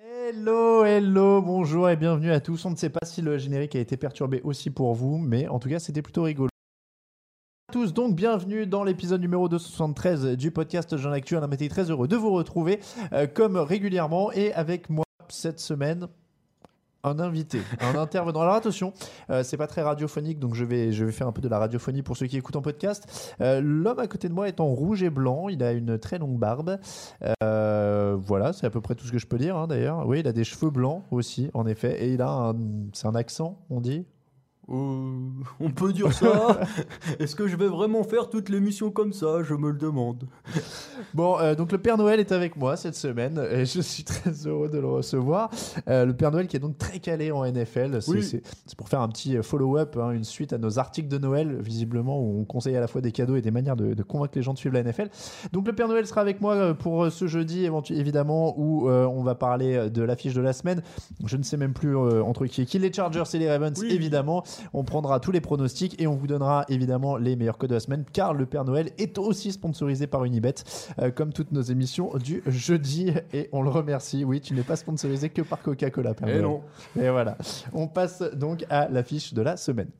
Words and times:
Hello, 0.00 0.84
hello, 0.84 1.40
bonjour 1.42 1.88
et 1.88 1.96
bienvenue 1.96 2.32
à 2.32 2.40
tous. 2.40 2.64
On 2.64 2.70
ne 2.70 2.76
sait 2.76 2.90
pas 2.90 3.04
si 3.04 3.22
le 3.22 3.38
générique 3.38 3.76
a 3.76 3.80
été 3.80 3.96
perturbé 3.96 4.40
aussi 4.42 4.70
pour 4.70 4.94
vous, 4.94 5.18
mais 5.18 5.46
en 5.46 5.58
tout 5.60 5.68
cas, 5.68 5.78
c'était 5.78 6.02
plutôt 6.02 6.24
rigolo. 6.24 6.48
tous, 7.72 7.92
donc 7.94 8.16
bienvenue 8.16 8.66
dans 8.66 8.82
l'épisode 8.82 9.20
numéro 9.20 9.48
273 9.48 10.36
du 10.36 10.50
podcast 10.50 10.96
Jean 10.96 11.12
Actu. 11.12 11.36
On 11.36 11.42
a 11.42 11.54
été 11.54 11.68
très 11.68 11.90
heureux 11.90 12.08
de 12.08 12.16
vous 12.16 12.32
retrouver 12.32 12.80
euh, 13.12 13.26
comme 13.26 13.56
régulièrement 13.56 14.32
et 14.32 14.52
avec 14.52 14.90
moi 14.90 15.04
cette 15.28 15.60
semaine 15.60 16.08
un 17.08 17.18
invité, 17.18 17.60
un 17.80 17.98
intervenant. 17.98 18.42
Alors 18.42 18.54
attention, 18.54 18.92
euh, 19.30 19.42
c'est 19.42 19.56
pas 19.56 19.66
très 19.66 19.82
radiophonique, 19.82 20.38
donc 20.38 20.54
je 20.54 20.64
vais, 20.64 20.92
je 20.92 21.04
vais 21.04 21.12
faire 21.12 21.26
un 21.26 21.32
peu 21.32 21.42
de 21.42 21.48
la 21.48 21.58
radiophonie 21.58 22.02
pour 22.02 22.16
ceux 22.16 22.26
qui 22.26 22.36
écoutent 22.36 22.56
en 22.56 22.62
podcast. 22.62 23.34
Euh, 23.40 23.60
L'homme 23.60 23.98
à 23.98 24.06
côté 24.06 24.28
de 24.28 24.34
moi 24.34 24.48
est 24.48 24.60
en 24.60 24.66
rouge 24.66 25.02
et 25.02 25.10
blanc, 25.10 25.48
il 25.48 25.62
a 25.62 25.72
une 25.72 25.98
très 25.98 26.18
longue 26.18 26.38
barbe. 26.38 26.78
Euh, 27.42 28.16
voilà, 28.18 28.52
c'est 28.52 28.66
à 28.66 28.70
peu 28.70 28.80
près 28.80 28.94
tout 28.94 29.06
ce 29.06 29.12
que 29.12 29.18
je 29.18 29.26
peux 29.26 29.38
dire 29.38 29.56
hein, 29.56 29.66
d'ailleurs. 29.66 30.06
Oui, 30.06 30.20
il 30.20 30.28
a 30.28 30.32
des 30.32 30.44
cheveux 30.44 30.70
blancs 30.70 31.04
aussi, 31.10 31.50
en 31.54 31.66
effet, 31.66 32.04
et 32.04 32.12
il 32.12 32.22
a 32.22 32.30
un, 32.30 32.56
c'est 32.92 33.06
un 33.06 33.14
accent, 33.14 33.58
on 33.70 33.80
dit? 33.80 34.06
Euh, 34.70 34.74
on 35.60 35.70
peut 35.70 35.92
dire 35.94 36.12
ça 36.12 36.60
Est-ce 37.18 37.34
que 37.34 37.46
je 37.48 37.56
vais 37.56 37.68
vraiment 37.68 38.02
faire 38.04 38.28
toute 38.28 38.48
l'émission 38.50 38.90
comme 38.90 39.12
ça? 39.14 39.42
Je 39.42 39.54
me 39.54 39.70
le 39.70 39.78
demande. 39.78 40.24
Bon, 41.14 41.38
euh, 41.38 41.54
donc 41.54 41.72
le 41.72 41.78
Père 41.78 41.96
Noël 41.96 42.20
est 42.20 42.32
avec 42.32 42.54
moi 42.56 42.76
cette 42.76 42.94
semaine 42.94 43.40
et 43.50 43.64
je 43.64 43.80
suis 43.80 44.04
très 44.04 44.30
heureux 44.46 44.68
de 44.68 44.78
le 44.78 44.86
recevoir. 44.86 45.50
Euh, 45.88 46.04
le 46.04 46.14
Père 46.14 46.30
Noël 46.30 46.46
qui 46.48 46.56
est 46.56 46.60
donc 46.60 46.76
très 46.76 46.98
calé 46.98 47.30
en 47.32 47.44
NFL. 47.44 48.02
C'est 48.02 48.10
Oui. 48.10 48.22
c'est- 48.22 48.42
c'est 48.66 48.76
pour 48.76 48.88
faire 48.90 49.00
un 49.00 49.08
petit 49.08 49.36
follow-up, 49.42 49.96
hein, 49.96 50.10
une 50.10 50.24
suite 50.24 50.52
à 50.52 50.58
nos 50.58 50.78
articles 50.78 51.08
de 51.08 51.18
Noël, 51.18 51.56
visiblement, 51.60 52.20
où 52.20 52.38
on 52.40 52.44
conseille 52.44 52.76
à 52.76 52.80
la 52.80 52.88
fois 52.88 53.00
des 53.00 53.12
cadeaux 53.12 53.36
et 53.36 53.40
des 53.42 53.50
manières 53.50 53.76
de, 53.76 53.94
de 53.94 54.02
convaincre 54.02 54.32
les 54.36 54.42
gens 54.42 54.52
de 54.52 54.58
suivre 54.58 54.74
la 54.74 54.82
NFL. 54.82 55.08
Donc 55.52 55.66
le 55.66 55.72
Père 55.74 55.88
Noël 55.88 56.06
sera 56.06 56.20
avec 56.20 56.40
moi 56.42 56.74
pour 56.74 57.10
ce 57.10 57.26
jeudi, 57.26 57.68
évidemment, 57.90 58.54
où 58.58 58.88
on 58.90 59.22
va 59.22 59.34
parler 59.34 59.88
de 59.88 60.02
l'affiche 60.02 60.34
de 60.34 60.42
la 60.42 60.52
semaine. 60.52 60.82
Je 61.24 61.36
ne 61.38 61.42
sais 61.42 61.56
même 61.56 61.72
plus 61.72 61.96
entre 61.96 62.44
qui 62.46 62.62
et 62.62 62.66
qui, 62.66 62.78
les 62.78 62.92
Chargers 62.92 63.22
et 63.32 63.38
les 63.38 63.50
Ravens, 63.50 63.72
Oui. 63.80 63.88
évidemment. 63.92 64.44
On 64.72 64.84
prendra 64.84 65.20
tous 65.20 65.30
les 65.32 65.40
pronostics 65.40 66.00
et 66.00 66.06
on 66.06 66.14
vous 66.14 66.26
donnera 66.26 66.64
évidemment 66.68 67.16
les 67.16 67.36
meilleurs 67.36 67.58
codes 67.58 67.70
de 67.70 67.74
la 67.74 67.80
semaine, 67.80 68.04
car 68.12 68.34
le 68.34 68.46
Père 68.46 68.64
Noël 68.64 68.90
est 68.98 69.18
aussi 69.18 69.52
sponsorisé 69.52 70.06
par 70.06 70.24
Unibet, 70.24 70.54
euh, 71.00 71.10
comme 71.10 71.32
toutes 71.32 71.52
nos 71.52 71.62
émissions 71.62 72.10
du 72.16 72.42
jeudi. 72.46 73.12
Et 73.32 73.48
on 73.52 73.62
le 73.62 73.70
remercie. 73.70 74.24
Oui, 74.24 74.40
tu 74.40 74.54
n'es 74.54 74.62
pas 74.62 74.76
sponsorisé 74.76 75.28
que 75.30 75.42
par 75.42 75.62
Coca-Cola, 75.62 76.14
Père 76.14 76.28
Eh 76.28 76.32
Noël. 76.32 76.42
non. 76.42 76.62
Et 77.00 77.08
voilà. 77.10 77.36
On 77.72 77.86
passe 77.88 78.22
donc 78.34 78.64
à 78.70 78.88
l'affiche 78.88 79.34
de 79.34 79.42
la 79.42 79.56
semaine. 79.56 79.90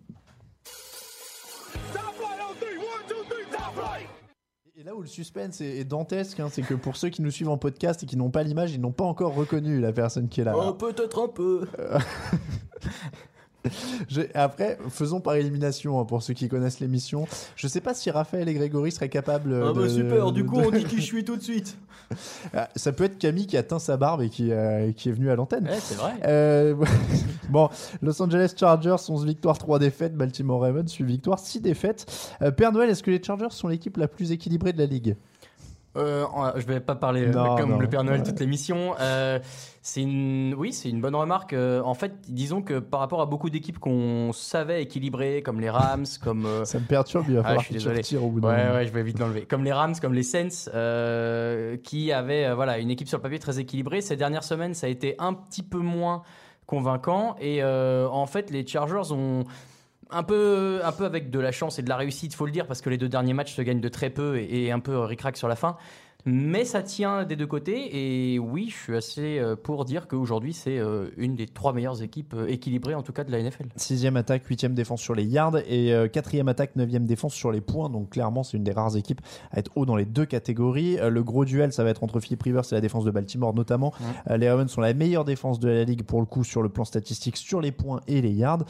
Et 4.76 4.84
là 4.84 4.94
où 4.94 5.00
le 5.00 5.08
suspense 5.08 5.60
est, 5.60 5.78
est 5.78 5.84
dantesque, 5.84 6.38
hein, 6.38 6.46
c'est 6.50 6.62
que 6.62 6.74
pour 6.74 6.96
ceux 6.96 7.08
qui 7.08 7.20
nous 7.20 7.32
suivent 7.32 7.48
en 7.48 7.58
podcast 7.58 8.02
et 8.04 8.06
qui 8.06 8.16
n'ont 8.16 8.30
pas 8.30 8.44
l'image, 8.44 8.72
ils 8.72 8.80
n'ont 8.80 8.92
pas 8.92 9.04
encore 9.04 9.34
reconnu 9.34 9.80
la 9.80 9.92
personne 9.92 10.28
qui 10.28 10.40
est 10.40 10.44
là. 10.44 10.54
Oh, 10.56 10.72
peut-être 10.72 11.24
un 11.24 11.28
peu. 11.28 11.66
Après, 14.34 14.78
faisons 14.88 15.20
par 15.20 15.34
élimination 15.34 16.00
hein, 16.00 16.04
pour 16.04 16.22
ceux 16.22 16.34
qui 16.34 16.48
connaissent 16.48 16.80
l'émission. 16.80 17.26
Je 17.56 17.66
sais 17.68 17.80
pas 17.80 17.94
si 17.94 18.10
Raphaël 18.10 18.48
et 18.48 18.54
Grégory 18.54 18.92
seraient 18.92 19.08
capables. 19.08 19.54
Ah 19.54 19.72
de, 19.72 19.80
bah 19.82 19.88
super, 19.88 20.32
du 20.32 20.42
de- 20.42 20.48
coup 20.48 20.58
on 20.58 20.70
dit 20.70 20.84
qui 20.84 20.96
je 20.96 21.02
suis 21.02 21.24
tout 21.24 21.36
de 21.36 21.42
suite. 21.42 21.76
Ah, 22.54 22.70
Ça 22.74 22.92
peut 22.92 23.04
être 23.04 23.18
Camille 23.18 23.46
qui 23.46 23.58
a 23.58 23.62
teint 23.62 23.78
sa 23.78 23.98
barbe 23.98 24.22
et 24.22 24.30
qui, 24.30 24.50
euh, 24.50 24.92
qui 24.92 25.10
est 25.10 25.12
venu 25.12 25.30
à 25.30 25.36
l'antenne. 25.36 25.68
Eh, 25.70 25.78
c'est 25.78 25.94
vrai. 25.96 26.14
Euh, 26.24 26.74
bon, 27.50 27.68
Los 28.00 28.22
Angeles 28.22 28.54
Chargers, 28.58 28.96
11 29.08 29.26
victoires, 29.26 29.58
3 29.58 29.78
défaites. 29.78 30.16
Baltimore 30.16 30.62
Ravens, 30.62 30.90
8 30.90 31.04
victoires, 31.04 31.38
6 31.38 31.60
défaites. 31.60 32.06
Euh, 32.40 32.50
Père 32.50 32.72
Noël, 32.72 32.88
est-ce 32.88 33.02
que 33.02 33.10
les 33.10 33.22
Chargers 33.22 33.50
sont 33.50 33.68
l'équipe 33.68 33.98
la 33.98 34.08
plus 34.08 34.32
équilibrée 34.32 34.72
de 34.72 34.78
la 34.78 34.86
ligue? 34.86 35.16
Euh, 35.98 36.24
je 36.56 36.64
vais 36.66 36.80
pas 36.80 36.94
parler 36.94 37.26
euh, 37.26 37.32
Non, 37.32 37.56
comme 37.56 37.70
non. 37.70 37.78
le 37.78 37.88
Père 37.88 38.04
Noël 38.04 38.22
toute 38.22 38.38
l'émission. 38.40 38.94
Euh, 39.00 39.38
c'est 39.82 40.02
une, 40.02 40.54
oui, 40.56 40.72
c'est 40.72 40.88
une 40.90 41.00
bonne 41.00 41.14
remarque. 41.14 41.52
Euh, 41.52 41.80
en 41.82 41.94
fait, 41.94 42.12
disons 42.28 42.62
que 42.62 42.78
par 42.78 43.00
rapport 43.00 43.20
à 43.20 43.26
beaucoup 43.26 43.50
d'équipes 43.50 43.78
qu'on 43.78 44.30
savait 44.32 44.82
équilibrées, 44.82 45.42
comme 45.42 45.60
les 45.60 45.70
Rams, 45.70 46.04
comme 46.22 46.46
euh, 46.46 46.64
Ça 46.64 46.78
me 46.78 46.84
perturbe, 46.86 47.26
il 47.28 47.36
va 47.36 47.42
Ah, 47.44 47.54
je 47.54 47.58
suis 47.60 47.66
que 47.68 47.72
tu 47.72 47.78
désolé. 47.78 47.96
retires 47.98 48.24
au 48.24 48.28
bout 48.30 48.40
d'un 48.40 48.48
Ouais, 48.48 48.62
moment. 48.64 48.74
ouais, 48.76 48.86
je 48.86 48.92
vais 48.92 49.02
vite 49.02 49.18
l'enlever. 49.18 49.42
Comme 49.42 49.64
les 49.64 49.72
Rams, 49.72 49.94
comme 50.00 50.14
les 50.14 50.22
Saints, 50.22 50.70
qui 51.82 52.12
avaient 52.12 52.54
voilà, 52.54 52.78
une 52.78 52.90
équipe 52.90 53.08
sur 53.08 53.18
le 53.18 53.22
papier 53.22 53.38
très 53.38 53.58
équilibrée. 53.58 54.00
Ces 54.00 54.16
dernières 54.16 54.44
semaines, 54.44 54.74
ça 54.74 54.86
a 54.86 54.90
été 54.90 55.14
un 55.18 55.34
petit 55.34 55.62
peu 55.62 55.78
moins 55.78 56.22
convaincant. 56.66 57.34
Et 57.40 57.62
en 57.64 58.26
fait, 58.26 58.50
les 58.50 58.66
Chargers 58.66 59.12
ont 59.12 59.44
un 60.10 60.22
peu, 60.22 60.80
un 60.82 60.92
peu 60.92 61.04
avec 61.04 61.30
de 61.30 61.38
la 61.38 61.52
chance 61.52 61.78
et 61.78 61.82
de 61.82 61.88
la 61.88 61.96
réussite, 61.96 62.34
faut 62.34 62.46
le 62.46 62.52
dire, 62.52 62.66
parce 62.66 62.80
que 62.80 62.90
les 62.90 62.98
deux 62.98 63.08
derniers 63.08 63.34
matchs 63.34 63.54
se 63.54 63.62
gagnent 63.62 63.80
de 63.80 63.88
très 63.88 64.10
peu 64.10 64.38
et, 64.38 64.70
un 64.70 64.80
peu 64.80 64.98
ric-rac 64.98 65.36
sur 65.36 65.48
la 65.48 65.56
fin. 65.56 65.76
Mais 66.26 66.64
ça 66.64 66.82
tient 66.82 67.24
des 67.24 67.36
deux 67.36 67.46
côtés. 67.46 68.34
Et 68.34 68.38
oui, 68.38 68.68
je 68.68 68.76
suis 68.76 68.96
assez 68.96 69.38
euh, 69.38 69.54
pour 69.56 69.84
dire 69.84 70.08
qu'aujourd'hui, 70.08 70.52
c'est 70.52 70.78
euh, 70.78 71.08
une 71.16 71.36
des 71.36 71.46
trois 71.46 71.72
meilleures 71.72 72.02
équipes 72.02 72.34
euh, 72.34 72.46
équilibrées, 72.48 72.94
en 72.94 73.02
tout 73.02 73.12
cas, 73.12 73.24
de 73.24 73.30
la 73.30 73.40
NFL. 73.40 73.66
Sixième 73.76 74.16
attaque, 74.16 74.44
huitième 74.46 74.74
défense 74.74 75.00
sur 75.00 75.14
les 75.14 75.24
yards 75.24 75.58
et 75.68 75.92
quatrième 76.12 76.48
attaque, 76.48 76.76
neuvième 76.76 77.06
défense 77.06 77.34
sur 77.34 77.52
les 77.52 77.60
points. 77.60 77.88
Donc 77.88 78.10
clairement, 78.10 78.42
c'est 78.42 78.56
une 78.56 78.64
des 78.64 78.72
rares 78.72 78.96
équipes 78.96 79.20
à 79.52 79.60
être 79.60 79.70
haut 79.76 79.86
dans 79.86 79.96
les 79.96 80.04
deux 80.04 80.26
catégories. 80.26 80.98
Le 81.00 81.22
gros 81.22 81.44
duel, 81.44 81.72
ça 81.72 81.84
va 81.84 81.90
être 81.90 82.02
entre 82.02 82.20
Philip 82.20 82.42
Rivers 82.42 82.64
et 82.70 82.74
la 82.74 82.80
défense 82.80 83.04
de 83.04 83.10
Baltimore 83.10 83.54
notamment. 83.54 83.92
Euh, 84.30 84.36
les 84.36 84.50
Ravens 84.50 84.70
sont 84.70 84.80
la 84.80 84.94
meilleure 84.94 85.24
défense 85.24 85.60
de 85.60 85.68
la 85.68 85.84
ligue 85.84 86.02
pour 86.02 86.20
le 86.20 86.26
coup 86.26 86.44
sur 86.44 86.62
le 86.62 86.68
plan 86.68 86.84
statistique 86.84 87.36
sur 87.36 87.60
les 87.60 87.72
points 87.72 88.00
et 88.06 88.20
les 88.20 88.32
yards. 88.32 88.64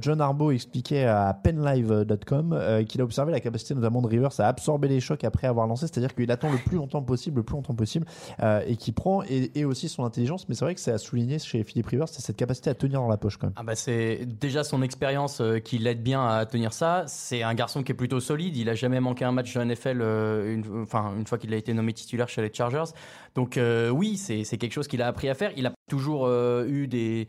John 0.00 0.20
Harbaugh 0.20 0.52
expliquait 0.52 1.04
à 1.04 1.32
penlive.com 1.34 2.84
qu'il 2.88 3.00
a 3.00 3.04
observé 3.04 3.32
la 3.32 3.40
capacité 3.40 3.74
notamment 3.74 4.02
de 4.02 4.08
Rivers 4.08 4.38
à 4.40 4.48
absorber 4.48 4.88
les 4.88 5.00
chocs 5.00 5.24
après 5.24 5.46
avoir 5.46 5.66
lancé, 5.66 5.86
c'est-à-dire 5.86 6.14
qu'il 6.14 6.30
attend 6.30 6.50
le 6.50 6.58
plus 6.58 6.76
longtemps 6.76 6.87
possible, 6.88 7.38
le 7.38 7.42
plus 7.42 7.54
longtemps 7.54 7.74
possible, 7.74 8.06
euh, 8.40 8.62
et 8.66 8.76
qui 8.76 8.92
prend 8.92 9.22
et, 9.22 9.64
aussi 9.64 9.88
son 9.88 10.04
intelligence. 10.04 10.48
Mais 10.48 10.54
c'est 10.54 10.64
vrai 10.64 10.74
que 10.74 10.80
c'est 10.80 10.92
à 10.92 10.98
souligner 10.98 11.38
chez 11.38 11.62
Philip 11.64 11.86
Rivers, 11.86 12.08
c'est 12.08 12.22
cette 12.22 12.36
capacité 12.36 12.70
à 12.70 12.74
tenir 12.74 13.00
dans 13.00 13.08
la 13.08 13.16
poche 13.16 13.36
quand 13.36 13.48
même. 13.48 13.54
Ah 13.56 13.62
bah 13.62 13.74
c'est 13.74 14.26
déjà 14.26 14.64
son 14.64 14.82
expérience 14.82 15.40
euh, 15.40 15.58
qui 15.58 15.78
l'aide 15.78 16.02
bien 16.02 16.26
à 16.26 16.46
tenir 16.46 16.72
ça. 16.72 17.04
C'est 17.06 17.42
un 17.42 17.54
garçon 17.54 17.82
qui 17.82 17.92
est 17.92 17.94
plutôt 17.94 18.20
solide. 18.20 18.56
Il 18.56 18.68
a 18.68 18.74
jamais 18.74 19.00
manqué 19.00 19.24
un 19.24 19.32
match 19.32 19.54
de 19.54 19.62
NFL, 19.62 20.00
euh, 20.00 20.54
une, 20.54 20.82
enfin 20.82 21.12
une 21.16 21.26
fois 21.26 21.38
qu'il 21.38 21.52
a 21.54 21.56
été 21.56 21.74
nommé 21.74 21.92
titulaire 21.92 22.28
chez 22.28 22.42
les 22.42 22.52
Chargers. 22.52 22.92
Donc 23.34 23.58
oui, 23.92 24.16
c'est 24.16 24.44
quelque 24.58 24.72
chose 24.72 24.88
qu'il 24.88 25.02
a 25.02 25.06
appris 25.06 25.28
à 25.28 25.34
faire. 25.34 25.52
Il 25.56 25.66
a 25.66 25.72
toujours 25.88 26.28
eu 26.28 26.88
des 26.88 27.28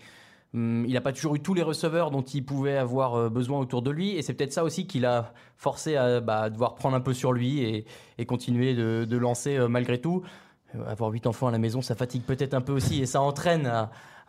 Hum, 0.55 0.83
il 0.87 0.93
n'a 0.93 1.01
pas 1.01 1.13
toujours 1.13 1.35
eu 1.35 1.39
tous 1.39 1.53
les 1.53 1.61
receveurs 1.61 2.09
dont 2.09 2.23
il 2.23 2.43
pouvait 2.43 2.77
avoir 2.77 3.15
euh, 3.15 3.29
besoin 3.29 3.59
autour 3.59 3.81
de 3.81 3.91
lui. 3.91 4.15
Et 4.15 4.21
c'est 4.21 4.33
peut-être 4.33 4.53
ça 4.53 4.63
aussi 4.63 4.87
qui 4.87 4.99
l'a 4.99 5.33
forcé 5.57 5.95
à 5.95 6.21
bah, 6.21 6.49
devoir 6.49 6.75
prendre 6.75 6.95
un 6.95 7.01
peu 7.01 7.13
sur 7.13 7.33
lui 7.33 7.85
et, 8.17 8.25
continuer 8.25 8.73
de, 8.73 9.17
lancer 9.17 9.57
euh, 9.57 9.67
malgré 9.67 9.99
tout. 9.99 10.23
Euh, 10.75 10.89
avoir 10.89 11.11
huit 11.11 11.27
enfants 11.27 11.47
à 11.47 11.51
la 11.51 11.59
maison, 11.59 11.81
ça 11.81 11.95
fatigue 11.95 12.23
peut-être 12.23 12.53
un 12.53 12.61
peu 12.61 12.73
aussi 12.73 13.01
et 13.01 13.05
ça 13.05 13.21
entraîne 13.21 13.71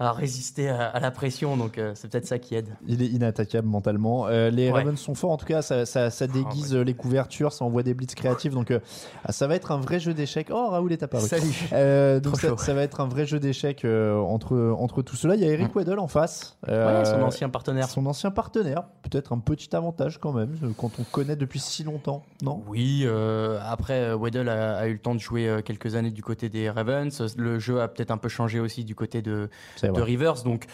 à 0.00 0.12
résister 0.12 0.68
à, 0.70 0.86
à 0.88 0.98
la 0.98 1.10
pression, 1.10 1.58
donc 1.58 1.76
euh, 1.76 1.92
c'est 1.94 2.10
peut-être 2.10 2.26
ça 2.26 2.38
qui 2.38 2.54
aide. 2.54 2.70
Il 2.88 3.02
est 3.02 3.06
inattaquable 3.06 3.68
mentalement. 3.68 4.26
Euh, 4.28 4.48
les 4.50 4.70
Ouais. 4.70 4.78
Ravens 4.78 4.98
sont 4.98 5.14
forts, 5.14 5.30
en 5.32 5.36
tout 5.36 5.46
cas, 5.46 5.60
ça, 5.62 5.84
ça, 5.84 6.08
ça 6.10 6.26
déguise 6.26 6.74
euh, 6.74 6.82
les 6.82 6.94
couvertures, 6.94 7.52
ça 7.52 7.64
envoie 7.64 7.82
des 7.82 7.92
blitz 7.92 8.14
créatifs. 8.14 8.54
Donc, 8.54 8.70
euh, 8.70 8.78
ah, 9.24 9.32
ça 9.32 9.46
va 9.46 9.56
être 9.56 9.72
un 9.72 9.78
vrai 9.78 10.00
jeu 10.00 10.14
d'échecs. 10.14 10.48
Oh, 10.50 10.68
Raoul 10.70 10.92
est 10.92 11.02
apparu. 11.02 11.26
Salut. 11.26 11.44
Donc 12.22 12.36
ça, 12.38 12.72
va 12.74 12.82
être 12.82 13.00
un 13.00 13.08
vrai 13.08 13.26
jeu 13.26 13.38
d'échecs 13.38 13.84
entre, 13.84 14.74
entre 14.78 15.02
tout 15.02 15.16
cela. 15.16 15.34
Il 15.34 15.42
y 15.42 15.44
a 15.44 15.48
Eric 15.52 15.74
Mm. 15.74 15.78
Weddle 15.78 15.98
en 15.98 16.08
face. 16.08 16.56
Ouais, 16.66 17.04
son 17.04 17.20
ancien 17.22 17.48
partenaire. 17.50 17.88
Son 17.88 18.06
ancien 18.06 18.30
partenaire. 18.30 18.84
Peut-être 19.02 19.32
un 19.32 19.38
petit 19.38 19.74
avantage 19.76 20.18
quand 20.18 20.32
même, 20.32 20.56
quand 20.78 20.90
on 20.98 21.04
connaît 21.04 21.36
depuis 21.36 21.60
si 21.60 21.84
longtemps, 21.84 22.22
non? 22.42 22.62
Oui, 22.68 23.06
après, 23.66 24.14
Weddle 24.14 24.48
a, 24.48 24.76
a 24.78 24.86
eu 24.86 24.94
le 24.94 24.98
temps 24.98 25.14
de 25.14 25.20
jouer 25.20 25.60
quelques 25.64 25.94
années 25.94 26.10
du 26.10 26.22
côté 26.22 26.48
des 26.48 26.70
Ravens. 26.70 27.34
Le 27.36 27.58
jeu 27.58 27.80
a 27.80 27.88
peut-être 27.88 28.10
un 28.12 28.16
peu 28.18 28.28
changé 28.28 28.60
aussi 28.60 28.84
du 28.84 28.94
côté 28.94 29.20
de, 29.20 29.50
de. 29.92 30.02
Rivers, 30.02 30.42
donc 30.42 30.64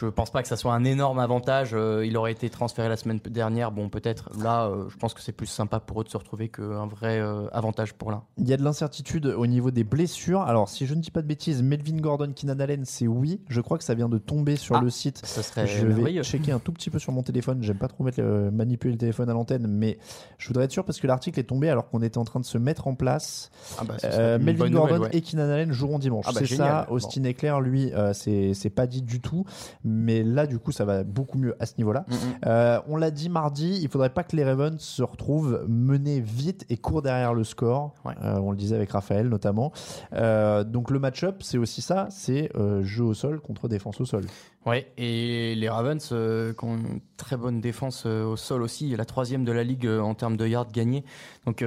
je 0.00 0.06
pense 0.06 0.30
pas 0.30 0.42
que 0.42 0.48
ça 0.48 0.56
soit 0.56 0.74
un 0.74 0.84
énorme 0.84 1.18
avantage. 1.18 1.70
Euh, 1.72 2.04
il 2.04 2.16
aurait 2.16 2.32
été 2.32 2.50
transféré 2.50 2.88
la 2.88 2.96
semaine 2.96 3.20
dernière, 3.30 3.70
bon 3.70 3.88
peut-être. 3.88 4.28
Là, 4.42 4.66
euh, 4.66 4.84
je 4.88 4.96
pense 4.96 5.14
que 5.14 5.20
c'est 5.22 5.32
plus 5.32 5.46
sympa 5.46 5.78
pour 5.80 6.00
eux 6.00 6.04
de 6.04 6.08
se 6.08 6.16
retrouver 6.16 6.48
qu'un 6.48 6.86
vrai 6.86 7.20
euh, 7.20 7.46
avantage 7.52 7.94
pour 7.94 8.10
l'un. 8.10 8.22
Il 8.38 8.48
y 8.48 8.52
a 8.52 8.56
de 8.56 8.62
l'incertitude 8.64 9.26
au 9.26 9.46
niveau 9.46 9.70
des 9.70 9.84
blessures. 9.84 10.42
Alors, 10.42 10.68
si 10.68 10.86
je 10.86 10.94
ne 10.94 11.00
dis 11.00 11.10
pas 11.10 11.22
de 11.22 11.26
bêtises, 11.26 11.62
Melvin 11.62 11.96
Gordon, 11.98 12.32
Keenan 12.34 12.58
Allen, 12.60 12.84
c'est 12.84 13.06
oui. 13.06 13.40
Je 13.48 13.60
crois 13.60 13.78
que 13.78 13.84
ça 13.84 13.94
vient 13.94 14.08
de 14.08 14.18
tomber 14.18 14.56
sur 14.56 14.76
Ah, 14.76 14.80
le 14.80 14.90
site. 14.90 15.20
Ça 15.24 15.42
serait 15.42 15.66
Je 15.66 15.86
vais 15.86 16.22
checker 16.22 16.52
un 16.52 16.58
tout 16.58 16.72
petit 16.72 16.90
peu 16.90 16.98
sur 16.98 17.12
mon 17.12 17.22
téléphone. 17.22 17.62
J'aime 17.62 17.78
pas 17.78 17.88
trop 17.88 18.04
mettre 18.04 18.20
le- 18.20 18.50
manipuler 18.50 18.92
le 18.92 18.98
téléphone 18.98 19.28
à 19.30 19.32
l'antenne, 19.32 19.66
mais 19.68 19.98
je 20.38 20.48
voudrais 20.48 20.64
être 20.64 20.72
sûr 20.72 20.84
parce 20.84 20.98
que 21.00 21.06
l'article 21.06 21.38
est 21.40 21.44
tombé 21.44 21.70
alors 21.70 21.88
qu'on 21.88 22.02
était 22.02 22.18
en 22.18 22.24
train 22.24 22.40
de 22.40 22.44
se 22.44 22.58
mettre 22.58 22.86
en 22.88 22.94
place. 22.94 23.50
Ah 23.78 23.84
bah, 23.84 23.94
Euh, 24.04 24.38
Melvin 24.38 24.70
Gordon 24.70 24.94
nouvelle, 24.96 25.10
ouais. 25.12 25.16
et 25.16 25.22
Keenan 25.22 25.48
Allen 25.50 25.72
joueront 25.72 25.98
dimanche. 25.98 26.24
Ah 26.28 26.32
bah, 26.32 26.40
c'est 26.44 26.56
ça. 26.56 26.86
Austin 26.90 27.24
Eckler, 27.24 27.56
lui, 27.62 27.92
euh, 27.94 28.12
c'est 28.12 28.70
pas 28.74 28.86
dit 28.86 29.02
du 29.02 29.20
tout. 29.20 29.44
Mais 29.84 30.22
là, 30.22 30.46
du 30.46 30.58
coup, 30.58 30.72
ça 30.72 30.84
va 30.84 31.04
beaucoup 31.04 31.38
mieux 31.38 31.54
à 31.60 31.66
ce 31.66 31.74
niveau-là. 31.76 32.06
Mm, 32.08 32.14
mm. 32.14 32.16
Euh, 32.46 32.80
on 32.88 32.96
l'a 32.96 33.10
dit 33.10 33.28
mardi, 33.28 33.78
il 33.82 33.88
faudrait 33.88 34.10
pas 34.10 34.24
que 34.24 34.34
les 34.34 34.44
Ravens 34.44 34.80
se 34.80 35.02
retrouvent 35.02 35.64
menés 35.68 36.20
vite 36.20 36.64
et 36.70 36.78
courent 36.78 37.02
derrière 37.02 37.34
le 37.34 37.44
score. 37.44 37.94
Ouais. 38.04 38.14
Euh, 38.22 38.38
on 38.38 38.50
le 38.50 38.56
disait 38.56 38.76
avec 38.76 38.90
Raphaël 38.90 39.28
notamment. 39.28 39.72
Euh, 40.14 40.64
donc 40.64 40.90
le 40.90 40.98
match-up, 40.98 41.42
c'est 41.42 41.58
aussi 41.58 41.82
ça, 41.82 42.08
c'est 42.10 42.50
jeu 42.80 43.04
au 43.04 43.14
sol 43.14 43.40
contre 43.40 43.68
défense 43.68 44.00
au 44.00 44.04
sol. 44.04 44.24
Ouais, 44.64 44.90
et 44.96 45.54
les 45.54 45.68
Ravens 45.68 46.02
qui 46.02 46.64
ont 46.64 46.76
une 46.76 47.00
très 47.18 47.36
bonne 47.36 47.60
défense 47.60 48.06
au 48.06 48.36
sol 48.36 48.62
aussi, 48.62 48.96
la 48.96 49.04
troisième 49.04 49.44
de 49.44 49.52
la 49.52 49.64
ligue 49.64 49.86
en 49.86 50.14
termes 50.14 50.36
de 50.36 50.46
yards 50.46 50.72
gagnés. 50.72 51.04
Donc 51.44 51.62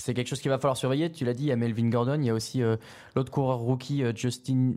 c'est 0.00 0.14
quelque 0.14 0.28
chose 0.28 0.40
qu'il 0.40 0.50
va 0.50 0.58
falloir 0.58 0.76
surveiller. 0.76 1.10
Tu 1.10 1.24
l'as 1.24 1.34
dit, 1.34 1.44
il 1.44 1.48
y 1.48 1.52
a 1.52 1.56
Melvin 1.56 1.88
Gordon, 1.88 2.18
il 2.20 2.24
y 2.26 2.30
a 2.30 2.34
aussi 2.34 2.62
euh, 2.62 2.76
l'autre 3.16 3.32
coureur 3.32 3.58
rookie, 3.58 4.04
euh, 4.04 4.12
Justin, 4.14 4.74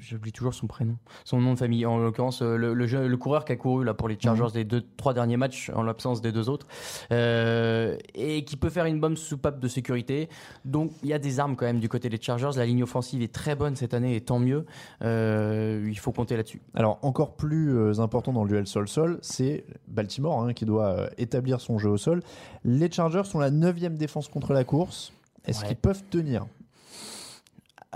j'oublie 0.00 0.32
toujours 0.32 0.54
son 0.54 0.66
prénom, 0.66 0.96
son 1.24 1.40
nom 1.40 1.54
de 1.54 1.58
famille. 1.58 1.86
En 1.86 1.98
l'occurrence, 1.98 2.42
euh, 2.42 2.56
le, 2.56 2.74
le, 2.74 2.86
jeu- 2.88 3.06
le 3.06 3.16
coureur 3.16 3.44
qui 3.44 3.52
a 3.52 3.56
couru 3.56 3.84
là 3.84 3.94
pour 3.94 4.08
les 4.08 4.18
Chargers 4.20 4.42
Mhm. 4.46 4.50
des 4.52 4.64
deux, 4.64 4.82
trois 4.96 5.14
derniers 5.14 5.36
matchs 5.36 5.70
en 5.72 5.82
l'absence 5.84 6.20
des 6.20 6.32
deux 6.32 6.48
autres, 6.48 6.66
et 7.12 8.44
qui 8.44 8.56
peut 8.56 8.70
faire 8.70 8.86
une 8.86 8.98
bonne 9.00 9.16
soupape 9.16 9.60
de 9.60 9.68
sécurité. 9.68 10.28
Donc 10.64 10.90
il 11.04 11.08
y 11.08 11.12
a 11.12 11.18
des 11.20 11.38
armes 11.38 11.54
quand 11.54 11.66
même 11.66 11.78
du 11.80 11.88
côté 11.88 12.08
des 12.08 12.20
Chargers. 12.20 12.50
La 12.56 12.66
ligne 12.66 12.82
offensive 12.82 13.22
est 13.22 13.32
très 13.32 13.54
bonne 13.54 13.76
cette 13.76 13.94
année, 13.94 14.16
et 14.16 14.20
tant 14.20 14.40
mieux. 14.40 14.66
Il 15.02 15.98
faut 15.98 16.12
compter 16.12 16.36
là-dessus. 16.36 16.60
Alors 16.74 16.98
encore 17.02 17.36
plus 17.36 18.00
important 18.00 18.32
dans 18.32 18.42
le 18.42 18.48
duel 18.50 18.66
sol-sol, 18.66 19.18
c'est 19.22 19.64
Baltimore 19.86 20.42
hein, 20.42 20.52
qui 20.54 20.64
doit 20.64 21.08
établir 21.18 21.60
son 21.60 21.78
jeu 21.78 21.88
au 21.90 21.96
sol. 21.96 22.22
Les 22.64 22.90
Chargers 22.90 23.24
sont 23.24 23.38
la 23.38 23.50
neuvième 23.50 23.96
défense 23.96 24.28
contre 24.28 24.39
la 24.48 24.64
course. 24.64 25.12
Est-ce 25.46 25.60
Ouais. 25.62 25.68
qu'ils 25.68 25.76
peuvent 25.76 26.02
tenir? 26.10 26.46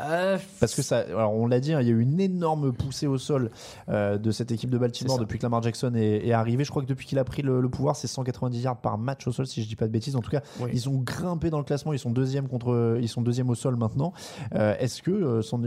Euh, 0.00 0.38
Parce 0.58 0.74
que 0.74 0.82
ça, 0.82 0.98
alors 0.98 1.32
on 1.34 1.46
l'a 1.46 1.60
dit, 1.60 1.72
hein, 1.72 1.80
il 1.80 1.86
y 1.86 1.90
a 1.90 1.94
eu 1.94 2.00
une 2.00 2.18
énorme 2.20 2.72
poussée 2.72 3.06
au 3.06 3.16
sol 3.16 3.50
euh, 3.88 4.18
de 4.18 4.32
cette 4.32 4.50
équipe 4.50 4.70
de 4.70 4.76
Baltimore 4.78 5.20
depuis 5.20 5.38
que 5.38 5.44
Lamar 5.44 5.62
Jackson 5.62 5.92
est, 5.94 6.26
est 6.26 6.32
arrivé. 6.32 6.64
Je 6.64 6.70
crois 6.70 6.82
que 6.82 6.88
depuis 6.88 7.06
qu'il 7.06 7.18
a 7.20 7.24
pris 7.24 7.42
le, 7.42 7.60
le 7.60 7.68
pouvoir, 7.68 7.94
c'est 7.94 8.08
190 8.08 8.60
yards 8.60 8.80
par 8.80 8.98
match 8.98 9.24
au 9.28 9.32
sol, 9.32 9.46
si 9.46 9.62
je 9.62 9.68
dis 9.68 9.76
pas 9.76 9.86
de 9.86 9.92
bêtises. 9.92 10.16
En 10.16 10.20
tout 10.20 10.32
cas, 10.32 10.40
Oui. 10.60 10.70
ils 10.72 10.88
ont 10.88 10.98
grimpé 10.98 11.48
dans 11.48 11.58
le 11.58 11.64
classement. 11.64 11.92
Ils 11.92 12.00
sont 12.00 12.10
deuxième 12.10 12.48
contre, 12.48 12.98
ils 13.00 13.08
sont 13.08 13.22
deuxième 13.22 13.50
au 13.50 13.54
sol 13.54 13.76
maintenant. 13.76 14.12
Euh, 14.56 14.74
Est-ce 14.80 15.00
que 15.00 15.42
San, 15.42 15.64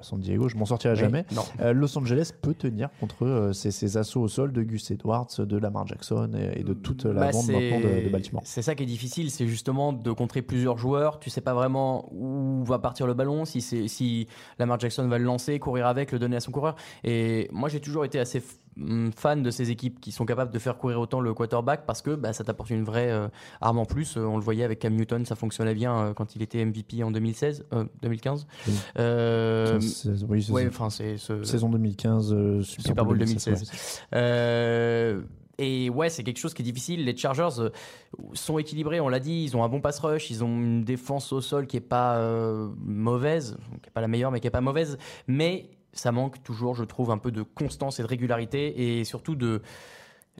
San 0.00 0.20
Diego, 0.20 0.48
je 0.48 0.56
m'en 0.56 0.64
sortirai 0.66 0.94
oui, 0.94 1.00
jamais. 1.00 1.26
Los 1.72 1.98
Angeles 1.98 2.30
peut 2.40 2.54
tenir 2.54 2.88
contre 3.00 3.50
ces, 3.52 3.72
ces 3.72 3.96
assauts 3.96 4.20
au 4.22 4.28
sol 4.28 4.52
de 4.52 4.62
Gus 4.62 4.92
Edwards, 4.92 5.26
de 5.38 5.56
Lamar 5.56 5.88
Jackson 5.88 6.30
et, 6.38 6.60
et 6.60 6.62
de 6.62 6.72
toute 6.72 7.04
la 7.04 7.14
Bah, 7.14 7.30
bande 7.32 7.48
maintenant 7.48 7.80
de, 7.80 8.04
de 8.04 8.08
Baltimore. 8.10 8.42
C'est 8.44 8.62
ça 8.62 8.76
qui 8.76 8.84
est 8.84 8.86
difficile, 8.86 9.30
c'est 9.32 9.48
justement 9.48 9.92
de 9.92 10.12
contrer 10.12 10.42
plusieurs 10.42 10.78
joueurs. 10.78 11.18
Tu 11.18 11.30
sais 11.30 11.40
pas 11.40 11.52
vraiment 11.54 12.08
où 12.12 12.62
va 12.64 12.78
partir 12.78 13.08
le 13.08 13.14
ballon, 13.14 13.44
si 13.44 13.55
c'est 13.60 13.88
si 13.88 14.26
Lamar 14.58 14.78
Jackson 14.80 15.06
va 15.08 15.18
le 15.18 15.24
lancer, 15.24 15.58
courir 15.58 15.86
avec, 15.86 16.12
le 16.12 16.18
donner 16.18 16.36
à 16.36 16.40
son 16.40 16.50
coureur. 16.52 16.76
Et 17.04 17.48
moi, 17.52 17.68
j'ai 17.68 17.80
toujours 17.80 18.04
été 18.04 18.18
assez 18.18 18.42
hum, 18.80 19.10
fan 19.16 19.42
de 19.42 19.50
ces 19.50 19.70
équipes 19.70 20.00
qui 20.00 20.12
sont 20.12 20.24
capables 20.26 20.52
de 20.52 20.58
faire 20.58 20.76
courir 20.78 21.00
autant 21.00 21.20
le 21.20 21.32
quarterback 21.34 21.86
parce 21.86 22.02
que 22.02 22.14
bah, 22.14 22.32
ça 22.32 22.44
t'apporte 22.44 22.70
une 22.70 22.84
vraie 22.84 23.10
euh, 23.10 23.28
arme 23.60 23.78
en 23.78 23.84
plus. 23.86 24.16
Euh, 24.16 24.20
on 24.24 24.36
le 24.36 24.42
voyait 24.42 24.64
avec 24.64 24.78
Cam 24.80 24.94
Newton, 24.94 25.24
ça 25.24 25.34
fonctionnait 25.36 25.74
bien 25.74 25.96
euh, 25.98 26.14
quand 26.14 26.36
il 26.36 26.42
était 26.42 26.64
MVP 26.64 27.02
en 27.02 27.10
2016, 27.10 27.64
euh, 27.72 27.84
2015. 28.02 28.46
Oui. 28.66 28.74
Euh, 28.98 29.80
C'est- 29.80 30.08
oui, 30.28 30.46
ouais, 30.50 30.70
ce- 31.18 31.42
Saison 31.44 31.68
2015, 31.68 32.32
euh, 32.32 32.62
Super, 32.62 33.04
Bowl 33.04 33.18
2016. 33.18 33.54
2016. 33.54 34.02
Euh, 34.14 35.20
et 35.58 35.88
ouais, 35.90 36.08
c'est 36.10 36.22
quelque 36.22 36.38
chose 36.38 36.54
qui 36.54 36.62
est 36.62 36.64
difficile. 36.64 37.04
Les 37.04 37.16
Chargers 37.16 37.60
euh, 37.60 37.70
sont 38.34 38.58
équilibrés, 38.58 39.00
on 39.00 39.08
l'a 39.08 39.20
dit. 39.20 39.44
Ils 39.44 39.56
ont 39.56 39.64
un 39.64 39.68
bon 39.68 39.80
pass 39.80 39.98
rush, 40.00 40.30
ils 40.30 40.44
ont 40.44 40.48
une 40.48 40.84
défense 40.84 41.32
au 41.32 41.40
sol 41.40 41.66
qui 41.66 41.76
est 41.76 41.80
pas 41.80 42.16
euh, 42.18 42.68
mauvaise, 42.84 43.56
qui 43.82 43.88
est 43.88 43.92
pas 43.92 44.00
la 44.00 44.08
meilleure, 44.08 44.30
mais 44.30 44.40
qui 44.40 44.46
est 44.46 44.50
pas 44.50 44.60
mauvaise. 44.60 44.98
Mais 45.26 45.70
ça 45.92 46.12
manque 46.12 46.42
toujours, 46.42 46.74
je 46.74 46.84
trouve, 46.84 47.10
un 47.10 47.18
peu 47.18 47.30
de 47.30 47.42
constance 47.42 47.98
et 47.98 48.02
de 48.02 48.08
régularité, 48.08 48.98
et 48.98 49.04
surtout 49.04 49.34
de 49.34 49.46
de- 49.46 49.62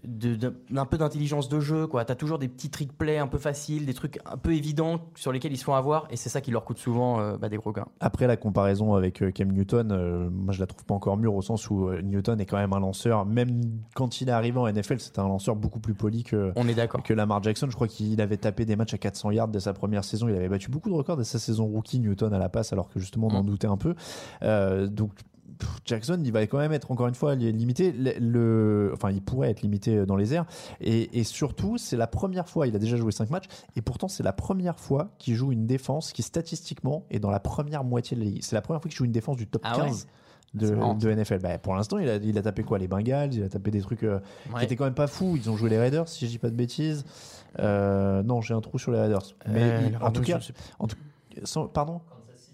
d'un 0.04 0.84
peu 0.84 0.98
d'intelligence 0.98 1.48
de 1.48 1.58
jeu 1.60 1.86
quoi 1.86 2.04
t'as 2.04 2.14
toujours 2.14 2.38
des 2.38 2.48
petits 2.48 2.70
trick 2.70 2.96
plays 2.96 3.18
un 3.18 3.26
peu 3.26 3.38
faciles 3.38 3.86
des 3.86 3.94
trucs 3.94 4.18
un 4.26 4.36
peu 4.36 4.52
évidents 4.54 5.00
sur 5.14 5.32
lesquels 5.32 5.52
ils 5.52 5.56
se 5.58 5.64
font 5.64 5.74
avoir 5.74 6.06
et 6.10 6.16
c'est 6.16 6.28
ça 6.28 6.40
qui 6.40 6.50
leur 6.50 6.64
coûte 6.64 6.78
souvent 6.78 7.18
euh, 7.20 7.36
bah, 7.38 7.48
des 7.48 7.56
gros 7.56 7.72
gains 7.72 7.86
Après 8.00 8.26
la 8.26 8.36
comparaison 8.36 8.94
avec 8.94 9.22
euh, 9.22 9.30
Cam 9.30 9.50
Newton, 9.50 9.90
euh, 9.92 10.28
moi 10.30 10.52
je 10.52 10.60
la 10.60 10.66
trouve 10.66 10.84
pas 10.84 10.94
encore 10.94 11.16
mûre 11.16 11.34
au 11.34 11.42
sens 11.42 11.68
où 11.70 11.90
Newton 12.02 12.40
est 12.40 12.46
quand 12.46 12.56
même 12.58 12.72
un 12.72 12.80
lanceur. 12.80 13.24
Même 13.26 13.62
quand 13.94 14.20
il 14.20 14.28
est 14.28 14.32
arrivé 14.32 14.58
en 14.58 14.70
NFL, 14.70 15.00
c'était 15.00 15.20
un 15.20 15.28
lanceur 15.28 15.56
beaucoup 15.56 15.80
plus 15.80 15.94
poli 15.94 16.24
que, 16.24 16.52
on 16.56 16.68
est 16.68 16.74
d'accord 16.74 17.02
que 17.02 17.14
Lamar 17.14 17.42
Jackson. 17.42 17.66
Je 17.70 17.74
crois 17.74 17.88
qu'il 17.88 18.20
avait 18.20 18.36
tapé 18.36 18.64
des 18.64 18.76
matchs 18.76 18.94
à 18.94 18.98
400 18.98 19.30
yards 19.32 19.48
dès 19.48 19.60
sa 19.60 19.72
première 19.72 20.04
saison. 20.04 20.28
Il 20.28 20.34
avait 20.36 20.48
battu 20.48 20.70
beaucoup 20.70 20.88
de 20.90 20.94
records 20.94 21.16
dès 21.16 21.24
sa 21.24 21.38
saison 21.38 21.66
rookie 21.66 21.98
Newton 22.00 22.32
à 22.32 22.38
la 22.38 22.48
passe, 22.48 22.72
alors 22.72 22.88
que 22.88 23.00
justement 23.00 23.28
on 23.28 23.34
en 23.36 23.42
Mm. 23.42 23.46
doutait 23.46 23.66
un 23.68 23.76
peu. 23.76 23.94
Donc 24.88 25.12
Jackson, 25.84 26.20
il 26.24 26.32
va 26.32 26.42
quand 26.46 26.58
même 26.58 26.72
être 26.72 26.90
encore 26.90 27.06
une 27.08 27.14
fois 27.14 27.34
li- 27.34 27.52
limité. 27.52 27.92
Le, 27.92 28.12
le- 28.18 28.90
enfin, 28.92 29.10
il 29.10 29.22
pourrait 29.22 29.50
être 29.50 29.62
limité 29.62 30.04
dans 30.04 30.16
les 30.16 30.34
airs. 30.34 30.44
Et, 30.80 31.18
et 31.18 31.24
surtout, 31.24 31.78
c'est 31.78 31.96
la 31.96 32.06
première 32.06 32.48
fois. 32.48 32.66
Il 32.66 32.74
a 32.76 32.78
déjà 32.78 32.96
joué 32.96 33.12
5 33.12 33.30
matchs. 33.30 33.46
Et 33.76 33.82
pourtant, 33.82 34.08
c'est 34.08 34.22
la 34.22 34.32
première 34.32 34.78
fois 34.78 35.10
qu'il 35.18 35.34
joue 35.34 35.52
une 35.52 35.66
défense 35.66 36.12
qui 36.12 36.22
statistiquement 36.22 37.04
est 37.10 37.18
dans 37.20 37.30
la 37.30 37.40
première 37.40 37.84
moitié 37.84 38.16
de 38.16 38.22
la 38.22 38.28
ligue. 38.30 38.42
C'est 38.42 38.56
la 38.56 38.62
première 38.62 38.80
fois 38.82 38.88
qu'il 38.90 38.98
joue 38.98 39.04
une 39.04 39.12
défense 39.12 39.36
du 39.36 39.46
top 39.46 39.62
Ah 39.64 39.78
ouais 39.78 39.86
15. 39.86 40.06
De, 40.54 40.68
de 40.70 41.10
NFL. 41.14 41.38
Bah, 41.40 41.58
pour 41.58 41.74
l'instant, 41.74 41.98
il 41.98 42.08
a, 42.08 42.16
il 42.16 42.38
a 42.38 42.42
tapé 42.42 42.62
quoi 42.62 42.78
Les 42.78 42.88
Bengals, 42.88 43.34
il 43.34 43.42
a 43.42 43.48
tapé 43.48 43.70
des 43.70 43.80
trucs 43.82 44.04
euh, 44.04 44.20
Ouais. 44.52 44.60
qui 44.60 44.64
étaient 44.64 44.76
quand 44.76 44.84
même 44.84 44.94
pas 44.94 45.06
fous. 45.06 45.34
Ils 45.36 45.50
ont 45.50 45.56
joué 45.56 45.68
les 45.68 45.78
Raiders, 45.78 46.08
si 46.08 46.24
je 46.26 46.30
dis 46.30 46.38
pas 46.38 46.48
de 46.48 46.54
bêtises. 46.54 47.04
Euh, 47.58 48.22
non, 48.22 48.40
j'ai 48.40 48.54
un 48.54 48.60
trou 48.60 48.78
sur 48.78 48.90
les 48.92 48.98
Raiders. 49.00 49.22
Mais 49.48 49.62
Euh, 49.62 49.80
il- 49.90 49.96
en 50.02 50.10
tout 50.10 50.22
cas, 50.22 50.38
je 50.38 50.46
sais 50.46 50.54
en 50.78 50.86
tout- 50.86 50.96
sans- 51.44 51.66
pardon? 51.66 52.00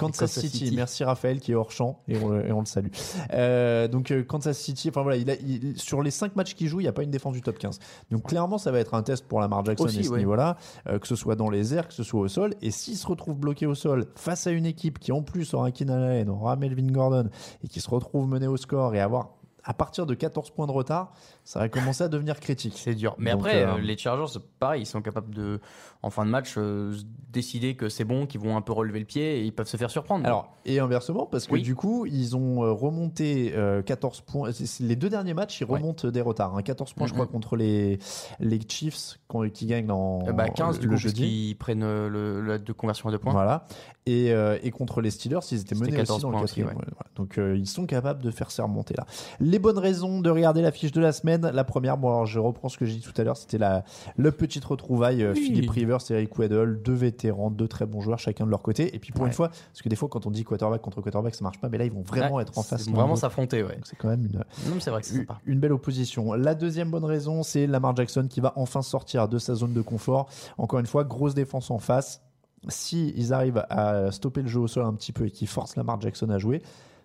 Kansas, 0.07 0.19
Kansas 0.35 0.43
City. 0.45 0.59
City. 0.67 0.77
merci 0.77 1.05
Raphaël 1.05 1.41
qui 1.41 1.53
est 1.53 1.55
hors 1.55 1.71
champ 1.73 2.01
et 2.09 2.17
on, 2.19 2.29
le- 2.29 2.47
et 2.47 2.53
on 2.53 2.61
le 2.61 2.67
salue. 2.67 2.89
Euh, 3.33 3.89
donc 3.89 4.11
euh, 4.11 4.23
Kansas 4.23 4.59
City, 4.59 4.89
enfin 4.89 5.03
voilà, 5.03 5.17
il 5.17 5.31
a, 5.31 5.35
il- 5.35 5.79
sur 5.79 6.03
les 6.03 6.11
5 6.11 6.37
matchs 6.37 6.55
qu'il 6.55 6.69
joue, 6.69 6.81
il 6.81 6.85
n'y 6.85 6.89
a 6.89 6.93
pas 6.93 7.03
une 7.03 7.11
défense 7.11 7.35
du 7.35 7.43
top 7.43 7.59
15. 7.59 7.79
Donc 8.11 8.25
clairement, 8.29 8.59
ça 8.59 8.71
va 8.71 8.79
être 8.81 8.95
un 8.95 9.03
test 9.03 9.27
pour 9.27 9.41
Lamar 9.41 9.65
Jackson 9.65 9.85
Aussi, 9.85 10.01
à 10.01 10.03
ce 10.03 10.09
ouais. 10.11 10.19
niveau-là, 10.19 10.57
euh, 10.89 10.99
que 10.99 11.07
ce 11.07 11.17
soit 11.17 11.37
dans 11.37 11.51
les 11.51 11.75
airs, 11.75 11.89
que 11.89 11.95
ce 11.95 12.03
soit 12.03 12.21
au 12.21 12.29
sol. 12.29 12.55
Et 12.63 12.71
s'il 12.71 12.97
se 12.97 13.07
retrouve 13.07 13.37
bloqué 13.39 13.67
au 13.67 13.75
sol 13.75 14.07
face 14.17 14.47
à 14.47 14.51
une 14.51 14.67
équipe 14.67 14.99
qui 14.99 15.13
en 15.13 15.23
plus 15.23 15.55
aura 15.55 15.71
Keenan 15.73 15.95
Allen, 16.03 16.29
aura 16.29 16.57
Melvin 16.57 16.91
Gordon 16.91 17.29
et 17.65 17.69
qui 17.69 17.81
se 17.81 17.89
retrouve 17.91 18.29
mené 18.29 18.47
au 18.47 18.57
score 18.57 18.95
et 18.95 19.01
avoir 19.01 19.31
à 19.65 19.75
partir 19.75 20.07
de 20.07 20.15
14 20.15 20.51
points 20.51 20.67
de 20.67 20.73
retard, 20.73 21.13
ça 21.45 21.59
va 21.61 21.69
commencer 21.69 22.03
à 22.05 22.09
devenir 22.09 22.41
critique. 22.41 22.75
C'est 22.77 22.95
dur. 22.95 23.15
Mais 23.19 23.31
Donc, 23.33 23.41
après, 23.41 23.63
euh, 23.63 23.75
euh, 23.75 23.79
les 23.79 23.97
Chargers, 23.97 24.39
pareil, 24.59 24.83
ils 24.83 24.87
sont 24.87 25.03
capables 25.03 25.35
de, 25.35 25.61
en 26.03 26.11
fin 26.11 26.25
de 26.27 26.31
match, 26.31 26.55
euh, 26.57 26.95
décider 27.31 27.75
que 27.77 27.89
c'est 27.89 28.05
bon, 28.05 28.27
qu'ils 28.27 28.41
vont 28.41 28.57
un 28.57 28.61
peu 28.61 28.73
relever 28.73 28.99
le 28.99 29.05
pied 29.05 29.39
et 29.39 29.45
ils 29.45 29.53
peuvent 29.53 29.69
se 29.69 29.77
faire 29.77 29.91
surprendre. 29.91 30.27
Alors, 30.27 30.57
et 30.65 30.79
inversement, 30.81 31.27
parce 31.27 31.47
que 31.47 31.53
Oui. 31.55 31.63
du 31.63 31.75
coup, 31.75 32.07
ils 32.07 32.37
ont 32.37 32.61
remonté 32.75 33.53
euh, 33.57 33.83
14 33.83 34.21
points. 34.23 34.51
Les 34.81 34.97
deux 34.97 35.09
derniers 35.09 35.35
matchs, 35.35 35.61
ils 35.61 35.65
Ouais. 35.65 35.79
remontent 35.79 36.09
des 36.09 36.21
retards. 36.21 36.57
hein. 36.57 36.63
14 36.63 36.93
points, 36.95 37.07
je 37.07 37.13
crois, 37.15 37.27
contre 37.27 37.57
les, 37.57 37.99
les 38.41 38.61
Chiefs 38.69 39.19
qu'on- 39.29 39.49
qui 39.49 39.67
gagnent 39.67 39.91
en, 39.91 40.27
Euh, 40.29 40.33
bah, 40.33 40.49
15 40.49 40.77
le, 40.77 40.81
du 40.83 40.87
le 40.89 40.93
coup, 40.95 40.99
jeudi. 41.01 41.21
puisqu'ils 41.23 41.55
prennent 41.57 41.81
le, 42.09 42.41
la 42.41 42.59
de 42.59 42.73
conversion 42.73 43.09
à 43.09 43.13
deux 43.13 43.19
points. 43.19 43.33
Voilà. 43.33 43.67
Et, 44.07 44.33
et 44.63 44.71
contre 44.73 45.01
les 45.01 45.11
Steelers, 45.11 45.39
ils 45.53 45.61
étaient 45.61 45.75
menés 45.77 45.93
14 45.93 46.11
aussi 46.17 46.23
dans 46.23 46.29
le 46.31 46.33
points 46.35 46.43
aussi, 46.43 46.55
quatrième. 46.57 46.77
ouais. 46.79 46.85
Ouais, 46.85 46.93
voilà. 46.97 47.11
Donc, 47.15 47.39
ils 47.59 47.69
sont 47.69 47.87
capables 47.87 48.23
de 48.23 48.31
faire 48.31 48.51
ces 48.51 48.63
remontées-là. 48.63 49.07
Les 49.53 49.59
bonnes 49.59 49.77
raisons 49.79 50.23
de 50.23 50.31
regarder 50.31 50.63
la 50.63 50.73
fiche 50.73 50.93
de 50.93 51.01
la 51.03 51.13
semaine. 51.13 51.43
La 51.53 51.63
première, 51.63 51.99
bon 51.99 52.09
alors 52.09 52.25
je 52.25 52.39
reprends 52.39 52.71
ce 52.71 52.79
que 52.79 52.87
j'ai 52.87 52.95
dit 52.95 53.03
tout 53.03 53.13
à 53.19 53.23
l'heure, 53.23 53.37
c'était 53.37 53.59
la 53.59 53.85
le 54.17 54.33
petite 54.33 54.65
retrouvaille 54.65 55.23
euh, 55.23 55.35
Oui. 55.35 55.43
Philippe 55.45 55.69
Rivers, 55.69 55.99
Eric 56.09 56.39
Weddle, 56.39 56.81
deux 56.83 56.95
vétérans, 56.95 57.51
deux 57.51 57.69
très 57.69 57.85
bons 57.85 58.01
joueurs 58.01 58.19
chacun 58.19 58.47
de 58.47 58.51
leur 58.51 58.63
côté. 58.63 58.97
Et 58.97 58.99
puis 58.99 59.13
pour 59.13 59.25
Ouais. 59.25 59.29
une 59.29 59.35
fois, 59.35 59.49
parce 59.51 59.83
que 59.83 59.91
des 59.91 59.97
fois 59.97 60.09
quand 60.09 60.25
on 60.27 60.31
dit 60.31 60.43
quarterback 60.43 60.81
contre 60.81 61.03
quarterback, 61.03 61.35
ça 61.35 61.45
marche 61.45 61.61
pas, 61.61 61.69
mais 61.69 61.77
là 61.77 61.85
ils 61.85 61.93
vont 61.93 62.01
vraiment 62.01 62.37
Ouais, 62.37 62.45
être 62.45 62.57
en 62.57 62.63
face. 62.63 62.85
c'est 62.85 62.91
l'un 62.91 62.97
Vraiment 62.97 63.15
s'affronter, 63.15 63.63
ouais. 63.63 63.77
C'est 63.85 63.97
quand 63.97 64.09
même 64.09 64.25
une, 64.25 64.39
Non, 64.71 64.79
vrai 64.79 65.03
que 65.03 65.09
une 65.45 65.61
belle 65.61 65.73
opposition. 65.73 66.33
La 66.33 66.55
deuxième 66.55 66.91
bonne 66.91 67.05
raison, 67.05 67.43
c'est 67.43 67.67
Lamar 67.67 67.95
Jackson 67.95 68.27
qui 68.31 68.41
va 68.41 68.55
enfin 68.57 68.81
sortir 68.81 69.29
de 69.29 69.37
sa 69.39 69.55
zone 69.55 69.75
de 69.75 69.83
confort. 69.83 70.31
Encore 70.57 70.81
une 70.81 70.87
fois, 70.87 71.05
grosse 71.05 71.35
défense 71.35 71.71
en 71.71 71.79
face. 71.79 72.23
Si 72.69 73.13
ils 73.19 73.35
arrivent 73.35 73.67
à 73.69 74.11
stopper 74.13 74.41
le 74.41 74.49
jeu 74.49 74.61
au 74.61 74.67
sol 74.69 74.87
un 74.87 74.95
petit 74.95 75.13
peu 75.13 75.27
et 75.27 75.31
qu'ils 75.31 75.49
forcent 75.49 75.77
Lamar 75.77 76.01
Jackson 76.01 76.31
à 76.31 76.39
jouer, 76.39 76.63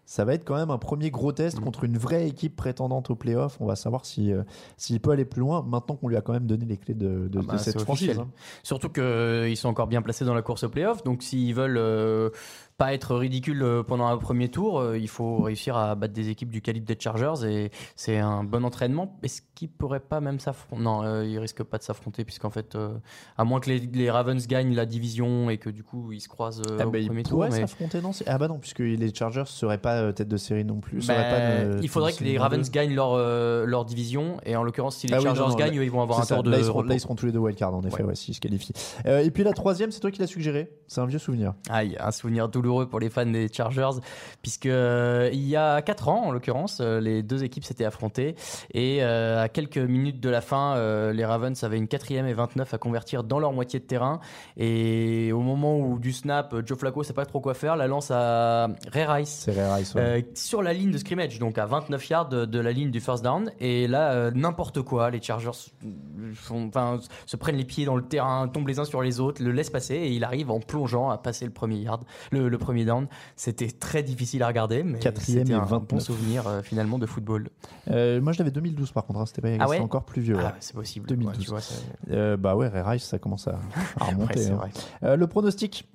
ça 0.09 0.23
va 0.23 0.33
être 0.35 0.45
quand 0.45 0.55
même 0.55 0.71
un 0.71 0.77
premier 0.77 1.11
gros 1.11 1.31
Mm. 1.31 1.35
test 1.35 1.59
contre 1.59 1.83
une 1.83 1.97
vraie 1.97 2.27
équipe 2.29 2.55
prétendante 2.55 3.09
au 3.09 3.15
playoff. 3.15 3.57
On 3.59 3.65
va 3.65 3.75
savoir 3.75 4.05
si, 4.05 4.31
euh, 4.31 4.43
s'il 4.77 5.01
peut 5.01 5.11
aller 5.11 5.25
plus 5.25 5.41
loin 5.41 5.65
maintenant 5.67 5.95
qu'on 5.97 6.07
lui 6.07 6.15
a 6.15 6.21
quand 6.21 6.31
même 6.31 6.47
donné 6.47 6.65
les 6.65 6.77
clés 6.77 6.93
de, 6.93 7.27
de- 7.27 7.39
Ah 7.39 7.45
bah, 7.45 7.53
de 7.55 7.57
cette 7.59 7.81
franchise. 7.81 8.17
hein. 8.17 8.29
Surtout 8.63 8.87
qu'ils 8.89 9.57
sont 9.57 9.67
encore 9.67 9.87
bien 9.87 10.01
placés 10.01 10.23
dans 10.23 10.33
la 10.33 10.41
course 10.41 10.63
au 10.63 10.69
playoff. 10.69 11.03
Donc 11.03 11.23
s'ils 11.23 11.53
veulent 11.53 11.77
euh, 11.77 12.29
pas 12.77 12.93
être 12.93 13.15
ridicules 13.15 13.63
euh, 13.63 13.81
pendant 13.81 14.05
un 14.05 14.17
premier 14.17 14.49
tour, 14.49 14.79
euh, 14.79 14.97
il 14.99 15.07
faut 15.07 15.39
réussir 15.39 15.75
à 15.75 15.95
battre 15.95 16.13
des 16.13 16.29
équipes 16.29 16.51
du 16.51 16.61
calibre 16.61 16.85
des 16.85 16.95
Chargers. 16.99 17.43
Et 17.47 17.71
c'est 17.95 18.19
un 18.19 18.43
bon 18.43 18.63
entraînement. 18.63 19.17
Est-ce 19.23 19.41
qu'ils 19.55 19.69
pourraient 19.69 19.99
pas 19.99 20.21
même 20.21 20.39
s'affronter? 20.39 20.83
Non, 20.83 21.03
euh, 21.03 21.25
ils 21.25 21.39
risquent 21.39 21.63
pas 21.63 21.79
de 21.79 21.83
s'affronter 21.83 22.23
puisqu'en 22.23 22.51
fait, 22.51 22.75
euh, 22.75 22.89
à 23.37 23.43
moins 23.45 23.59
que 23.59 23.69
les, 23.71 23.79
les 23.79 24.11
Ravens 24.11 24.45
gagnent 24.47 24.75
la 24.75 24.85
division 24.85 25.49
et 25.49 25.57
que 25.57 25.71
du 25.71 25.83
coup 25.83 26.11
ils 26.11 26.21
se 26.21 26.29
croisent 26.29 26.61
euh, 26.69 26.77
Ah 26.79 26.87
au 26.87 26.91
bah, 26.91 26.99
ils 26.99 27.07
premier 27.07 27.23
tour. 27.23 27.43
mais- 27.45 27.51
s'affronter, 27.61 27.99
non 27.99 28.11
Ah 28.27 28.37
bah 28.37 28.47
non, 28.47 28.59
puisque 28.59 28.79
les 28.79 29.13
Chargers 29.13 29.43
seraient 29.47 29.79
pas 29.79 30.13
tête 30.13 30.27
de 30.27 30.37
série 30.37 30.63
non 30.63 30.79
plus. 30.79 31.07
Bah, 31.07 31.15
pas 31.15 31.39
de- 31.65 31.79
il 31.81 31.89
faudrait 31.89 32.13
que 32.13 32.23
les 32.23 32.37
Ravens 32.37 32.69
gagnent 32.69 32.93
leur, 32.93 33.17
leur 33.65 33.85
division 33.85 34.37
et 34.45 34.55
en 34.55 34.61
l'occurrence 34.61 34.97
si 34.97 35.07
les 35.07 35.15
Ah 35.15 35.17
oui, 35.17 35.25
non, 35.25 35.33
Chargers 35.33 35.49
non, 35.51 35.55
gagnent 35.57 35.77
là- 35.77 35.83
ils 35.83 35.91
vont 35.91 36.01
avoir 36.03 36.19
un 36.19 36.23
ça. 36.23 36.35
tour 36.35 36.43
de 36.43 36.51
là, 36.51 36.59
ils 36.59 36.63
seront, 36.65 36.83
là, 36.83 36.93
ils 36.93 36.99
seront 36.99 37.15
tous 37.15 37.25
les 37.25 37.31
deux 37.31 37.39
wildcard, 37.39 37.73
en 37.73 37.81
effet, 37.81 38.03
Ouais. 38.03 38.09
ouais, 38.09 38.15
s'ils 38.15 38.35
se 38.35 38.39
qualifient. 38.39 38.73
Et 39.05 39.31
puis 39.31 39.43
la 39.43 39.53
troisième, 39.53 39.89
c'est 39.89 39.99
toi 39.99 40.11
qui 40.11 40.19
l'as 40.19 40.27
suggéré. 40.27 40.69
C'est 40.85 41.01
un 41.01 41.05
vieux 41.07 41.17
souvenir. 41.19 41.53
Aïe, 41.71 41.97
un 41.99 42.11
souvenir 42.11 42.47
douloureux 42.47 42.66
pour 42.89 42.99
les 42.99 43.09
fans 43.09 43.25
des 43.25 43.47
Chargers, 43.51 43.99
puisque 44.41 44.65
euh, 44.65 45.29
il 45.33 45.47
y 45.47 45.55
a 45.55 45.81
4 45.81 46.09
ans, 46.09 46.25
en 46.25 46.31
l'occurrence, 46.31 46.79
euh, 46.81 46.99
les 46.99 47.23
deux 47.23 47.43
équipes 47.43 47.63
s'étaient 47.63 47.85
affrontées 47.85 48.35
et 48.73 48.99
euh, 49.01 49.41
à 49.43 49.49
quelques 49.49 49.77
minutes 49.77 50.19
de 50.19 50.29
la 50.29 50.41
fin, 50.41 50.75
les 51.11 51.25
Ravens 51.25 51.63
avaient 51.63 51.77
une 51.77 51.87
quatrième 51.87 52.27
et 52.27 52.33
29 52.33 52.73
à 52.73 52.77
convertir 52.77 53.23
dans 53.23 53.39
leur 53.39 53.53
moitié 53.53 53.79
de 53.79 53.85
terrain 53.85 54.19
et 54.57 55.31
au 55.31 55.41
moment 55.41 55.79
où 55.79 55.99
du 55.99 56.11
snap, 56.11 56.55
Joe 56.65 56.77
Flacco 56.77 57.03
sait 57.03 57.13
pas 57.13 57.25
trop 57.25 57.39
quoi 57.39 57.53
faire, 57.53 57.75
la 57.75 57.87
lance 57.87 58.11
à 58.11 58.67
Ray 58.91 59.05
Rice. 59.05 59.43
C'est 59.45 59.51
Ray 59.51 59.79
Rice. 59.79 59.95
ouais. 59.95 60.27
sur 60.33 60.61
la 60.61 60.73
ligne 60.73 60.91
de 60.91 60.97
scrimmage, 60.97 61.39
donc 61.39 61.57
à 61.57 61.65
29 61.65 62.09
yards 62.09 62.29
de, 62.29 62.59
la 62.59 62.71
ligne 62.71 62.91
du 62.91 62.99
first 62.99 63.23
down. 63.23 63.51
Et 63.59 63.87
là, 63.87 64.31
n'importe 64.31 64.81
quoi, 64.81 65.09
les 65.09 65.21
Chargers 65.21 65.51
enfin, 66.49 66.99
se 67.25 67.37
prennent 67.37 67.57
les 67.57 67.65
pieds 67.65 67.85
dans 67.85 67.95
le 67.95 68.03
terrain, 68.03 68.47
tombent 68.47 68.67
les 68.67 68.79
uns 68.79 68.85
sur 68.85 69.01
les 69.01 69.19
autres, 69.19 69.43
le 69.43 69.51
laissent 69.51 69.69
passer 69.69 69.95
et 69.95 70.11
il 70.11 70.23
arrive 70.23 70.51
en 70.51 70.59
plongeant 70.59 71.09
à 71.09 71.17
passer 71.17 71.45
le 71.45 71.51
premier 71.51 71.77
yard, 71.77 72.03
le, 72.31 72.49
le 72.49 72.56
premier 72.57 72.85
down. 72.85 73.07
C'était 73.35 73.69
très 73.71 74.03
difficile 74.03 74.43
à 74.43 74.47
regarder, 74.47 74.83
mais 74.83 74.99
Quatrième 74.99 75.39
c'était 75.45 75.53
et 75.53 75.55
un 75.55 75.59
bon 75.65 75.79
29. 75.79 76.01
souvenir 76.03 76.47
euh, 76.47 76.61
finalement 76.61 76.97
de 76.99 77.05
football. 77.05 77.49
Euh, 77.89 78.19
moi, 78.21 78.33
je 78.33 78.39
l'avais 78.39 78.51
2012 78.51 78.91
par 78.91 79.05
contre. 79.05 79.19
hein, 79.19 79.25
C'était 79.25 79.41
pas 79.41 79.49
Ah 79.63 79.67
ouais 79.69 79.79
encore 79.79 80.03
plus 80.05 80.21
vieux. 80.21 80.37
Ah, 80.39 80.55
c'est 80.59 80.75
possible. 80.75 81.07
2012. 81.07 81.37
Ouais, 81.37 81.43
tu 81.43 81.49
vois, 81.49 81.61
ça- 81.61 81.75
Euh, 82.11 82.37
bah 82.37 82.55
ouais, 82.55 82.67
Ray 82.67 82.81
Rice, 82.81 83.03
ça 83.03 83.19
commence 83.19 83.47
à, 83.47 83.59
remonter. 83.99 84.49
hein. 84.49 84.59
Euh, 85.03 85.15
le 85.15 85.27
pronostic 85.27 85.87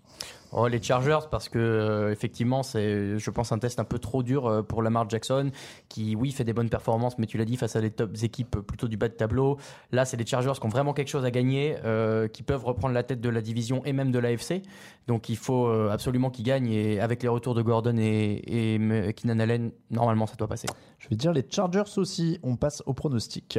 Oh, 0.55 0.69
les 0.69 0.83
Chargers, 0.83 1.21
parce 1.31 1.49
que 1.49 1.59
euh, 1.59 2.13
effectivement, 2.13 2.63
c'est, 2.63 3.19
je 3.19 3.31
pense, 3.31 3.53
un 3.53 3.59
test 3.59 3.81
un 3.81 3.85
peu 3.85 3.99
trop 3.99 4.23
dur 4.23 4.47
euh, 4.47 4.63
pour 4.63 4.83
Lamar 4.83 5.09
Jackson, 5.09 5.51
qui, 5.89 6.15
oui, 6.15 6.31
fait 6.31 6.45
des 6.45 6.53
bonnes 6.53 6.69
performances, 6.69 7.17
mais 7.17 7.27
tu 7.27 7.39
l'as 7.39 7.47
dit, 7.47 7.57
face 7.57 7.75
à 7.75 7.81
des 7.81 7.91
top 7.91 8.11
équipes 8.23 8.59
plutôt 8.59 8.87
du 8.87 8.99
bas 8.99 9.09
de 9.09 9.15
tableau. 9.15 9.57
Là, 9.93 10.05
c'est 10.05 10.19
les 10.19 10.27
Chargers 10.27 10.53
qui 10.61 10.67
ont 10.67 10.69
vraiment 10.69 10.93
quelque 10.93 11.09
chose 11.09 11.25
à 11.25 11.31
gagner, 11.31 11.77
euh, 11.87 12.29
qui 12.29 12.43
peuvent 12.43 12.67
reprendre 12.67 12.93
la 12.93 13.03
tête 13.03 13.23
de 13.23 13.31
la 13.31 13.41
division 13.41 13.83
et 13.87 13.95
même 13.95 14.13
de 14.13 14.19
l'AFC. 14.19 14.61
Donc, 15.07 15.31
il 15.31 15.39
faut 15.39 15.69
euh, 15.69 15.89
absolument 15.91 16.29
qu'ils 16.29 16.45
gagnent. 16.45 16.71
Et 16.71 17.01
avec 17.01 17.23
les 17.23 17.29
retours 17.31 17.55
de 17.55 17.63
Gordon 17.63 17.97
et, 17.97 18.75
et 18.75 19.15
Keenan 19.15 19.39
Allen, 19.39 19.73
normalement, 19.91 20.27
ça 20.27 20.37
doit 20.37 20.49
passer. 20.49 20.69
Je 20.99 21.09
vais 21.09 21.17
dire 21.17 21.33
les 21.33 21.47
Chargers 21.49 21.97
aussi. 21.97 22.39
On 22.43 22.57
passe 22.57 22.83
au 22.85 22.93
pronostic. 22.93 23.59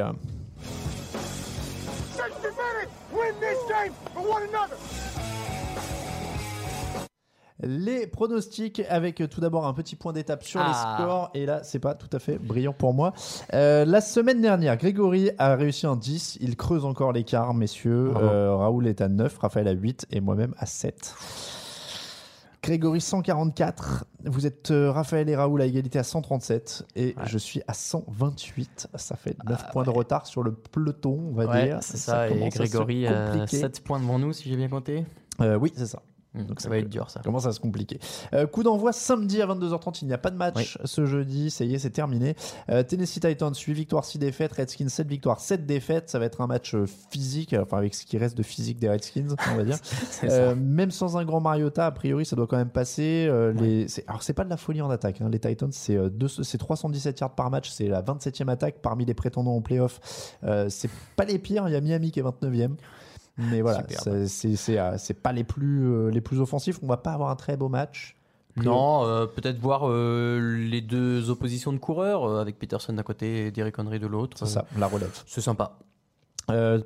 Les 7.62 8.08
pronostics 8.08 8.82
avec 8.90 9.22
euh, 9.22 9.28
tout 9.28 9.40
d'abord 9.40 9.68
un 9.68 9.74
petit 9.74 9.96
point 9.96 10.12
d'étape 10.12 10.44
sur 10.44 10.60
les 10.60 10.66
Ah. 10.70 10.96
scores. 10.98 11.30
Et 11.36 11.46
là, 11.46 11.62
c'est 11.64 11.80
pas 11.80 11.94
tout 11.94 12.10
à 12.12 12.20
fait 12.20 12.38
brillant 12.40 12.74
pour 12.74 12.94
moi. 12.94 13.14
Euh, 13.54 13.86
la 13.86 14.02
semaine 14.02 14.42
dernière, 14.42 14.76
Grégory 14.78 15.30
a 15.38 15.56
réussi 15.56 15.86
un 15.86 15.96
10. 15.96 16.38
Il 16.42 16.56
creuse 16.58 16.84
encore 16.84 17.12
l'écart, 17.14 17.54
messieurs. 17.54 18.12
Euh, 18.18 18.56
Raoul 18.56 18.88
est 18.88 19.02
à 19.02 19.08
9, 19.08 19.38
Raphaël 19.38 19.68
à 19.68 19.72
8 19.72 20.08
et 20.12 20.20
moi-même 20.20 20.54
à 20.58 20.66
7. 20.66 21.14
Grégory 22.64 23.02
144. 23.02 24.06
Vous 24.26 24.46
êtes 24.48 24.72
euh, 24.72 24.90
Raphaël 24.92 25.28
et 25.30 25.36
Raoul 25.36 25.62
à 25.62 25.66
égalité 25.66 26.00
à 26.00 26.04
137 26.04 26.86
et 26.96 27.08
Ouais. 27.08 27.14
je 27.26 27.38
suis 27.38 27.62
à 27.68 27.74
128. 27.74 28.88
Ça 28.96 29.16
fait 29.18 29.36
9 29.46 29.62
Ah, 29.68 29.72
points 29.72 29.84
de 29.84 29.90
retard 29.90 30.26
sur 30.26 30.44
le 30.44 30.54
peloton, 30.54 31.20
on 31.30 31.34
va 31.34 31.46
Ouais, 31.46 31.66
dire. 31.66 31.78
c'est 31.82 31.98
ça. 31.98 32.30
et 32.30 32.42
à 32.48 32.52
se 32.52 32.58
Grégory, 32.58 33.06
compliquer. 33.06 33.58
7 33.58 33.84
points 33.84 34.00
devant 34.00 34.18
nous, 34.18 34.32
si 34.34 34.50
j'ai 34.50 34.56
bien 34.56 34.70
compté. 34.70 35.06
Euh, 35.42 35.58
oui, 35.58 35.74
c'est 35.76 35.86
ça. 35.88 36.02
Donc, 36.36 36.48
Donc, 36.48 36.62
ça 36.62 36.70
va 36.70 36.78
être 36.80 36.90
dur, 36.90 37.10
ça. 37.12 37.20
Commence 37.22 37.46
à 37.46 37.52
se 37.52 37.60
compliquer. 37.60 38.00
Euh, 38.34 38.48
coup 38.48 38.64
d'envoi 38.64 38.92
samedi 38.92 39.42
à 39.42 39.46
22h30. 39.48 40.00
Il 40.02 40.08
n'y 40.08 40.14
a 40.14 40.18
pas 40.18 40.32
de 40.32 40.36
match 40.38 40.78
ce 40.84 41.06
jeudi. 41.06 41.52
Ça 41.52 41.64
y 41.64 41.76
est, 41.76 41.80
c'est 41.80 41.92
terminé. 41.92 42.36
Euh, 42.70 42.82
Tennessee 42.84 43.20
Titans 43.20 43.54
8 43.54 43.74
victoires, 43.74 44.04
6 44.04 44.18
défaites. 44.18 44.52
Redskins 44.54 44.90
7 44.90 45.08
victoires, 45.08 45.40
7 45.40 45.66
défaites. 45.68 46.10
Ça 46.10 46.18
va 46.20 46.26
être 46.26 46.42
un 46.42 46.48
match 46.48 46.74
euh, 46.74 46.86
physique, 47.12 47.54
enfin 47.60 47.78
avec 47.78 47.94
ce 47.94 48.06
qui 48.06 48.18
reste 48.18 48.36
de 48.36 48.44
physique 48.44 48.80
des 48.80 48.90
Redskins, 48.90 49.36
on 49.52 49.56
va 49.58 49.64
dire. 49.64 49.78
Euh, 50.24 50.56
même 50.56 50.90
sans 50.92 51.18
un 51.18 51.26
grand 51.26 51.42
Mariota, 51.42 51.86
a 51.86 51.92
priori, 51.92 52.26
ça 52.26 52.36
doit 52.36 52.48
quand 52.48 52.58
même 52.58 52.70
passer. 52.70 53.28
Euh, 53.30 53.52
les... 53.54 53.88
c'est- 53.88 54.04
Alors, 54.08 54.24
c'est 54.24 54.34
pas 54.34 54.44
de 54.46 54.50
la 54.50 54.58
folie 54.58 54.82
en 54.82 54.90
attaque. 54.90 55.22
hein. 55.22 55.30
Les 55.30 55.40
Titans, 55.40 55.72
c'est 55.72 55.96
euh, 55.98 56.10
deux- 56.10 56.28
c'est 56.28 56.58
317 56.58 57.20
yards 57.20 57.36
par 57.36 57.52
match. 57.52 57.70
C'est 57.70 57.88
la 57.88 58.02
27e 58.02 58.50
attaque 58.50 58.76
parmi 58.82 59.06
les 59.06 59.14
prétendants 59.14 59.54
au 59.56 59.62
playoff. 59.62 60.00
Euh, 60.44 60.68
c'est 60.70 60.90
pas 61.16 61.26
les 61.26 61.38
pires. 61.40 61.68
Il 61.68 61.74
y 61.74 61.76
a 61.76 61.82
Miami 61.82 62.12
qui 62.12 62.20
est 62.20 62.24
29e. 62.24 62.76
Mais 63.38 63.62
voilà, 63.62 63.84
c'est- 64.28 64.56
c'est, 64.56 64.78
euh, 64.80 64.96
c'est 64.98 65.16
pas 65.16 65.32
les 65.32 65.44
plus, 65.44 65.86
euh, 65.88 66.10
les 66.12 66.22
plus 66.22 66.40
offensifs. 66.40 66.80
On 66.84 66.88
va 66.88 66.98
pas 66.98 67.14
avoir 67.14 67.30
un 67.30 67.36
très 67.36 67.58
beau 67.58 67.70
match. 67.70 68.16
Non, 68.56 69.04
euh, 69.06 69.26
peut-être 69.26 69.58
voir 69.58 69.88
euh, 69.90 70.56
les 70.70 70.82
deux 70.82 71.32
oppositions 71.32 71.74
de 71.74 71.80
coureurs, 71.80 72.24
euh, 72.26 72.40
avec 72.42 72.60
Peterson 72.60 72.94
d'un 72.94 73.02
côté 73.02 73.48
et 73.48 73.52
Derrick 73.52 73.80
Henry 73.80 74.00
de 74.00 74.06
l'autre. 74.06 74.38
C'est 74.38 74.46
ça, 74.46 74.66
la 74.78 74.86
relève. 74.86 75.10
C'est 75.26 75.42
sympa. 75.42 75.78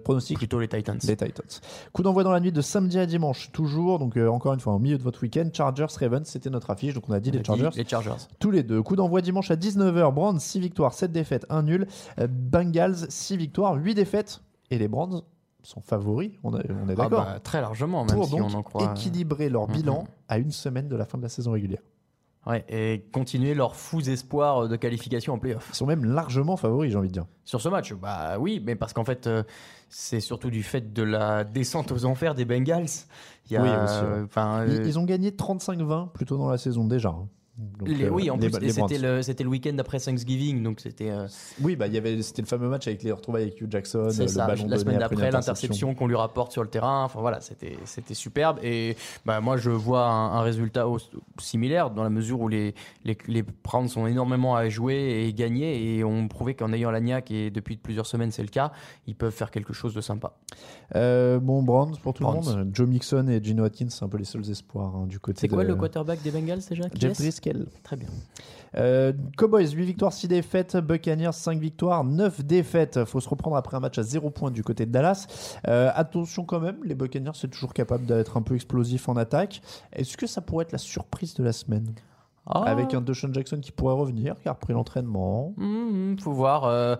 Pronostic 0.03 0.37
Plutôt 0.37 0.59
les 0.59 0.67
Titans. 0.67 0.99
Les 1.03 1.17
Titans. 1.17 1.45
Coup 1.91 2.03
d'envoi 2.03 2.23
dans 2.23 2.31
la 2.31 2.39
nuit 2.39 2.51
de 2.51 2.61
samedi 2.61 2.99
à 2.99 3.05
dimanche, 3.07 3.51
toujours. 3.51 3.97
Donc, 3.99 4.15
encore 4.15 4.53
une 4.53 4.59
fois, 4.59 4.73
au 4.73 4.79
milieu 4.79 4.97
de 4.99 5.03
votre 5.03 5.23
week-end. 5.23 5.49
Chargers, 5.51 5.87
Ravens, 5.99 6.27
c'était 6.27 6.51
notre 6.51 6.69
affiche. 6.69 6.93
Donc, 6.93 7.09
on 7.09 7.13
a 7.13 7.19
dit 7.19 7.31
On 7.31 7.33
les 7.33 7.39
a 7.39 7.41
dit 7.41 7.47
Chargers. 7.47 7.69
Les 7.75 7.85
Chargers. 7.87 8.23
Tous 8.39 8.51
les 8.51 8.61
deux. 8.63 8.81
Coup 8.83 8.95
d'envoi 8.95 9.21
dimanche 9.21 9.49
à 9.49 9.55
19h. 9.55 10.13
Brands, 10.13 10.37
6 10.37 10.59
victoires, 10.59 10.93
7 10.93 11.11
défaites, 11.11 11.45
1 11.49 11.63
nul. 11.63 11.87
Bengals, 12.29 13.07
6 13.09 13.35
victoires, 13.35 13.73
8 13.75 13.95
défaites. 13.95 14.41
Et 14.69 14.77
les 14.77 14.87
Brands 14.87 15.23
sont 15.67 15.81
favoris. 15.81 16.31
On, 16.43 16.53
a- 16.53 16.59
on 16.59 16.87
est 16.89 16.93
Ah 16.93 16.95
d'accord. 16.95 17.25
bah, 17.25 17.39
très 17.43 17.59
largement, 17.61 18.05
même 18.05 18.15
Pour 18.15 18.25
si 18.25 18.31
donc 18.31 18.41
on 18.49 18.53
en 18.53 18.63
croit. 18.63 18.93
équilibrer 18.93 19.49
leur 19.49 19.67
Mhm. 19.67 19.73
bilan 19.75 20.07
à 20.29 20.37
une 20.37 20.51
semaine 20.51 20.87
de 20.87 20.95
la 20.95 21.05
fin 21.05 21.17
de 21.17 21.23
la 21.23 21.29
saison 21.29 21.51
régulière. 21.51 21.81
Ouais, 22.45 22.63
et 22.69 23.03
continuer 23.11 23.53
leurs 23.53 23.75
fous 23.75 24.09
espoirs 24.09 24.69
de 24.69 24.75
qualification 24.77 25.33
en 25.33 25.37
playoff. 25.39 25.67
Ils 25.73 25.75
sont 25.75 25.85
même 25.85 26.05
largement 26.05 26.55
favoris, 26.55 26.89
j'ai 26.91 26.97
envie 26.97 27.09
de 27.09 27.13
dire. 27.13 27.25
Sur 27.43 27.59
ce 27.59 27.67
match, 27.67 27.93
bah 27.93 28.37
oui, 28.39 28.63
mais 28.65 28.75
parce 28.75 28.93
qu'en 28.93 29.03
fait, 29.03 29.27
euh, 29.27 29.43
c'est 29.89 30.21
surtout 30.21 30.49
du 30.49 30.63
fait 30.63 30.93
de 30.93 31.03
la 31.03 31.43
descente 31.43 31.91
aux 31.91 32.05
enfers 32.05 32.35
des 32.35 32.45
Bengals. 32.45 32.85
Il 33.49 33.53
y 33.53 33.57
a, 33.57 33.61
Oui, 33.61 33.67
aussi, 33.69 34.01
ouais. 34.01 34.07
euh, 34.39 34.65
Ils, 34.69 34.79
euh, 34.79 34.87
ils 34.87 34.97
ont 34.97 35.03
gagné 35.03 35.31
35-20 35.31 36.07
plus 36.13 36.25
tôt 36.25 36.37
dans 36.37 36.49
la 36.49 36.57
saison 36.57 36.85
déjà. 36.85 37.09
hein. 37.09 37.27
Donc, 37.57 37.89
les- 37.89 38.03
euh, 38.05 38.09
oui, 38.09 38.29
en 38.29 38.37
les- 38.37 38.49
plus, 38.51 38.69
c'était 38.71 39.43
le, 39.43 39.49
week-end 39.49 39.75
après 39.79 39.99
Thanksgiving, 39.99 40.61
donc 40.61 40.79
c'était. 40.79 41.09
euh, 41.09 41.27
Oui, 41.61 41.75
bah, 41.75 41.87
il 41.87 41.93
y 41.93 41.97
avait, 41.97 42.21
c'était 42.21 42.43
le 42.43 42.47
fameux 42.47 42.69
match 42.69 42.85
avec 42.87 43.01
les 43.01 43.11
retrouvailles 43.11 43.43
avec 43.43 43.59
Hugh 43.59 43.71
Jackson, 43.71 44.09
le 44.15 44.27
ça, 44.27 44.45
ballon 44.45 44.67
la 44.67 44.77
semaine 44.77 44.99
d'après, 44.99 45.15
interception. 45.15 45.31
l'interception 45.31 45.95
qu'on 45.95 46.05
lui 46.05 46.15
rapporte 46.15 46.51
sur 46.51 46.61
le 46.61 46.69
terrain. 46.69 47.03
Enfin 47.05 47.19
voilà, 47.19 47.41
c'était 47.41 47.75
c'était 47.85 48.13
superbe. 48.13 48.59
Et 48.61 48.95
bah, 49.25 49.41
moi, 49.41 49.57
je 49.57 49.71
vois 49.71 50.05
un, 50.05 50.33
un 50.33 50.41
résultat 50.41 50.87
au- 50.87 50.99
similaire 51.39 51.89
dans 51.89 52.03
la 52.03 52.11
mesure 52.11 52.41
où 52.41 52.47
les, 52.47 52.75
les, 53.05 53.17
les 53.27 53.41
Browns 53.43 53.89
ont 53.95 54.05
énormément 54.05 54.55
à 54.55 54.69
jouer 54.69 55.25
et 55.27 55.33
gagner 55.33 55.95
et 55.97 56.03
ont 56.03 56.27
prouvé 56.27 56.53
qu'en 56.53 56.71
ayant 56.73 56.91
l'agnac, 56.91 57.31
et 57.31 57.49
depuis 57.49 57.77
plusieurs 57.77 58.05
semaines 58.05 58.29
c'est 58.31 58.43
le 58.43 58.49
cas, 58.49 58.71
ils 59.07 59.15
peuvent 59.15 59.33
faire 59.33 59.49
quelque 59.49 59.73
chose 59.73 59.95
de 59.95 60.01
sympa. 60.01 60.33
Euh, 60.95 61.39
bon, 61.39 61.63
Browns 61.63 61.97
pour 62.03 62.13
tout 62.13 62.23
Browns. 62.23 62.43
le 62.49 62.55
monde. 62.65 62.69
Joe 62.73 62.87
Mixon 62.87 63.27
et 63.29 63.43
Gino 63.43 63.63
Atkins, 63.63 63.89
c'est 63.89 64.05
un 64.05 64.09
peu 64.09 64.17
les 64.17 64.25
seuls 64.25 64.47
espoirs 64.49 64.95
hein, 64.95 65.07
du 65.07 65.19
côté 65.19 65.39
C'est 65.41 65.47
quoi 65.47 65.63
de- 65.63 65.69
le 65.69 65.75
quarterback 65.75 66.21
des 66.21 66.31
Bengals 66.31 66.61
déjà 66.69 66.87
qui 66.89 66.99
Jeff 66.99 67.17
Très 67.83 67.95
bien. 67.95 68.07
Euh, 68.75 69.13
Cowboys, 69.37 69.71
8 69.71 69.85
victoires, 69.85 70.13
6 70.13 70.27
défaites. 70.27 70.77
Buccaneers, 70.77 71.31
5 71.33 71.59
victoires, 71.59 72.03
9 72.03 72.43
défaites. 72.45 73.05
faut 73.05 73.19
se 73.19 73.29
reprendre 73.29 73.55
après 73.55 73.77
un 73.77 73.79
match 73.79 73.97
à 73.97 74.03
0 74.03 74.29
points 74.29 74.51
du 74.51 74.63
côté 74.63 74.85
de 74.85 74.91
Dallas. 74.91 75.27
Euh, 75.67 75.91
attention 75.93 76.43
quand 76.43 76.59
même, 76.59 76.77
les 76.83 76.95
Buccaneers, 76.95 77.31
c'est 77.35 77.49
toujours 77.49 77.73
capable 77.73 78.05
d'être 78.05 78.37
un 78.37 78.41
peu 78.41 78.55
explosif 78.55 79.09
en 79.09 79.17
attaque. 79.17 79.61
Est-ce 79.93 80.17
que 80.17 80.27
ça 80.27 80.41
pourrait 80.41 80.63
être 80.63 80.71
la 80.71 80.77
surprise 80.77 81.33
de 81.35 81.43
la 81.43 81.53
semaine? 81.53 81.93
Ah. 82.49 82.63
avec 82.63 82.93
un 82.93 83.01
Deshaun 83.01 83.33
Jackson 83.33 83.59
qui 83.61 83.71
pourrait 83.71 83.93
revenir, 83.95 84.35
qui 84.41 84.47
a 84.47 84.53
repris 84.53 84.73
l'entraînement. 84.73 85.53
Hum, 85.57 86.15
faut 86.19 86.31
voir. 86.31 86.63
euh, 86.65 86.95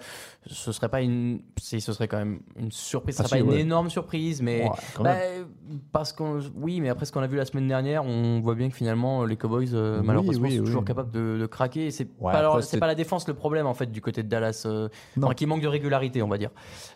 ce 0.46 0.72
serait 0.72 0.90
pas 0.90 1.02
une, 1.02 1.42
si 1.60 1.80
ce 1.82 1.94
serait 1.94 2.08
quand 2.08 2.18
même 2.18 2.40
une 2.58 2.72
surprise. 2.72 3.16
Ce 3.18 3.24
Ah, 3.24 3.28
serait 3.28 3.40
si, 3.40 3.46
pas 3.46 3.54
une 3.54 3.60
énorme 3.60 3.90
surprise, 3.90 4.42
mais 4.42 4.64
Ouais, 4.64 4.70
bah, 5.04 5.16
parce 5.92 6.14
qu'on, 6.14 6.40
oui, 6.56 6.80
mais 6.82 6.90
après 6.90 7.06
ce 7.06 7.12
qu'on 7.12 7.22
a 7.22 7.28
vu 7.28 7.38
la 7.38 7.46
semaine 7.46 7.68
dernière, 7.68 8.04
on 8.06 8.40
voit 8.42 8.56
bien 8.56 8.70
que 8.70 8.76
finalement 8.76 9.24
les 9.26 9.36
Cowboys, 9.38 9.70
euh, 9.74 10.00
Oui, 10.00 10.06
malheureusement, 10.08 10.48
oui, 10.48 10.56
sont 10.56 10.60
oui. 10.62 10.66
toujours 10.66 10.86
capables 10.86 11.12
de, 11.12 11.38
de 11.40 11.46
craquer. 11.46 11.92
C'est 11.92 12.08
Ouais, 12.20 12.32
pas, 12.34 12.42
leur- 12.42 12.64
c'est 12.64 12.80
pas 12.80 12.88
la 12.88 12.96
défense 12.96 13.28
le 13.28 13.34
problème 13.34 13.68
en 13.68 13.74
fait 13.74 13.92
du 13.92 14.02
côté 14.02 14.24
de 14.24 14.28
Dallas, 14.30 14.64
euh, 14.66 14.90
Non. 15.16 15.28
enfin, 15.28 15.34
qui 15.36 15.46
manque 15.46 15.62
de 15.62 15.68
régularité, 15.68 16.22
on 16.22 16.28
va 16.28 16.38
dire. 16.38 16.52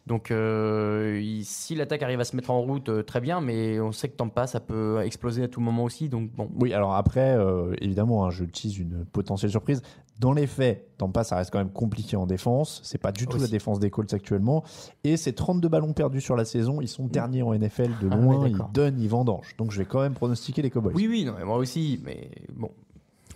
Donc, 0.08 0.32
euh, 0.32 1.22
si 1.44 1.76
l'attaque 1.76 2.04
arrive 2.04 2.20
à 2.20 2.24
se 2.26 2.36
mettre 2.36 2.52
en 2.52 2.62
route, 2.62 2.90
euh, 2.90 3.04
très 3.04 3.22
bien, 3.22 3.42
mais 3.42 3.80
on 3.80 3.92
sait 3.92 4.10
que 4.10 4.16
Tampa, 4.16 4.48
ça 4.48 4.60
peut 4.60 5.02
exploser 5.04 5.44
à 5.44 5.48
tout 5.48 5.62
moment 5.62 5.84
aussi. 5.84 6.10
Donc 6.10 6.32
bon, 6.32 6.50
Oui, 6.60 6.74
alors 6.74 6.96
après, 6.96 7.36
euh, 7.38 7.74
évidemment, 7.82 8.26
hein, 8.26 8.30
je 8.30 8.41
tease 8.48 8.78
une 8.78 9.06
potentielle 9.06 9.52
surprise. 9.52 9.82
Dans 10.20 10.34
les 10.34 10.46
faits, 10.48 10.88
Tampa, 10.98 11.24
ça 11.24 11.36
reste 11.38 11.52
quand 11.52 11.58
même 11.58 11.72
compliqué 11.72 12.16
en 12.16 12.28
défense. 12.28 12.80
C'est 12.84 13.00
pas 13.00 13.12
du 13.12 13.26
tout 13.26 13.38
Aussi. 13.38 13.46
la 13.46 13.48
défense 13.52 13.80
des 13.80 13.90
Colts 13.90 14.14
actuellement. 14.14 14.64
Et 15.04 15.18
c'est 15.18 15.34
32 15.34 15.68
ballons 15.68 15.94
perdus 15.94 16.22
sur 16.22 16.36
la 16.36 16.46
saison. 16.46 16.80
Ils 16.82 16.88
sont 16.88 17.06
derniers 17.08 17.42
en 17.42 17.54
NFL 17.54 17.90
de 18.02 18.10
Ah 18.12 18.16
loin. 18.18 18.38
ouais, 18.44 18.52
ils 18.52 18.74
donnent, 18.74 19.00
ils 19.00 19.10
vendangent. 19.10 19.56
Donc 19.58 19.72
je 19.72 19.80
vais 19.80 19.86
quand 19.86 20.02
même 20.02 20.14
pronostiquer 20.14 20.62
les 20.62 20.70
Cowboys. 20.70 20.94
oui, 20.96 21.08
oui, 21.08 21.26
non, 21.26 21.34
moi 21.46 21.58
aussi, 21.58 22.00
mais 22.04 22.30
bon. 22.56 22.70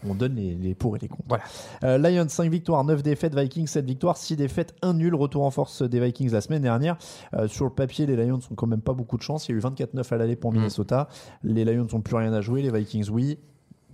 On 0.07 0.13
donne 0.13 0.35
les, 0.35 0.53
les 0.53 0.75
pour 0.75 0.95
et 0.95 0.99
les 0.99 1.07
contre. 1.07 1.23
Voilà. 1.27 1.43
Euh, 1.83 1.97
Lions 1.97 2.29
5 2.29 2.51
victoires, 2.51 2.83
9 2.83 3.01
défaites, 3.01 3.33
Vikings 3.35 3.65
7 3.65 3.85
victoires, 3.85 4.17
6 4.17 4.35
défaites, 4.35 4.75
1 4.83 4.93
nul, 4.93 5.15
retour 5.15 5.43
en 5.43 5.49
force 5.49 5.81
des 5.81 5.99
Vikings 5.99 6.29
la 6.31 6.41
semaine 6.41 6.61
dernière. 6.61 6.95
Euh, 7.33 7.47
sur 7.47 7.65
le 7.65 7.71
papier, 7.71 8.05
les 8.05 8.15
Lions 8.15 8.39
ont 8.51 8.55
quand 8.55 8.67
même 8.67 8.81
pas 8.81 8.93
beaucoup 8.93 9.17
de 9.17 9.23
chance. 9.23 9.47
Il 9.47 9.53
y 9.53 9.55
a 9.55 9.57
eu 9.57 9.61
24-9 9.61 10.13
à 10.13 10.17
l'aller 10.17 10.35
pour 10.35 10.51
Mm. 10.51 10.57
Minnesota. 10.57 11.07
Les 11.43 11.65
Lions 11.65 11.87
n'ont 11.91 12.01
plus 12.01 12.15
rien 12.15 12.31
à 12.33 12.41
jouer, 12.41 12.61
les 12.61 12.69
Vikings 12.69 13.09
oui. 13.09 13.39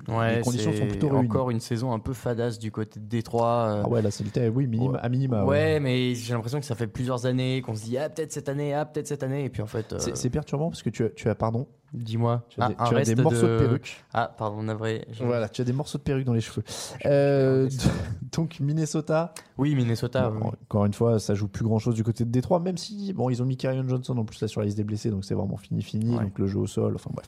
Ouais, 0.08 0.38
Les 0.38 0.42
conditions 0.42 0.74
sont 0.74 0.88
plutôt 0.88 1.10
réunies. 1.10 1.28
encore 1.28 1.52
une 1.52 1.60
saison 1.60 1.94
un 1.94 2.00
peu 2.00 2.14
fadasse 2.14 2.58
du 2.60 2.72
côté 2.72 3.00
de 3.00 3.06
Détroit. 3.06 3.68
euh, 3.70 3.82
Ah 3.86 3.90
ouais, 3.90 4.02
là 4.02 4.10
c'est 4.12 4.24
le 4.36 4.50
oui, 4.50 4.66
minima, 4.68 4.94
Ouais. 4.94 5.00
à 5.02 5.10
minima. 5.10 5.46
ouais, 5.46 5.80
mais 5.80 6.16
j'ai 6.16 6.34
l'impression 6.34 6.60
que 6.60 6.66
ça 6.66 6.76
fait 6.76 6.88
plusieurs 6.88 7.26
années 7.26 7.62
qu'on 7.62 7.76
se 7.76 7.84
dit 7.84 7.98
ah 7.98 8.10
peut-être 8.10 8.32
cette 8.32 8.50
année, 8.50 8.74
ah 8.74 8.86
peut-être 8.86 9.08
cette 9.08 9.24
année, 9.24 9.46
et 9.46 9.50
puis 9.50 9.62
en 9.62 9.68
fait, 9.68 9.94
euh, 9.94 10.00
C'est 10.00 10.18
c'est 10.18 10.30
perturbant 10.30 10.70
parce 10.70 10.82
que 10.84 10.90
tu 10.90 11.04
as, 11.06 11.10
tu 11.10 11.30
as 11.30 11.36
pardon, 11.36 11.68
dis-moi, 11.94 12.44
tu 12.50 12.60
as 12.62 12.66
Ah, 12.66 12.68
des, 12.70 12.76
un 12.78 12.86
tu 12.88 12.94
as 12.94 12.98
reste 12.98 13.16
des 13.16 13.22
morceaux 13.22 13.48
de, 13.48 13.54
de 13.54 13.58
perruque. 13.60 14.04
Ah 14.14 14.34
pardon, 14.38 14.64
navré. 14.64 15.08
Voilà, 15.20 15.50
tu 15.50 15.62
as 15.62 15.66
des 15.66 15.74
morceaux 15.74 15.98
de 15.98 16.04
perruque 16.04 16.26
dans 16.26 16.34
les 16.34 16.42
cheveux. 16.42 16.64
Euh, 17.06 17.70
donc 18.34 18.60
Minnesota, 18.60 19.34
Oui, 19.58 19.76
Minnesota. 19.76 20.30
bon, 20.30 20.46
oui. 20.46 20.52
encore 20.64 20.86
une 20.86 20.94
fois, 20.94 21.20
ça 21.20 21.34
joue 21.36 21.48
plus 21.48 21.64
grand 21.66 21.80
chose 21.80 21.96
du 21.96 22.04
côté 22.04 22.24
de 22.26 22.30
Détroit, 22.32 22.60
même 22.60 22.78
si 22.78 23.14
bon, 23.14 23.30
ils 23.30 23.42
ont 23.42 23.46
mis 23.46 23.58
Kerryon 23.58 23.88
Johnson 23.88 24.18
en 24.18 24.26
plus 24.26 24.42
là 24.42 24.48
sur 24.48 24.62
la 24.62 24.66
liste 24.66 24.78
des 24.78 24.84
blessés, 24.84 25.10
donc 25.10 25.26
c'est 25.26 25.34
vraiment 25.36 25.58
fini, 25.58 25.82
fini. 25.82 26.16
Ouais. 26.16 26.24
Donc 26.24 26.40
le 26.40 26.48
jeu 26.48 26.60
au 26.60 26.68
sol, 26.68 26.94
enfin 26.96 27.10
bref. 27.14 27.28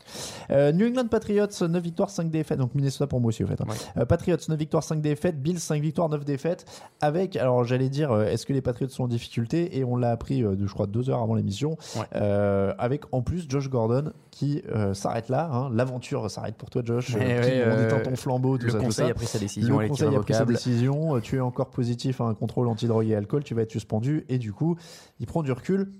Euh, 0.51 0.71
New 0.71 0.87
England 0.87 1.07
Patriots, 1.07 1.47
9 1.67 1.83
victoires, 1.83 2.09
5 2.09 2.29
défaites. 2.29 2.57
Donc 2.59 2.73
Minnesota 2.75 3.07
pour 3.07 3.19
moi 3.19 3.29
aussi, 3.29 3.43
au 3.43 3.47
fait. 3.47 3.59
hein. 3.61 3.65
Ouais. 3.67 3.75
Euh, 4.01 4.05
Patriots, 4.05 4.37
9 4.47 4.57
victoires, 4.57 4.83
5 4.83 5.01
défaites. 5.01 5.41
Bills, 5.41 5.59
5 5.59 5.81
victoires, 5.81 6.09
9 6.09 6.23
défaites. 6.25 6.65
Avec, 7.01 7.35
alors 7.35 7.63
j'allais 7.65 7.89
dire, 7.89 8.17
est-ce 8.21 8.45
que 8.45 8.53
les 8.53 8.61
Patriots 8.61 8.89
sont 8.89 9.03
en 9.03 9.07
difficulté? 9.07 9.77
Et 9.77 9.83
on 9.83 9.97
l'a 9.97 10.11
appris, 10.11 10.41
de, 10.41 10.65
je 10.65 10.73
crois, 10.73 10.87
deux 10.87 11.09
heures 11.09 11.21
avant 11.21 11.35
l'émission. 11.35 11.77
Ouais. 11.95 12.19
Avec 12.77 13.03
en 13.11 13.21
plus 13.21 13.45
Josh 13.49 13.69
Gordon 13.69 14.11
qui 14.31 14.52
euh, 14.69 14.93
s'arrête 14.93 15.29
là. 15.29 15.49
hein. 15.51 15.69
L'aventure 15.73 16.29
s'arrête 16.29 16.55
pour 16.55 16.69
toi, 16.69 16.81
Josh. 16.85 17.13
Ouais, 17.15 17.21
Euh, 17.21 17.41
ouais, 17.41 17.63
on 17.75 17.79
euh, 17.79 17.85
éteint 17.87 17.99
ton 18.09 18.15
flambeau, 18.15 18.57
tout 18.57 18.65
Le 18.65 18.71
ça, 18.71 18.77
tout 18.79 18.83
conseil 18.85 19.05
ça. 19.05 19.11
a 19.11 19.13
pris 19.15 19.25
sa 19.25 19.39
décision, 19.39 19.79
Le 19.79 19.87
conseil 19.87 20.15
a 20.15 20.19
pris 20.19 20.33
sa 20.33 20.45
décision. 20.45 21.15
euh, 21.15 21.19
Tu 21.19 21.37
es 21.37 21.39
encore 21.39 21.69
positif 21.69 22.21
à 22.21 22.25
un 22.25 22.33
contrôle 22.33 22.67
antidrogue 22.67 23.07
et 23.07 23.15
alcool. 23.15 23.43
Tu 23.43 23.53
vas 23.55 23.63
être 23.63 23.71
suspendu. 23.71 24.25
Et 24.29 24.37
du 24.37 24.53
coup, 24.53 24.75
il 25.19 25.25
prend 25.25 25.41
du 25.43 25.51
recul. 25.51 25.91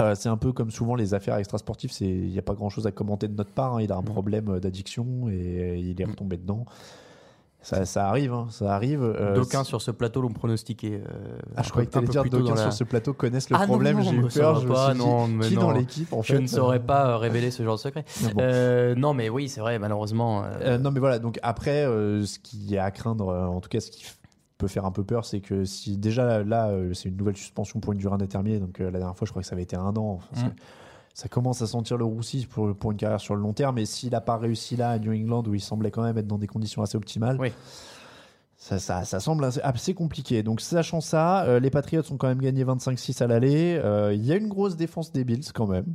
Euh, 0.00 0.14
c'est 0.14 0.30
un 0.30 0.36
peu 0.38 0.52
comme 0.52 0.70
souvent 0.70 0.94
les 0.94 1.12
affaires 1.12 1.36
extrasportives, 1.36 1.90
il 2.00 2.30
n'y 2.30 2.38
a 2.38 2.42
pas 2.42 2.54
grand 2.54 2.70
chose 2.70 2.86
à 2.86 2.90
commenter 2.90 3.28
de 3.28 3.34
notre 3.34 3.50
part. 3.50 3.74
hein. 3.76 3.82
Il 3.82 3.92
a 3.92 3.96
un 3.96 4.00
Mm. 4.00 4.04
problème 4.04 4.58
d'addiction 4.58 5.28
et 5.28 5.78
il 5.78 6.00
est 6.00 6.06
Mm. 6.06 6.10
retombé 6.10 6.36
dedans. 6.38 6.64
Ça, 7.62 7.84
ça 7.84 8.08
arrive, 8.08 8.32
hein, 8.32 8.46
ça 8.50 8.74
arrive. 8.74 9.02
euh, 9.02 9.34
D'aucuns 9.34 9.64
sur 9.64 9.82
ce 9.82 9.90
plateau 9.90 10.22
l'ont 10.22 10.30
pronostiqué. 10.32 10.94
euh, 11.04 11.38
Ah, 11.56 11.62
je 11.62 11.68
croyais 11.70 11.86
que 11.86 11.92
tu 11.92 11.98
allais 11.98 12.06
dire 12.08 12.24
d'aucuns 12.24 12.38
dans 12.50 12.56
sur 12.56 12.64
la- 12.66 12.70
ce 12.70 12.84
plateau 12.84 13.12
connaissent 13.12 13.50
le 13.50 13.56
Ah 13.56 13.60
non, 13.60 13.66
problème. 13.66 13.96
non, 13.98 14.02
J'ai 14.02 14.16
eu 14.16 14.22
peur. 14.28 14.60
Je 14.60 14.66
me 14.66 14.74
suis 14.74 14.92
dit, 14.94 14.98
non, 14.98 15.26
mais 15.28 15.46
qui 15.46 15.54
non. 15.56 15.60
dans 15.60 15.70
l'équipe 15.72 16.12
en 16.14 16.22
Je 16.22 16.36
fait 16.36 16.40
ne 16.40 16.46
saurais 16.46 16.80
pas 16.80 17.10
euh, 17.10 17.16
révéler 17.18 17.50
ce 17.50 17.62
genre 17.62 17.74
de 17.76 17.80
secret. 17.80 18.04
Ah 18.24 18.28
bon. 18.34 18.40
Euh, 18.40 18.94
non, 18.94 19.12
mais 19.12 19.28
oui, 19.28 19.50
c'est 19.50 19.60
vrai, 19.60 19.78
malheureusement. 19.78 20.42
euh, 20.44 20.48
Euh, 20.62 20.78
non, 20.78 20.90
mais 20.90 21.00
voilà. 21.00 21.18
Donc 21.18 21.38
après, 21.42 21.84
euh, 21.84 22.24
ce 22.24 22.38
qui 22.38 22.74
est 22.74 22.78
à 22.78 22.90
craindre, 22.90 23.28
euh, 23.28 23.44
en 23.46 23.60
tout 23.60 23.68
cas, 23.68 23.80
ce 23.80 23.90
qui 23.90 24.06
peut 24.56 24.66
faire 24.68 24.86
un 24.86 24.92
peu 24.92 25.04
peur, 25.04 25.26
c'est 25.26 25.40
que 25.40 25.64
si 25.66 25.98
déjà 25.98 26.42
là, 26.42 26.68
euh, 26.68 26.94
c'est 26.94 27.10
une 27.10 27.16
nouvelle 27.18 27.36
suspension 27.36 27.78
pour 27.80 27.92
une 27.92 27.98
durée 27.98 28.14
indéterminée. 28.14 28.58
Donc 28.58 28.80
euh, 28.80 28.90
la 28.90 28.98
dernière 28.98 29.16
fois, 29.16 29.26
je 29.26 29.32
crois 29.32 29.42
que 29.42 29.48
ça 29.48 29.54
avait 29.54 29.64
été 29.64 29.76
un 29.76 29.94
an. 29.96 30.18
Enfin, 30.32 30.46
Mm. 30.46 30.52
Ça 31.14 31.28
commence 31.28 31.60
à 31.60 31.66
sentir 31.66 31.96
le 31.98 32.04
roussi 32.04 32.46
pour, 32.46 32.74
pour 32.74 32.92
une 32.92 32.96
carrière 32.96 33.20
sur 33.20 33.34
le 33.34 33.42
long 33.42 33.52
terme. 33.52 33.78
Et 33.78 33.84
s'il 33.86 34.10
n'a 34.10 34.20
pas 34.20 34.36
réussi 34.38 34.76
là 34.76 34.90
à 34.90 34.98
New 34.98 35.12
England, 35.12 35.42
où 35.46 35.54
il 35.54 35.60
semblait 35.60 35.90
quand 35.90 36.02
même 36.02 36.16
être 36.16 36.26
dans 36.28 36.38
des 36.38 36.46
conditions 36.46 36.82
assez 36.82 36.96
optimales, 36.96 37.36
Oui. 37.40 37.52
ça, 38.56 38.78
ça, 38.78 39.04
ça 39.04 39.20
semble 39.20 39.44
assez, 39.62 39.92
compliqué. 39.94 40.42
Donc 40.42 40.60
sachant 40.60 41.00
ça, 41.00 41.44
euh, 41.44 41.60
les 41.60 41.70
Patriots 41.70 42.02
ont 42.10 42.16
quand 42.16 42.28
même 42.28 42.40
gagné 42.40 42.64
25-6 42.64 43.22
à 43.22 43.26
l'aller. 43.26 43.78
Euh, 43.84 44.14
Il 44.14 44.24
y 44.24 44.32
a 44.32 44.36
une 44.36 44.48
grosse 44.48 44.76
défense 44.76 45.12
des 45.12 45.24
Bills 45.24 45.52
quand 45.52 45.66
même. 45.66 45.86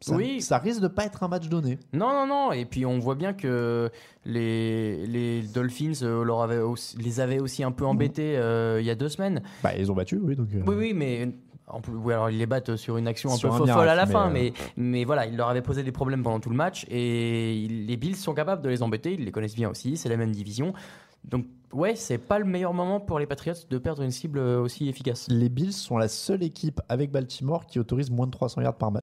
Ça, 0.00 0.16
Oui. 0.16 0.40
ça 0.40 0.58
risque 0.58 0.80
de 0.80 0.88
pas 0.88 1.04
être 1.04 1.22
un 1.22 1.28
match 1.28 1.48
donné. 1.48 1.78
Non, 1.92 2.08
non, 2.08 2.26
non. 2.26 2.50
Et 2.52 2.64
puis 2.64 2.84
on 2.84 2.98
voit 2.98 3.14
bien 3.14 3.34
que 3.34 3.88
les, 4.24 5.06
les 5.06 5.42
Dolphins 5.42 5.92
euh, 6.02 6.24
leur 6.24 6.42
avaient 6.42 6.58
aussi- 6.58 6.96
les 6.96 7.20
avaient 7.20 7.38
aussi 7.38 7.62
un 7.62 7.70
peu 7.70 7.86
embêtés 7.86 8.36
euh, 8.36 8.80
il 8.80 8.86
y 8.86 8.90
a 8.90 8.96
deux 8.96 9.08
semaines. 9.08 9.42
Bah, 9.62 9.76
ils 9.78 9.92
ont 9.92 9.94
battu, 9.94 10.18
oui. 10.20 10.34
Donc, 10.34 10.48
euh, 10.54 10.62
Oui, 10.66 10.74
oui, 10.76 10.92
mais 10.92 11.28
en 11.72 11.80
plus, 11.80 11.94
oui, 11.94 12.12
alors 12.12 12.30
ils 12.30 12.38
les 12.38 12.46
battent 12.46 12.76
sur 12.76 12.96
une 12.96 13.08
action 13.08 13.30
un 13.32 13.36
Sur 13.36 13.48
peu 13.50 13.54
un 13.54 13.58
fo- 13.58 13.64
miracle, 13.64 13.80
folle 13.80 13.88
à 13.88 13.94
la 13.94 14.06
mais, 14.06 14.12
fin, 14.12 14.28
euh, 14.28 14.32
mais, 14.32 14.52
mais 14.76 15.04
voilà, 15.04 15.26
ils 15.26 15.36
leur 15.36 15.48
avaient 15.48 15.62
posé 15.62 15.82
des 15.82 15.92
problèmes 15.92 16.22
pendant 16.22 16.38
tout 16.40 16.50
le 16.50 16.56
match 16.56 16.86
et 16.90 17.54
ils- 17.56 17.86
les 17.86 17.96
Bills 17.96 18.16
sont 18.16 18.34
capables 18.34 18.62
de 18.62 18.68
les 18.68 18.82
embêter. 18.82 19.14
Ils 19.14 19.24
les 19.24 19.32
connaissent 19.32 19.54
bien 19.56 19.70
aussi, 19.70 19.96
c'est 19.96 20.08
la 20.08 20.16
même 20.16 20.32
division. 20.32 20.72
Donc, 21.24 21.46
ouais, 21.72 21.94
c'est 21.94 22.18
pas 22.18 22.38
le 22.38 22.44
meilleur 22.44 22.74
moment 22.74 22.98
pour 23.00 23.18
les 23.18 23.26
Patriots 23.26 23.54
de 23.70 23.78
perdre 23.78 24.02
une 24.02 24.10
cible 24.10 24.38
aussi 24.38 24.88
efficace. 24.88 25.26
Les 25.30 25.48
Bills 25.48 25.72
sont 25.72 25.96
la 25.96 26.08
seule 26.08 26.42
équipe 26.42 26.80
avec 26.88 27.10
Baltimore 27.12 27.66
qui 27.66 27.78
autorise 27.78 28.10
moins 28.10 28.26
de 28.26 28.32
300 28.32 28.60
yards 28.62 28.76
par 28.76 28.90
match. 28.90 29.02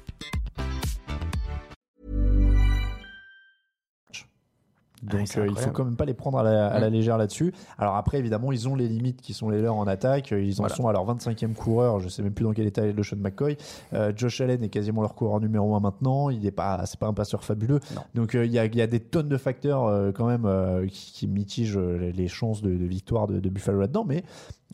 Donc 5.03 5.27
c'est 5.27 5.39
euh, 5.39 5.47
il 5.47 5.55
faut 5.57 5.71
quand 5.71 5.83
même 5.85 5.95
pas 5.95 6.05
les 6.05 6.13
prendre 6.13 6.37
à 6.37 6.43
la, 6.43 6.67
à 6.67 6.79
la 6.79 6.89
Mm. 6.89 6.93
légère 6.93 7.17
là-dessus. 7.17 7.53
Alors 7.77 7.95
après, 7.95 8.19
évidemment, 8.19 8.51
ils 8.51 8.67
ont 8.69 8.75
les 8.75 8.87
limites 8.87 9.21
qui 9.21 9.33
sont 9.33 9.49
les 9.49 9.61
leurs 9.61 9.75
en 9.75 9.87
attaque. 9.87 10.31
Ils 10.31 10.53
en 10.53 10.63
Voilà. 10.63 10.75
sont 10.75 10.87
à 10.87 10.93
leur 10.93 11.05
25e 11.05 11.53
coureur. 11.53 11.99
Je 11.99 12.09
sais 12.09 12.21
même 12.21 12.33
plus 12.33 12.43
dans 12.43 12.53
quel 12.53 12.67
état 12.67 12.85
est 12.85 12.93
le 12.93 13.03
Sean 13.03 13.17
McCoy. 13.17 13.57
Euh, 13.93 14.11
Josh 14.15 14.41
Allen 14.41 14.63
est 14.63 14.69
quasiment 14.69 15.01
leur 15.01 15.15
coureur 15.15 15.39
numéro 15.39 15.75
1 15.75 15.79
maintenant. 15.79 16.29
Il 16.29 16.41
n'est 16.41 16.51
pas, 16.51 16.85
c'est 16.85 16.99
pas 16.99 17.07
un 17.07 17.13
passeur 17.13 17.43
fabuleux. 17.43 17.79
Non. 17.95 18.01
Donc 18.15 18.35
euh, 18.35 18.45
il 18.45 18.51
y, 18.51 18.59
a, 18.59 18.65
il 18.65 18.75
y 18.75 18.81
a 18.81 18.87
des 18.87 18.99
tonnes 18.99 19.29
de 19.29 19.37
facteurs 19.37 19.85
euh, 19.85 20.11
quand 20.11 20.27
même 20.27 20.45
euh, 20.45 20.85
qui, 20.87 21.11
qui 21.13 21.27
mitigent 21.27 21.77
euh, 21.77 22.11
les- 22.15 22.27
chances 22.27 22.61
de, 22.61 22.69
de 22.69 22.85
victoire 22.85 23.27
de, 23.27 23.39
de 23.39 23.49
Buffalo 23.49 23.79
là-dedans. 23.81 24.05
Mais 24.07 24.23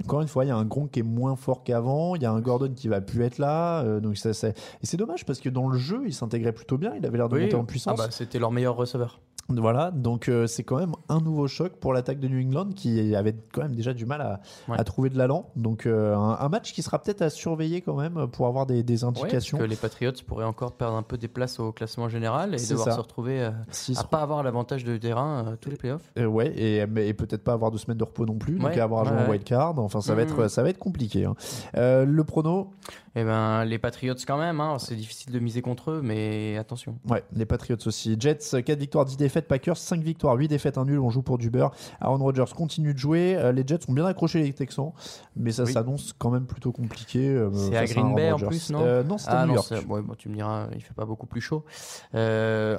encore 0.03 0.21
une 0.21 0.27
fois, 0.27 0.45
il 0.45 0.49
y 0.49 0.51
a 0.51 0.55
un 0.57 0.65
Gronk 0.65 0.91
qui 0.91 0.99
est 0.99 1.03
moins 1.03 1.35
fort 1.35 1.63
qu'avant. 1.63 2.15
Il 2.15 2.21
y 2.21 2.25
a 2.25 2.31
un 2.31 2.39
Gordon 2.41 2.71
qui 2.75 2.87
va 2.87 3.01
plus 3.01 3.23
être 3.23 3.37
là. 3.39 3.81
Euh, 3.83 3.99
donc 3.99 4.17
ça, 4.17 4.33
ça- 4.33 4.49
et 4.49 4.53
c'est 4.83 4.97
dommage 4.97 5.25
parce 5.25 5.39
que 5.39 5.49
dans 5.49 5.67
le 5.69 5.77
jeu, 5.77 6.03
il 6.05 6.13
s'intégrait 6.13 6.51
plutôt 6.51 6.77
bien. 6.77 6.93
Il 6.97 7.05
avait 7.05 7.17
l'air 7.17 7.29
de 7.29 7.35
Oui. 7.35 7.43
monter 7.43 7.55
en 7.55 7.61
Ah 7.61 7.65
puissance. 7.65 7.97
bah, 7.97 8.07
c'était 8.11 8.37
leur 8.39 8.51
meilleur 8.51 8.75
receveur. 8.75 9.19
Voilà, 9.49 9.91
donc 9.91 10.27
euh, 10.27 10.45
c'est 10.45 10.63
quand 10.63 10.75
même 10.77 10.91
un 11.07 11.21
nouveau 11.21 11.47
choc 11.47 11.73
pour 11.77 11.93
l'attaque 11.93 12.19
de 12.19 12.27
New 12.27 12.45
England 12.45 12.69
qui 12.75 13.15
avait 13.15 13.33
quand 13.53 13.61
même 13.61 13.75
déjà 13.75 13.93
du 13.93 14.05
mal 14.05 14.19
à, 14.21 14.41
Ouais. 14.67 14.77
à 14.77 14.83
trouver 14.83 15.09
de 15.09 15.17
l'allant. 15.17 15.49
Donc 15.55 15.85
euh, 15.85 16.15
un, 16.17 16.37
un 16.39 16.49
match 16.49 16.73
qui 16.73 16.81
sera 16.83 16.99
peut-être 17.01 17.21
à 17.21 17.29
surveiller 17.29 17.79
quand 17.81 17.95
même 17.95 18.27
pour 18.27 18.47
avoir 18.47 18.65
des, 18.65 18.83
des 18.83 19.03
Ouais, 19.05 19.11
parce 19.11 19.21
indications. 19.23 19.57
que 19.57 19.63
les 19.63 19.75
Patriots 19.77 20.11
pourraient 20.27 20.43
encore 20.43 20.73
perdre 20.73 20.97
un 20.97 21.01
peu 21.03 21.17
des 21.17 21.29
places 21.29 21.59
au 21.61 21.71
classement 21.71 22.09
général 22.09 22.55
et 22.55 22.57
devoir 22.57 22.87
ça. 22.87 22.91
se 22.95 22.99
retrouver 22.99 23.41
euh, 23.41 23.51
à 23.95 24.03
pas 24.03 24.19
avoir 24.21 24.43
l'avantage 24.43 24.83
de 24.83 24.97
terrain 24.97 25.55
tous 25.61 25.69
les 25.69 25.77
playoffs. 25.77 26.11
Ouais, 26.17 26.47
et, 26.57 26.77
et 26.79 27.13
peut-être 27.13 27.43
pas 27.45 27.53
avoir 27.53 27.71
deux 27.71 27.77
semaines 27.77 27.97
de 27.97 28.03
repos 28.03 28.25
non 28.25 28.37
plus, 28.37 28.57
donc 28.59 28.67
Ouais, 28.67 28.79
avoir 28.81 29.01
à 29.01 29.05
jouer 29.05 29.17
en 29.17 29.23
ouais. 29.23 29.29
wildcard. 29.31 29.79
Enfin, 29.79 30.01
ça 30.01 30.13
va, 30.13 30.23
Mhm. 30.25 30.29
être, 30.31 30.47
ça 30.49 30.61
va 30.63 30.69
être 30.69 30.77
compliqué. 30.79 31.23
hein. 31.25 31.35
Le 31.73 32.21
prono, 32.23 32.71
Eh 33.19 33.23
ben, 33.23 33.65
les 33.65 33.79
Patriots 33.79 34.13
quand 34.27 34.37
même, 34.37 34.61
hein, 34.61 34.77
c'est 34.77 34.93
difficile 34.95 35.31
de 35.33 35.39
miser 35.39 35.63
contre 35.63 35.89
eux, 35.89 36.01
mais 36.03 36.55
attention. 36.59 36.99
ouais, 37.09 37.23
les 37.33 37.47
Patriots 37.47 37.77
aussi. 37.87 38.15
Jets, 38.19 38.61
4 38.63 38.77
victoires, 38.77 39.05
10 39.05 39.17
défaites. 39.17 39.47
Packers, 39.47 39.75
5 39.77 40.01
victoires, 40.01 40.35
8 40.35 40.47
défaites, 40.49 40.77
un 40.77 40.85
nul. 40.85 40.99
On 40.99 41.09
joue 41.09 41.23
pour 41.23 41.39
du 41.39 41.49
beurre. 41.49 41.71
Aaron 41.99 42.17
Rodgers 42.19 42.53
continue 42.55 42.93
de 42.93 42.99
jouer. 42.99 43.35
Euh, 43.35 43.51
les 43.51 43.63
Jets 43.65 43.79
ont 43.89 43.93
bien 43.93 44.05
accroché 44.05 44.43
les 44.43 44.53
Texans, 44.53 44.91
mais 45.35 45.51
ça 45.51 45.63
Oui. 45.63 45.73
s'annonce 45.73 46.13
quand 46.15 46.29
même 46.29 46.45
plutôt 46.45 46.71
compliqué. 46.71 47.27
euh, 47.27 47.49
C'est 47.53 47.75
à 47.75 47.85
Green 47.85 48.13
Bay 48.13 48.31
en 48.31 48.37
plus, 48.37 48.69
non 48.69 48.81
Euh, 48.83 49.03
Non, 49.03 49.17
c'était 49.17 49.31
à 49.31 49.39
Ah 49.39 49.41
New 49.45 49.47
non, 49.49 49.53
York. 49.55 49.65
c'est- 49.67 49.85
ouais, 49.87 50.01
bon, 50.03 50.13
tu 50.15 50.29
me 50.29 50.35
diras, 50.35 50.67
il 50.75 50.81
fait 50.83 50.93
pas 50.93 51.05
beaucoup 51.05 51.25
plus 51.25 51.41
chaud. 51.41 51.65
Euh, 52.13 52.77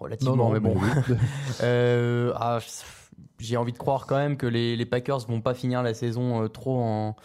relativement, 0.00 0.34
Non, 0.36 0.44
non, 0.46 0.50
mais 0.54 0.60
bon. 0.60 0.74
oui. 0.76 1.14
Euh, 1.62 2.32
ah, 2.36 2.58
j'ai 3.38 3.58
envie 3.58 3.72
de 3.72 3.78
croire 3.78 4.06
quand 4.06 4.16
même 4.16 4.36
que 4.38 4.46
les, 4.46 4.76
les 4.76 4.86
Packers 4.86 5.18
vont 5.28 5.40
pas 5.42 5.52
finir 5.52 5.82
la 5.82 5.92
saison 5.92 6.48
trop 6.48 6.80
en, 6.82 7.16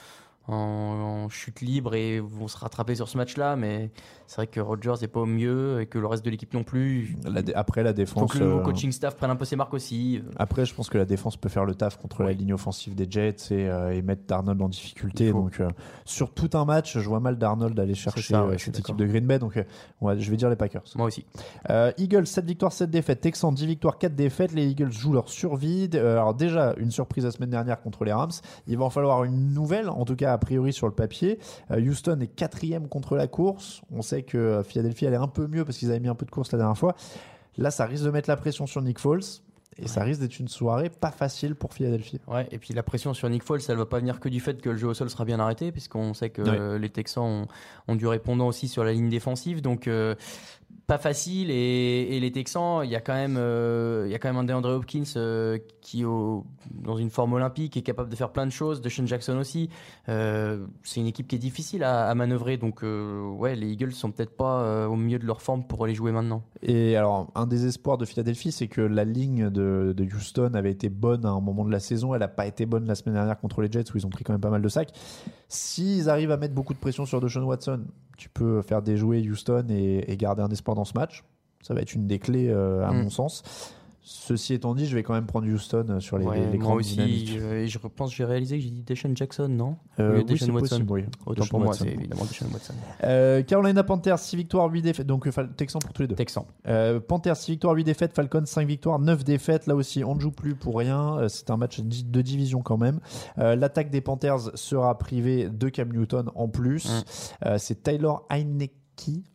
en, 0.50 1.24
en 1.26 1.30
chute 1.30 1.62
libre 1.62 1.96
et 1.96 2.20
vont 2.20 2.48
se 2.48 2.58
rattraper 2.58 2.96
sur 2.96 3.08
ce 3.08 3.18
match-là, 3.18 3.56
mais 3.56 3.92
c'est 4.28 4.36
vrai 4.38 4.48
que 4.48 4.60
Rodgers 4.60 4.94
n'est 5.02 5.08
pas 5.08 5.22
au 5.22 5.26
mieux 5.26 5.82
et 5.82 5.86
que 5.86 5.98
le 5.98 6.08
reste 6.08 6.24
de 6.24 6.30
l'équipe 6.30 6.54
non 6.54 6.64
plus. 6.64 7.16
La 7.26 7.42
après, 7.56 7.84
la 7.84 7.92
faut 7.92 7.96
défense. 7.96 8.32
que 8.34 8.38
le 8.40 8.46
euh, 8.46 8.60
coaching 8.60 8.92
staff 8.92 9.16
prenne 9.16 9.32
un 9.32 9.36
peu 9.36 9.46
ses 9.46 9.56
marques 9.56 9.74
aussi. 9.74 10.22
Après, 10.38 10.66
je 10.66 10.74
pense 10.74 10.90
que 10.90 10.98
la 10.98 11.06
défense 11.06 11.38
peut 11.38 11.50
faire 11.50 11.66
le 11.66 11.76
taf 11.76 11.98
contre 11.98 12.24
la 12.24 12.32
ligne 12.34 12.54
offensive 12.54 12.96
des 12.96 13.08
Jets 13.10 13.52
et, 13.52 13.68
euh, 13.70 13.94
et 13.94 14.02
mettre 14.02 14.24
Darnold 14.28 14.62
en 14.62 14.70
difficulté. 14.70 15.32
Donc, 15.32 15.60
euh, 15.60 15.70
sur 16.06 16.34
tout 16.34 16.50
un 16.54 16.66
match, 16.66 16.98
je 16.98 17.08
vois 17.08 17.20
mal 17.20 17.38
Darnold 17.38 17.80
aller 17.80 17.96
chercher 17.96 18.22
ça, 18.22 18.46
ouais, 18.46 18.58
cette 18.58 18.80
équipe 18.80 18.96
de 18.96 19.06
Green 19.06 19.26
Bay. 19.26 19.40
Donc, 19.40 19.60
ouais, 20.02 20.20
je 20.20 20.32
vais 20.32 20.38
dire 20.38 20.50
les 20.50 20.56
Packers. 20.56 20.84
Moi 20.96 21.08
aussi. 21.08 21.26
Euh, 21.70 21.92
Eagles, 21.98 22.28
7 22.28 22.46
victoires, 22.46 22.72
7 22.72 22.90
défaites. 22.90 23.22
Texans, 23.22 23.54
10 23.54 23.66
victoires, 23.66 23.98
4 23.98 24.16
défaites. 24.16 24.52
Les 24.52 24.68
Eagles 24.68 24.92
jouent 24.92 25.14
leur 25.14 25.30
survie. 25.30 25.90
Alors, 25.94 26.34
déjà, 26.34 26.74
une 26.78 26.92
surprise 26.92 27.26
la 27.26 27.32
semaine 27.32 27.50
dernière 27.50 27.82
contre 27.82 28.04
les 28.06 28.14
Rams. 28.14 28.32
Il 28.68 28.78
va 28.78 28.86
en 28.86 28.90
falloir 28.90 29.24
une 29.24 29.54
nouvelle, 29.54 29.90
en 29.90 30.06
tout 30.06 30.16
cas, 30.16 30.34
priori, 30.40 30.74
sur 30.74 30.88
le 30.88 30.94
papier. 30.94 31.40
Euh, 31.72 31.80
Houston 31.80 32.20
est 32.22 32.28
quatrième 32.28 32.88
contre 32.88 33.16
la 33.16 33.28
course. 33.28 33.82
On 33.92 34.02
sait 34.02 34.24
que 34.24 34.38
euh, 34.38 34.64
Philadelphie 34.64 35.06
allait 35.08 35.18
un 35.18 35.28
peu 35.28 35.48
mieux 35.48 35.64
parce 35.66 35.78
qu'ils 35.78 35.90
avaient 35.92 36.00
mis 36.00 36.08
un 36.10 36.16
peu 36.16 36.26
de 36.26 36.32
course 36.32 36.52
la 36.52 36.58
dernière 36.58 36.78
fois. 36.78 36.96
Là, 37.58 37.72
ça 37.72 37.86
risque 37.86 38.04
de 38.06 38.10
mettre 38.10 38.30
la 38.30 38.38
pression 38.38 38.66
sur 38.68 38.82
Nick 38.82 39.00
Foles. 39.00 39.22
Et 39.82 39.88
ça 39.88 40.04
risque 40.04 40.20
d'être 40.20 40.40
une 40.40 40.50
soirée 40.50 40.90
pas 40.90 41.12
facile 41.12 41.56
pour 41.56 41.74
Philadelphie. 41.74 42.20
Ouais, 42.28 42.46
et 42.52 42.58
puis 42.58 42.74
la 42.74 42.84
pression 42.84 43.14
sur 43.14 43.30
Nick 43.30 43.44
Foles, 43.44 43.62
elle 43.70 43.78
va 43.78 43.86
pas 43.86 44.00
venir 44.00 44.20
que 44.20 44.28
du 44.28 44.42
fait 44.42 44.62
que 44.62 44.70
le 44.72 44.76
jeu 44.76 44.88
au 44.90 44.94
sol 44.94 45.10
sera 45.10 45.24
bien 45.24 45.40
arrêté, 45.40 45.72
puisqu'on 45.72 46.14
sait 46.14 46.30
que 46.32 46.42
Ouais. 46.42 46.80
les 46.80 46.90
Texans 46.90 47.24
ont, 47.24 47.48
ont 47.88 47.96
du 47.96 48.06
répondant 48.06 48.48
aussi 48.48 48.68
sur 48.68 48.84
la 48.84 48.92
ligne 48.92 49.08
défensive, 49.08 49.62
donc 49.62 49.88
euh, 49.88 50.16
pas 50.90 50.98
facile. 50.98 51.52
Et, 51.52 52.20
les 52.20 52.32
Texans, 52.32 52.82
il 52.84 52.90
y 52.90 52.96
a 52.96 53.00
quand 53.00 53.14
même, 53.14 53.36
euh, 53.38 54.06
il 54.08 54.12
y 54.12 54.16
a 54.16 54.20
quand 54.20 54.28
même 54.28 54.38
un 54.38 54.44
DeAndre 54.44 54.70
Hopkins 54.70 55.04
euh, 55.16 55.60
qui 55.82 56.04
au- 56.04 56.46
dans 56.72 56.98
une 56.98 57.12
forme 57.12 57.34
olympique, 57.34 57.78
est 57.78 57.84
capable 57.84 58.10
de 58.10 58.16
faire 58.16 58.32
plein 58.32 58.48
de 58.48 58.52
choses. 58.52 58.82
DeShaun 58.82 59.06
Jackson 59.06 59.38
aussi. 59.38 59.70
Euh, 60.10 60.66
c'est 60.82 61.00
une 61.00 61.06
équipe 61.06 61.28
qui 61.28 61.36
est 61.36 61.40
difficile 61.40 61.84
à, 61.84 62.14
manœuvrer, 62.16 62.58
donc 62.58 62.84
euh, 62.84 63.22
ouais, 63.30 63.56
les 63.56 63.68
Eagles 63.68 63.92
sont 63.92 64.12
peut-être 64.12 64.36
pas 64.36 64.88
au 64.88 64.96
milieu 64.96 65.20
de 65.20 65.26
leur 65.26 65.44
forme 65.44 65.64
pour 65.64 65.84
aller 65.84 65.94
jouer 65.94 66.12
maintenant. 66.12 66.42
Et 66.64 66.98
alors, 66.98 67.32
un 67.36 67.46
des 67.46 67.68
espoirs 67.68 68.00
de 68.00 68.06
Philadelphie, 68.06 68.52
c'est 68.52 68.68
que 68.68 68.82
la 68.82 69.06
ligne 69.06 69.52
de, 69.52 69.94
de 69.96 70.04
Houston 70.04 70.52
avait 70.56 70.72
été 70.72 70.90
bonne 70.90 71.24
à 71.24 71.30
un 71.30 71.40
moment 71.40 71.66
de 71.66 71.72
la 71.72 71.80
saison. 71.80 72.16
Elle 72.16 72.22
n'a 72.22 72.28
pas 72.28 72.48
été 72.48 72.66
bonne 72.66 72.88
la 72.88 72.96
semaine 72.96 73.14
dernière 73.14 73.40
contre 73.40 73.62
les 73.62 73.72
Jets 73.72 73.94
où 73.94 73.98
ils 73.98 74.08
ont 74.08 74.10
pris 74.10 74.24
quand 74.24 74.34
même 74.34 74.42
pas 74.42 74.50
mal 74.50 74.64
de 74.64 74.70
sacs. 74.70 74.92
S'ils 75.48 76.10
arrivent 76.10 76.32
à 76.32 76.38
mettre 76.38 76.56
beaucoup 76.56 76.74
de 76.74 76.80
pression 76.80 77.06
sur 77.06 77.22
Deshaun 77.22 77.44
Watson, 77.44 77.86
tu 78.20 78.30
peux 78.30 78.62
faire 78.62 78.82
déjouer 78.82 79.28
Houston 79.28 79.66
et, 79.70 80.12
et 80.12 80.18
garder 80.18 80.42
un 80.44 80.50
espoir 80.50 80.76
dans 80.76 80.86
ce 80.86 80.94
match. 80.94 81.24
Ça 81.64 81.74
va 81.74 81.82
être 81.82 81.94
une 81.96 82.06
des 82.06 82.20
clés, 82.20 82.50
euh, 82.50 82.86
à 82.86 82.92
Mm. 82.92 83.04
mon 83.04 83.10
sens. 83.10 83.74
Ceci 84.02 84.54
étant 84.54 84.74
dit, 84.74 84.88
je 84.88 84.96
vais 84.96 85.04
quand 85.04 85.14
même 85.14 85.26
prendre 85.28 85.48
Houston 85.48 85.86
euh, 85.90 86.00
sur 86.00 86.18
les, 86.18 86.26
Ouais, 86.26 86.40
les, 86.40 86.52
les 86.54 86.58
grandes 86.58 86.80
aussi, 86.80 86.94
dynamiques. 86.94 87.38
euh, 87.38 87.68
je 87.68 87.78
pense 87.78 88.10
que 88.12 88.16
j'ai 88.16 88.26
réalisé 88.26 88.58
que 88.58 88.64
j'ai 88.64 88.70
dit 88.72 88.82
DeShaun 88.82 89.16
Jackson, 89.16 89.48
non 89.50 89.76
Euh, 90.00 90.24
oui, 90.28 90.32
Watson. 90.32 90.54
possible, 90.54 90.92
oui. 90.92 91.04
Autant 91.26 91.42
Deshaun 91.44 91.50
pour 91.50 91.60
moi, 91.60 91.74
c'est 91.74 91.88
évidemment 91.90 92.26
Deshaun 92.26 92.48
Watson. 92.52 92.74
Euh, 93.04 93.44
Carolina 93.44 93.84
Panthers, 93.84 94.18
6 94.18 94.36
victoires, 94.38 94.68
8 94.72 94.82
défaites. 94.82 95.06
Donc, 95.06 95.28
euh, 95.28 95.32
Texans 95.58 95.82
pour 95.82 95.94
tous 95.94 96.02
les 96.04 96.08
deux. 96.08 96.16
Texan. 96.16 96.48
Panthers 97.08 97.36
6 97.38 97.52
victoires, 97.52 97.76
8 97.76 97.84
défaites, 97.84 98.14
Falcons 98.14 98.46
5 98.46 98.68
victoires, 98.68 99.00
9 99.00 99.24
défaites. 99.24 99.68
Là 99.68 99.76
aussi, 99.76 100.04
on 100.04 100.16
ne 100.16 100.20
joue 100.22 100.32
plus 100.32 100.56
pour 100.56 100.78
rien. 100.78 101.28
C'est 101.28 101.50
un 101.52 101.58
match 101.58 101.82
de 101.82 102.22
division 102.22 102.62
quand 102.62 102.78
même. 102.78 103.00
L'attaque 103.38 103.90
des 103.92 104.02
Panthers 104.02 104.52
sera 104.58 104.98
privée 104.98 105.50
de 105.50 105.70
Cam 105.70 105.92
Newton 105.92 106.32
en 106.36 106.48
plus. 106.48 107.04
Mm. 107.46 107.58
C'est 107.58 107.84
Taylor 107.84 108.26
Heineke, 108.30 108.72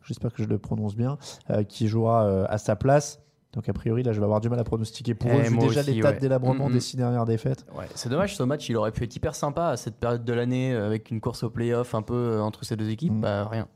j'espère 0.03 0.33
que 0.33 0.43
je 0.43 0.47
le 0.47 0.57
prononce 0.57 0.95
bien, 0.95 1.17
euh, 1.49 1.63
qui 1.63 1.87
jouera 1.87 2.25
euh, 2.25 2.45
à 2.49 2.57
sa 2.57 2.75
place. 2.75 3.19
Donc 3.55 3.69
a 3.69 3.73
priori, 3.73 4.03
là, 4.03 4.11
je 4.11 4.19
vais 4.19 4.25
avoir 4.25 4.41
du 4.41 4.49
mal 4.49 4.59
à 4.59 4.63
pronostiquer 4.63 5.13
pour 5.15 5.31
Eh, 5.31 5.37
eux, 5.37 5.49
vu 5.49 5.57
déjà 5.57 5.81
l'état 5.81 6.09
ouais. 6.09 6.15
de 6.15 6.19
délabrement 6.19 6.65
Mm, 6.67 6.71
mm. 6.71 6.73
des 6.73 6.79
6 6.79 6.97
dernières 6.97 7.25
défaites. 7.25 7.65
Ouais, 7.77 7.85
c'est 7.95 8.09
dommage, 8.09 8.35
ce 8.35 8.43
match, 8.43 8.67
il 8.69 8.75
aurait 8.77 8.91
pu 8.91 9.03
être 9.03 9.15
hyper 9.15 9.35
sympa 9.35 9.67
à 9.67 9.77
cette 9.77 9.95
période 9.95 10.23
de 10.25 10.33
l'année 10.33 10.73
euh, 10.73 10.85
avec 10.85 11.09
une 11.11 11.21
course 11.21 11.43
au 11.43 11.49
playoff 11.49 11.95
un 11.95 12.01
peu 12.01 12.13
euh, 12.13 12.41
entre 12.41 12.65
ces 12.65 12.75
deux 12.75 12.89
équipes. 12.89 13.13
Mm. 13.13 13.21
Bah, 13.21 13.47
rien. 13.49 13.67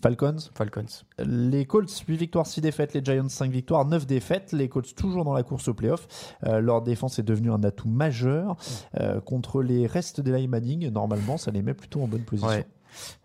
Falcons, 0.00 0.36
Falcons. 0.54 0.86
Les 1.18 1.66
Colts, 1.66 1.90
8 2.08 2.16
victoires, 2.16 2.46
6 2.46 2.60
défaites. 2.60 2.94
Les 2.94 3.04
Giants, 3.04 3.28
5 3.28 3.50
victoires, 3.50 3.84
9 3.84 4.06
défaites. 4.06 4.52
Les 4.52 4.68
Colts, 4.68 4.94
toujours 4.94 5.24
dans 5.24 5.34
la 5.34 5.42
course 5.42 5.68
au 5.68 5.74
playoff. 5.74 6.34
Euh, 6.46 6.60
leur 6.60 6.82
défense 6.82 7.18
est 7.18 7.22
devenue 7.22 7.50
un 7.50 7.62
atout 7.62 7.88
majeur. 7.88 8.56
Euh, 9.00 9.20
contre 9.20 9.62
les 9.62 9.86
restes 9.86 10.20
des 10.20 10.46
Manning, 10.46 10.88
normalement, 10.90 11.36
ça 11.36 11.50
les 11.50 11.62
met 11.62 11.74
plutôt 11.74 12.02
en 12.02 12.08
bonne 12.08 12.22
position. 12.24 12.48
Ouais. 12.48 12.66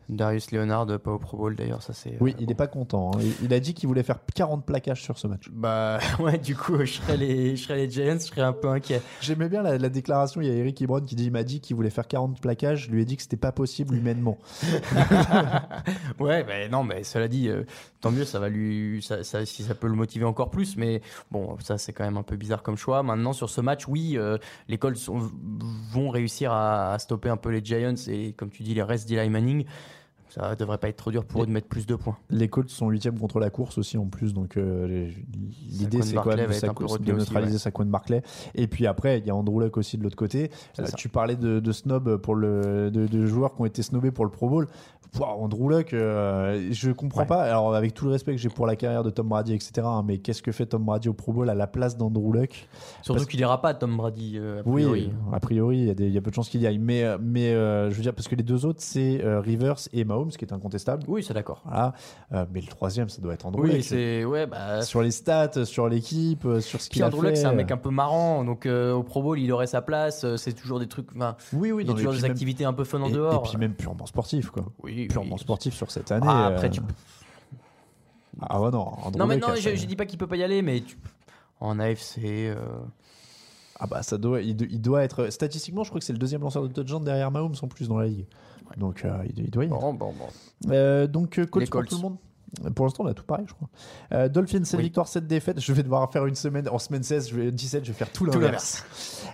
Darius 0.10 0.52
Leonard, 0.52 0.86
pas 1.00 1.12
au 1.12 1.20
Pro 1.20 1.38
Bowl 1.38 1.56
d'ailleurs, 1.56 1.82
ça 1.84 1.94
c'est. 1.94 2.16
Oui, 2.22 2.32
euh, 2.32 2.36
il 2.40 2.46
bon. 2.46 2.50
n'est 2.52 2.56
pas 2.56 2.68
content. 2.68 3.12
hein. 3.14 3.20
Il, 3.22 3.46
il 3.48 3.54
a 3.54 3.60
dit 3.60 3.74
qu'il 3.74 3.88
voulait 3.88 4.04
faire 4.04 4.20
40 4.36 4.66
plaquages 4.66 5.02
sur 5.04 5.18
ce 5.18 5.28
match. 5.28 5.50
Bah, 5.52 6.00
ouais, 6.20 6.38
du 6.38 6.56
coup, 6.56 6.78
je 6.80 6.94
serais 6.94 7.18
les, 7.18 7.56
je 7.56 7.64
serais 7.64 7.76
les 7.76 7.90
Giants, 7.90 8.14
je 8.20 8.26
serais 8.26 8.42
un 8.42 8.54
peu 8.54 8.70
inquiet. 8.70 9.02
J'aimais 9.22 9.50
bien 9.50 9.62
la, 9.64 9.78
la 9.78 9.90
déclaration. 9.90 10.40
Il 10.42 10.48
y 10.48 10.50
a 10.52 10.54
Eric 10.54 10.82
Ebron 10.82 11.02
qui 11.02 11.16
dit, 11.16 11.26
il 11.26 11.32
m'a 11.32 11.44
dit 11.44 11.60
qu'il 11.60 11.76
voulait 11.76 11.90
faire 11.90 12.08
40 12.08 12.40
plaquages. 12.40 12.86
Je 12.86 12.92
lui 12.92 13.02
ai 13.02 13.06
dit 13.06 13.18
que 13.18 13.22
c'était 13.24 13.36
pas 13.38 13.52
possible 13.52 13.96
humainement. 13.96 14.38
Ouais, 16.20 16.44
mais 16.46 16.68
non, 16.70 16.84
mais 16.84 17.04
cela 17.04 17.28
dit, 17.28 17.48
euh, 17.50 17.64
tant 18.02 18.12
mieux, 18.12 18.26
ça 18.26 18.40
va 18.40 18.50
lui, 18.50 19.02
ça, 19.04 19.24
ça- 19.24 19.46
si 19.46 19.64
ça 19.64 19.76
peut 19.76 19.88
le 19.88 19.94
motiver 19.94 20.26
encore 20.26 20.50
plus. 20.50 20.78
Mais 20.78 21.02
bon, 21.32 21.58
ça 21.60 21.78
c'est 21.78 21.94
quand 21.94 22.04
même 22.04 22.18
un 22.18 22.24
peu 22.24 22.36
bizarre 22.36 22.64
comme 22.64 22.78
choix. 22.78 23.04
Maintenant, 23.04 23.34
sur 23.34 23.50
ce 23.50 23.62
match, 23.62 23.88
oui, 23.88 24.14
euh, 24.18 24.38
les 24.68 24.78
Colts 24.78 24.98
vont 25.92 26.10
réussir 26.10 26.52
à, 26.52 26.94
à 26.94 27.00
stopper 27.00 27.30
un 27.30 27.38
peu 27.38 27.50
les 27.50 27.64
Giants 27.64 27.94
et, 28.08 28.34
comme 28.34 28.50
tu 28.50 28.64
dis, 28.64 28.74
les 28.74 28.84
restes 28.84 29.08
d'Eli 29.08 29.30
Manning. 29.30 29.66
Ça 30.30 30.56
devrait 30.56 30.78
pas 30.78 30.90
être 30.90 30.98
trop 30.98 31.12
dur 31.12 31.24
pour 31.26 31.44
eux 31.44 31.46
de 31.46 31.52
mettre 31.52 31.68
plus 31.68 31.86
de 31.86 31.96
points. 31.96 32.18
Les 32.30 32.48
Colts 32.48 32.70
sont 32.70 32.90
8 32.90 33.12
contre 33.20 33.40
la 33.40 33.50
course 33.50 33.78
aussi 33.78 33.98
en 33.98 34.06
plus. 34.08 34.34
Donc 34.34 34.58
euh, 34.58 35.10
l'idée, 35.70 36.02
c'est 36.02 36.16
quand 36.16 36.36
même 36.36 36.50
retenu 36.50 37.08
de 37.08 37.14
aussi, 37.14 37.20
neutraliser 37.20 37.54
ouais. 37.54 37.58
Saquon 37.60 37.86
Barclay. 37.86 38.22
Et 38.56 38.68
puis 38.68 38.88
après, 38.88 39.20
il 39.20 39.26
y 39.26 39.30
a 39.30 39.36
Andrew 39.36 39.60
Luck 39.60 39.78
aussi 39.78 39.98
de 39.98 40.04
l'autre 40.04 40.16
côté. 40.18 40.52
Euh, 40.80 40.86
tu 40.96 41.10
parlais 41.10 41.36
de, 41.36 41.60
de 41.60 41.72
snob 41.72 42.18
pour 42.18 42.36
le, 42.36 42.92
de, 42.92 43.08
de 43.08 43.26
joueurs 43.26 43.56
qui 43.56 43.62
ont 43.62 43.66
été 43.66 43.82
snobés 43.82 44.12
pour 44.12 44.26
le 44.26 44.32
Pro 44.32 44.50
Bowl. 44.50 44.68
Pouah, 45.14 45.36
Andrew 45.38 45.70
Luck, 45.70 45.94
euh, 45.94 46.68
je 46.72 46.92
comprends 46.92 47.22
Ouais. 47.22 47.26
pas. 47.28 47.44
Alors, 47.44 47.74
avec 47.74 47.94
tout 47.94 48.04
le 48.06 48.12
respect 48.12 48.34
que 48.34 48.38
j'ai 48.42 48.50
pour 48.50 48.68
la 48.68 48.76
carrière 48.76 49.04
de 49.04 49.10
Tom 49.10 49.30
Brady, 49.30 49.54
etc., 49.54 49.72
hein, 49.86 50.04
mais 50.06 50.18
qu'est-ce 50.18 50.44
que 50.44 50.52
fait 50.52 50.66
Tom 50.66 50.84
Brady 50.84 51.08
au 51.08 51.14
Pro 51.14 51.32
Bowl 51.32 51.50
à 51.50 51.56
la 51.56 51.66
place 51.66 51.96
d'Andrew 51.98 52.34
Luck? 52.34 52.68
Surtout 53.02 53.20
Parce- 53.20 53.26
qu'il 53.26 53.40
ira 53.40 53.62
pas, 53.62 53.74
Tom 53.74 53.96
Brady. 53.96 54.34
euh, 54.38 54.60
a 54.60 54.64
Oui, 54.68 54.82
priori. 54.84 55.12
a 55.32 55.40
priori, 55.40 55.78
il 55.80 55.86
y, 55.86 55.90
a 56.04 56.08
y 56.18 56.22
peu 56.22 56.30
de 56.30 56.36
chances 56.36 56.50
qu'il 56.50 56.62
y 56.62 56.68
aille. 56.68 56.78
Mais, 56.78 57.04
euh, 57.06 57.18
mais 57.22 57.54
euh, 57.54 57.90
je 57.90 57.96
veux 57.96 58.02
dire, 58.02 58.14
parce 58.14 58.28
que 58.28 58.36
les 58.36 58.44
deux 58.44 58.66
autres, 58.66 58.82
c'est 58.82 59.24
euh, 59.24 59.40
Rivers 59.40 59.78
et 59.94 60.04
Mahomes, 60.04 60.17
qui 60.26 60.46
est 60.46 60.54
incontestable. 60.54 61.04
Oui, 61.08 61.24
c'est 61.24 61.34
d'accord. 61.34 61.62
Voilà. 61.66 61.94
Euh, 62.34 62.46
mais 62.52 62.62
le 62.62 62.68
troisième, 62.68 63.10
ça 63.10 63.22
doit 63.22 63.34
être 63.34 63.46
Andrew 63.46 63.62
Oui, 63.64 63.84
c'est 63.84 64.26
ouais, 64.26 64.48
bah. 64.48 64.82
Sur 64.82 65.02
les 65.02 65.12
stats, 65.12 65.66
sur 65.66 65.88
l'équipe, 65.88 66.46
euh, 66.46 66.60
sur 66.62 66.82
ce 66.82 66.90
qu'il 66.90 67.04
a 67.04 67.08
Andrew 67.08 67.22
fait. 67.22 67.28
Luck, 67.28 67.38
c'est 67.38 67.46
un 67.46 67.54
mec 67.54 67.70
un 67.72 67.78
peu 67.78 67.90
marrant, 67.90 68.44
donc 68.44 68.66
euh, 68.66 68.94
au 68.94 69.04
Pro 69.04 69.22
Bowl, 69.22 69.40
il 69.40 69.52
aurait 69.52 69.68
sa 69.68 69.82
place. 69.82 70.24
euh, 70.24 70.38
C'est 70.38 70.54
toujours 70.54 70.80
des 70.80 70.88
trucs. 70.88 71.08
enfin, 71.16 71.36
Oui, 71.54 71.72
oui, 71.72 71.84
il 71.84 71.88
y 71.88 71.92
a 71.92 71.94
toujours 71.96 72.14
des 72.14 72.22
même- 72.22 72.32
activités 72.32 72.66
un 72.66 72.74
peu 72.74 72.84
fun 72.84 73.02
en 73.02 73.08
et, 73.10 73.12
dehors. 73.12 73.46
et 73.46 73.50
puis 73.50 73.58
même 73.58 73.74
purement 73.76 74.06
sportif, 74.06 74.50
quoi. 74.50 74.66
oui, 74.84 75.08
Purement 75.08 75.36
oui. 75.36 75.40
sportif 75.40 75.74
sur 75.76 75.92
cette 75.92 76.12
année. 76.12 76.26
Ah, 76.28 76.48
après, 76.48 76.68
euh, 76.68 76.72
tu 76.72 76.82
Ah 78.42 78.62
ouais, 78.62 78.72
non. 78.72 78.88
Andrew 79.04 79.18
Non, 79.20 79.26
mais 79.28 79.36
Luck 79.38 79.50
non, 79.50 79.56
je, 79.56 79.76
je 79.76 79.86
dis 79.86 79.96
pas 79.96 80.06
qu'il 80.06 80.18
peut 80.20 80.28
pas 80.28 80.36
y 80.38 80.44
aller, 80.44 80.62
mais 80.62 80.82
tu- 80.82 80.98
en 81.60 81.80
AFC. 81.80 82.20
euh, 82.26 82.56
Ah 83.80 83.86
bah 83.88 84.02
ça 84.04 84.18
doit, 84.18 84.42
il, 84.42 84.56
do- 84.56 84.66
il 84.70 84.82
doit 84.82 85.04
être 85.04 85.30
statistiquement, 85.32 85.84
je 85.84 85.90
crois 85.90 86.00
que 86.00 86.06
c'est 86.06 86.14
le 86.14 86.18
deuxième 86.20 86.42
lanceur 86.42 86.64
de 86.64 86.68
touchdown 86.68 87.04
derrière 87.04 87.30
Mahomes 87.30 87.54
en 87.62 87.68
plus 87.68 87.88
dans 87.88 87.98
la 88.00 88.08
ligue. 88.08 88.26
Donc 88.78 89.06
euh, 89.06 89.18
il, 89.30 89.40
il 89.46 89.50
doit 89.52 89.64
y 89.64 89.68
être. 89.68 89.80
Bon, 89.80 89.94
bon, 89.94 90.14
bon. 90.14 90.72
Euh, 90.72 91.08
donc 91.08 91.38
euh, 91.38 91.44
Les 91.44 91.48
pour 91.48 91.70
Colts. 91.70 91.90
tout 91.90 91.96
le 91.96 92.02
monde. 92.02 92.18
Pour 92.76 92.86
l'instant, 92.86 93.04
on 93.04 93.08
a 93.08 93.14
tout 93.14 93.26
pareil, 93.26 93.46
je 93.46 93.54
crois. 93.54 93.68
Euh, 94.14 94.30
Dolphins, 94.30 94.64
7 94.64 94.78
Oui. 94.78 94.86
victoires, 94.86 95.10
7 95.10 95.28
défaites. 95.28 95.60
Je 95.60 95.74
vais 95.74 95.84
devoir 95.84 96.10
faire 96.14 96.26
une 96.26 96.34
semaine. 96.34 96.68
En 96.70 96.80
semaine 96.80 97.04
16, 97.04 97.30
je 97.30 97.36
vais, 97.36 97.52
17, 97.52 97.84
je 97.84 97.92
vais 97.92 97.98
faire 97.98 98.10
tout 98.10 98.26
Tout 98.26 98.32
l'inverse. 98.40 98.86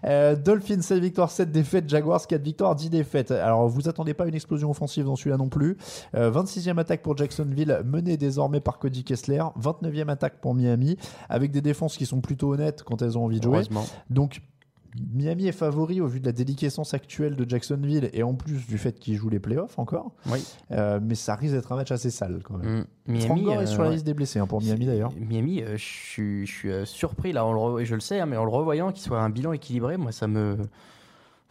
Euh, 0.03 0.35
Dolphins, 0.35 0.81
7 0.81 0.97
victoires, 0.99 1.29
7 1.29 1.51
défaites. 1.51 1.87
Jaguars, 1.87 2.25
4 2.25 2.41
victoires, 2.41 2.75
10 2.75 2.89
défaites. 2.89 3.29
Alors, 3.29 3.67
vous 3.69 3.87
attendez 3.87 4.15
pas 4.15 4.25
une 4.27 4.33
explosion 4.33 4.71
offensive 4.71 5.05
dans 5.05 5.15
celui-là 5.15 5.37
non 5.37 5.47
plus. 5.47 5.77
Euh, 6.15 6.31
26e 6.31 6.79
attaque 6.79 7.03
pour 7.03 7.15
Jacksonville, 7.15 7.81
menée 7.85 8.17
désormais 8.17 8.59
par 8.61 8.79
Cody 8.79 9.03
Kessler. 9.03 9.43
29e 9.61 10.09
attaque 10.09 10.41
pour 10.41 10.55
Miami, 10.55 10.97
avec 11.29 11.51
des 11.51 11.61
défenses 11.61 11.97
qui 11.97 12.07
sont 12.07 12.19
plutôt 12.19 12.51
honnêtes 12.53 12.81
quand 12.81 13.03
elles 13.03 13.15
ont 13.15 13.25
envie 13.25 13.37
de 13.37 13.43
jouer. 13.43 13.57
Heureusement. 13.57 13.85
Donc, 14.09 14.41
Miami 15.13 15.47
est 15.47 15.51
favori 15.51 16.01
au 16.01 16.07
vu 16.07 16.19
de 16.19 16.25
la 16.25 16.31
déliquescence 16.31 16.93
actuelle 16.93 17.35
de 17.35 17.49
Jacksonville 17.49 18.09
et 18.13 18.23
en 18.23 18.33
plus 18.33 18.67
du 18.67 18.77
fait 18.77 18.99
qu'ils 18.99 19.15
jouent 19.15 19.29
les 19.29 19.39
playoffs 19.39 19.79
encore. 19.79 20.11
Oui. 20.31 20.43
Euh, 20.71 20.99
mais 21.01 21.15
ça 21.15 21.35
risque 21.35 21.55
d'être 21.55 21.71
un 21.71 21.75
match 21.75 21.91
assez 21.91 22.11
sale 22.11 22.41
quand 22.43 22.57
même. 22.57 22.85
Mm. 23.07 23.11
Miami, 23.13 23.49
est 23.49 23.57
euh, 23.57 23.65
sur 23.65 23.81
la 23.81 23.89
ouais. 23.89 23.95
liste 23.95 24.05
des 24.05 24.13
blessés 24.13 24.39
hein, 24.39 24.47
pour 24.47 24.61
Miami 24.61 24.85
d'ailleurs. 24.85 25.11
Miami, 25.17 25.61
euh, 25.61 25.77
je 25.77 26.45
suis, 26.45 26.69
euh, 26.69 26.85
surpris 26.85 27.33
là, 27.33 27.45
on 27.45 27.53
le 27.53 27.59
re- 27.59 27.81
et 27.81 27.85
je 27.85 27.95
le 27.95 28.01
sais, 28.01 28.19
hein, 28.19 28.25
mais 28.25 28.37
en 28.37 28.45
le 28.45 28.51
revoyant, 28.51 28.91
qu'il 28.91 29.03
soit 29.03 29.19
un 29.19 29.29
bilan 29.29 29.53
équilibré, 29.53 29.97
moi 29.97 30.11
ça 30.11 30.27
me. 30.27 30.57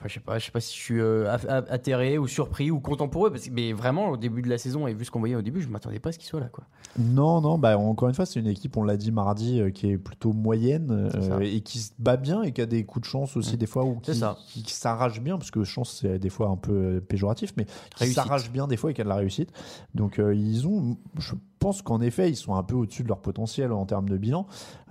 Enfin, 0.03 0.09
je 0.09 0.15
sais 0.15 0.21
pas, 0.21 0.39
je 0.41 0.47
sais 0.47 0.51
pas 0.51 0.61
si 0.61 0.77
je 0.77 0.83
suis 0.83 1.01
euh, 1.01 1.33
atterré 1.33 2.19
ou 2.19 2.27
surpris 2.27 2.73
ou 2.73 2.81
content 2.81 3.07
pour 3.07 3.29
eux, 3.29 3.31
parce 3.31 3.47
que, 3.47 3.53
mais 3.53 3.73
vraiment 3.73 4.09
au 4.09 4.17
début 4.17 4.43
de 4.43 4.49
la 4.49 4.59
saison 4.59 4.89
et 4.89 4.95
vu 4.95 5.05
ce 5.05 5.13
qu'on 5.13 5.21
voyait 5.21 5.37
au 5.37 5.43
début, 5.43 5.63
je 5.63 5.69
m'attendais 5.69 6.01
pas 6.01 6.09
à 6.09 6.13
ce 6.13 6.19
qu'ils 6.19 6.27
soient 6.27 6.41
là, 6.41 6.49
quoi. 6.49 6.65
Non, 6.99 7.41
non, 7.41 7.57
bah 7.57 7.79
encore 7.79 8.09
une 8.09 8.15
fois, 8.15 8.27
c'est 8.27 8.41
une 8.41 8.49
équipe, 8.49 8.77
on 8.77 8.83
l'a 8.83 8.97
dit 8.97 9.13
mardi, 9.13 9.61
euh, 9.61 9.71
qui 9.71 9.91
est 9.91 9.99
plutôt 9.99 10.33
moyenne 10.33 11.11
euh, 11.15 11.39
et 11.39 11.61
qui 11.61 11.79
se 11.79 11.93
bat 12.01 12.17
bien 12.17 12.43
et 12.43 12.51
qui 12.51 12.61
a 12.61 12.67
des 12.67 12.85
coups 12.85 13.07
de 13.07 13.11
chance 13.11 13.37
aussi 13.37 13.55
Mm. 13.55 13.59
des 13.59 13.67
fois 13.67 13.85
ou 13.85 14.01
qui, 14.01 14.13
ça. 14.13 14.37
qui, 14.49 14.65
qui 14.65 14.75
s'arrache 14.75 15.21
bien, 15.21 15.39
parce 15.39 15.53
que 15.53 15.63
chance 15.63 16.01
c'est 16.01 16.19
des 16.19 16.31
fois 16.31 16.49
un 16.49 16.57
peu 16.57 16.73
euh, 16.73 17.01
péjoratif, 17.01 17.53
mais 17.57 17.67
qui 17.97 18.09
s'arrache 18.09 18.51
bien 18.51 18.67
des 18.67 18.77
fois 18.77 18.91
et 18.91 18.95
qui 18.95 19.03
a 19.03 19.05
de 19.05 19.09
la 19.09 19.15
réussite. 19.15 19.53
Donc 19.95 20.19
ils 20.19 20.67
ont, 20.67 20.97
je 21.17 21.35
pense 21.63 21.83
qu'en 21.83 22.01
effet, 22.01 22.29
ils 22.29 22.37
sont 22.37 22.55
un 22.55 22.63
peu 22.63 22.75
au-dessus 22.75 23.03
de 23.03 23.09
leur 23.09 23.21
potentiel 23.21 23.73
en 23.73 23.87
termes 23.87 24.09
de 24.09 24.17
bilan. 24.17 24.47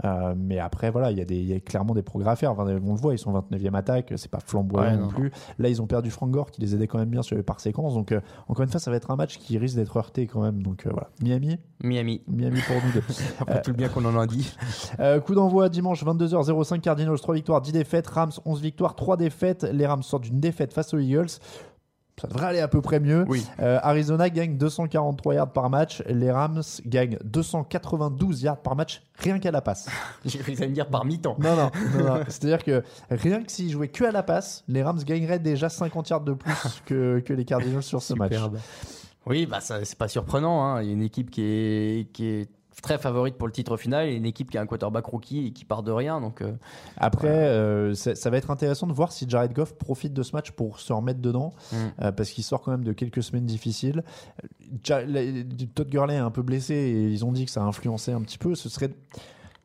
Euh, 0.06 0.34
mais 0.38 0.58
après, 0.60 0.90
voilà, 0.90 1.12
il 1.12 1.18
y, 1.18 1.22
a 1.22 1.26
des- 1.26 1.38
il 1.40 1.48
y 1.48 1.54
a 1.54 1.60
clairement 1.60 1.94
des 1.94 2.02
progrès 2.02 2.32
à 2.32 2.36
faire. 2.36 2.52
Enfin, 2.52 2.64
on 2.64 2.94
le 2.94 3.00
voit, 3.00 3.14
ils 3.14 3.20
sont 3.20 3.32
29e 3.34 3.76
attaque, 3.76 4.14
c'est 4.16 4.32
pas 4.32 4.40
flamboyant 4.40 4.90
Ouais, 4.92 4.96
non, 4.98 5.04
non, 5.04 5.10
plus. 5.10 5.32
Là, 5.60 5.70
ils 5.70 5.82
ont 5.82 5.88
perdu 5.88 6.10
Frank 6.10 6.32
Gore 6.32 6.50
qui 6.52 6.62
les 6.62 6.74
aidait 6.74 6.88
quand 6.88 6.98
même 6.98 7.10
bien 7.10 7.22
sur 7.22 7.36
les 7.36 7.44
par 7.44 7.60
séquence. 7.60 7.94
Donc 7.94 8.12
euh, 8.12 8.22
encore 8.48 8.64
une 8.64 8.70
fois, 8.70 8.80
ça 8.80 8.90
va 8.90 8.98
être 8.98 9.12
un 9.12 9.16
match 9.16 9.38
qui 9.38 9.58
risque 9.58 9.76
d'être 9.76 9.98
heurté 9.98 10.28
quand 10.28 10.42
même. 10.42 10.64
Donc 10.64 10.88
euh, 10.88 10.92
voilà, 10.92 11.10
Miami, 11.22 11.60
Miami, 11.84 12.22
Miami 12.28 12.60
pour 12.66 12.76
nous 12.86 12.92
deux. 12.94 13.04
après 13.40 13.62
tout 13.62 13.72
le 13.72 13.78
bien 13.78 13.90
qu'on 13.90 14.06
en 14.06 14.18
a 14.18 14.26
dit. 14.28 14.56
Coup 15.26 15.36
d'envoi 15.36 15.70
dimanche 15.70 16.04
22h05 16.06 16.80
Cardinals 16.80 17.20
3 17.20 17.36
victoires 17.36 17.62
10 17.62 17.72
défaites 17.74 18.08
Rams 18.08 18.32
11 18.46 18.62
victoires 18.62 18.96
3 18.96 19.18
défaites 19.18 19.64
les 19.64 19.86
Rams 19.86 20.04
sortent 20.04 20.24
d'une 20.24 20.40
défaite 20.40 20.74
face 20.74 20.94
aux 20.94 21.00
Eagles 21.00 21.28
ça 22.22 22.28
devrait 22.28 22.46
aller 22.48 22.60
à 22.60 22.68
peu 22.68 22.82
près 22.82 23.00
mieux 23.00 23.26
Oui. 23.28 23.46
Euh, 23.60 23.80
Arizona 23.82 24.30
gagne 24.30 24.58
243 24.58 25.34
yards 25.34 25.52
par 25.52 25.70
match 25.70 26.04
les 26.08 26.32
Rams 26.32 26.62
gagnent 26.86 27.18
292 27.24 28.44
yards 28.44 28.62
par 28.62 28.76
match 28.76 29.02
rien 29.18 29.40
qu'à 29.40 29.52
la 29.52 29.62
passe 29.62 29.88
allait 30.26 30.68
me 30.68 30.74
dire 30.74 30.88
par 30.88 31.06
mi-temps. 31.06 31.36
non 31.40 31.56
non, 31.56 31.72
non, 31.98 32.04
non. 32.06 32.24
c'est 32.28 32.44
à 32.46 32.48
dire 32.48 32.64
que 32.64 32.84
rien 33.10 33.42
que 33.44 33.52
s'ils 33.52 33.72
jouaient 33.72 33.88
que 33.88 34.04
à 34.06 34.12
la 34.12 34.24
passe 34.24 34.64
les 34.68 34.84
Rams 34.84 35.00
gagneraient 35.04 35.40
déjà 35.40 35.70
50 35.70 36.10
yards 36.10 36.22
de 36.22 36.34
plus 36.34 36.54
que, 36.86 37.20
que 37.20 37.34
les 37.34 37.46
Cardinals 37.46 37.84
sur 37.84 38.02
ce 38.02 38.14
match. 38.14 38.34
Oui, 39.28 39.46
bah 39.46 39.60
c'est 39.62 39.98
pas 39.98 40.08
surprenant. 40.08 40.64
hein. 40.64 40.82
Il 40.82 40.88
y 40.88 40.90
a 40.90 40.94
une 40.94 41.04
équipe 41.04 41.30
qui 41.30 41.42
est, 41.44 42.12
qui 42.12 42.26
est 42.26 42.50
très 42.82 42.98
favorite 42.98 43.36
pour 43.38 43.48
le 43.48 43.54
titre 43.54 43.78
final 43.78 44.08
et 44.08 44.14
une 44.16 44.26
équipe 44.26 44.50
qui 44.52 44.58
a 44.58 44.62
un 44.62 44.66
quarterback 44.66 45.06
rookie 45.06 45.48
et 45.48 45.52
qui 45.52 45.66
part 45.66 45.84
de 45.84 45.92
rien. 45.92 46.20
Donc, 46.20 46.42
euh, 46.42 46.52
Après, 46.98 47.30
euh, 47.30 47.94
ça, 47.94 48.16
ça 48.16 48.30
va 48.30 48.38
être 48.38 48.52
intéressant 48.52 48.88
de 48.88 48.94
voir 48.94 49.12
si 49.12 49.26
Jared 49.30 49.54
Goff 49.54 49.76
profite 49.78 50.14
de 50.14 50.24
ce 50.24 50.36
match 50.36 50.52
pour 50.52 50.80
se 50.80 50.92
remettre 50.92 51.20
dedans, 51.22 51.54
Mm. 51.72 51.76
euh, 52.02 52.12
parce 52.12 52.32
qu'il 52.32 52.44
sort 52.44 52.62
quand 52.62 52.72
même 52.72 52.84
de 52.84 52.94
quelques 52.94 53.24
semaines 53.24 53.46
difficiles. 53.46 54.04
Ja- 54.84 55.06
la- 55.06 55.22
Todd 55.76 55.90
Gurley 55.90 56.16
est 56.16 56.18
un 56.18 56.32
peu 56.32 56.42
blessé 56.42 56.74
et 56.74 57.08
ils 57.10 57.24
ont 57.26 57.32
dit 57.32 57.46
que 57.46 57.52
ça 57.52 57.62
a 57.62 57.66
influencé 57.66 58.12
un 58.12 58.22
petit 58.22 58.38
peu. 58.38 58.56
Ce 58.56 58.70
serait, 58.70 58.90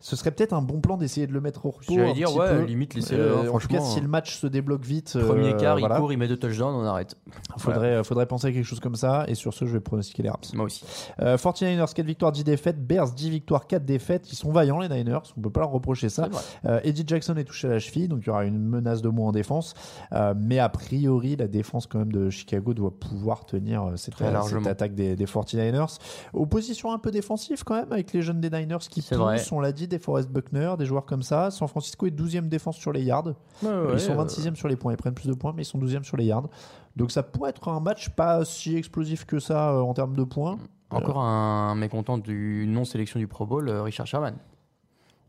ce 0.06 0.14
serait 0.14 0.30
peut-être 0.30 0.52
un 0.52 0.62
bon 0.62 0.80
plan 0.80 0.96
d'essayer 0.96 1.26
de 1.26 1.32
le 1.32 1.40
mettre 1.40 1.66
au 1.66 1.70
repos. 1.70 1.92
J'allais 1.92 2.12
dire, 2.12 2.32
ouais, 2.36 2.58
peu. 2.58 2.62
limite, 2.62 2.94
laissez-le, 2.94 3.22
Euh, 3.24 3.42
hein, 3.42 3.48
en 3.52 3.58
tout 3.58 3.66
cas, 3.66 3.80
si 3.80 4.00
le 4.00 4.06
match 4.06 4.36
se 4.38 4.46
débloque 4.46 4.84
vite, 4.84 5.18
premier 5.18 5.48
euh, 5.48 5.56
quart, 5.56 5.76
voilà, 5.80 5.96
il 5.96 6.00
court, 6.00 6.12
il 6.12 6.16
met 6.16 6.28
deux 6.28 6.36
touchdowns, 6.36 6.76
on 6.76 6.84
arrête. 6.84 7.16
faudrait, 7.58 8.04
faudrait 8.04 8.26
penser 8.26 8.46
à 8.46 8.52
quelque 8.52 8.64
chose 8.64 8.78
comme 8.78 8.94
ça. 8.94 9.24
Et 9.26 9.34
sur 9.34 9.52
ce, 9.52 9.64
je 9.64 9.72
vais 9.72 9.80
pronostiquer 9.80 10.22
les 10.22 10.30
Rams. 10.30 10.38
Moi 10.54 10.66
aussi. 10.66 10.84
Euh, 11.20 11.36
49ers, 11.36 11.92
4 11.92 12.06
victoires, 12.06 12.30
10 12.30 12.44
défaites. 12.44 12.86
Bears, 12.86 13.10
10 13.10 13.30
victoires, 13.30 13.66
4 13.66 13.84
défaites. 13.84 14.30
Ils 14.30 14.36
sont 14.36 14.52
vaillants, 14.52 14.78
les 14.78 14.88
Niners. 14.88 15.18
On 15.36 15.40
peut 15.40 15.50
pas 15.50 15.58
leur 15.60 15.70
reprocher 15.70 16.08
ça. 16.08 16.28
Euh, 16.66 16.78
Eddie 16.84 17.02
Jackson 17.04 17.34
est 17.36 17.42
touché 17.44 17.66
à 17.66 17.70
la 17.70 17.78
cheville, 17.80 18.06
donc 18.06 18.20
il 18.22 18.26
y 18.28 18.30
aura 18.30 18.44
une 18.44 18.60
menace 18.60 19.02
de 19.02 19.08
moins 19.08 19.30
en 19.30 19.32
défense. 19.32 19.74
Euh, 20.12 20.34
mais 20.36 20.60
a 20.60 20.68
priori, 20.68 21.34
la 21.34 21.48
défense 21.48 21.88
quand 21.88 21.98
même 21.98 22.12
de 22.12 22.30
Chicago 22.30 22.74
doit 22.74 22.96
pouvoir 22.96 23.44
tenir 23.44 23.82
euh, 23.82 23.96
cette, 23.96 24.22
euh, 24.22 24.40
cette 24.42 24.68
attaque 24.68 24.94
des, 24.94 25.16
des 25.16 25.26
49ers. 25.26 25.98
Opposition 26.32 26.92
un 26.92 27.00
peu 27.00 27.10
défensive 27.10 27.64
quand 27.64 27.74
même, 27.74 27.90
avec 27.92 28.12
les 28.12 28.22
jeunes 28.22 28.40
des 28.40 28.50
Niners 28.50 28.78
qui 28.88 29.02
poussent, 29.02 29.50
on 29.50 29.58
l'a 29.58 29.72
dit, 29.72 29.88
des 29.96 30.02
Forrest 30.02 30.30
Buckner, 30.30 30.74
des 30.78 30.86
joueurs 30.86 31.06
comme 31.06 31.22
ça. 31.22 31.50
San 31.50 31.68
Francisco 31.68 32.06
est 32.06 32.10
12e 32.10 32.48
défense 32.48 32.76
sur 32.76 32.92
les 32.92 33.02
yards. 33.02 33.32
ils 33.62 34.00
sont 34.00 34.14
26e 34.14 34.54
sur 34.54 34.68
les 34.68 34.76
points, 34.76 34.92
ils 34.92 34.96
prennent 34.96 35.14
plus 35.14 35.28
de 35.28 35.34
points, 35.34 35.52
mais 35.54 35.62
ils 35.62 35.66
sont 35.66 35.78
12e 35.78 36.02
sur 36.02 36.16
les 36.16 36.24
yards. 36.24 36.48
Donc 36.96 37.10
ça 37.10 37.22
pourrait 37.22 37.50
être 37.50 37.68
un 37.68 37.80
match 37.80 38.10
pas 38.10 38.44
si 38.44 38.76
explosif 38.76 39.24
que 39.24 39.38
ça 39.38 39.72
euh, 39.72 39.80
en 39.80 39.94
termes 39.94 40.16
de 40.16 40.24
points. 40.24 40.58
Encore 40.90 41.18
un 41.18 41.74
mécontent 41.74 42.16
du 42.16 42.64
non-sélection 42.68 43.18
du 43.18 43.26
Pro 43.26 43.44
Bowl, 43.44 43.68
euh, 43.68 43.82
Richard 43.82 44.06
Sherman. 44.06 44.36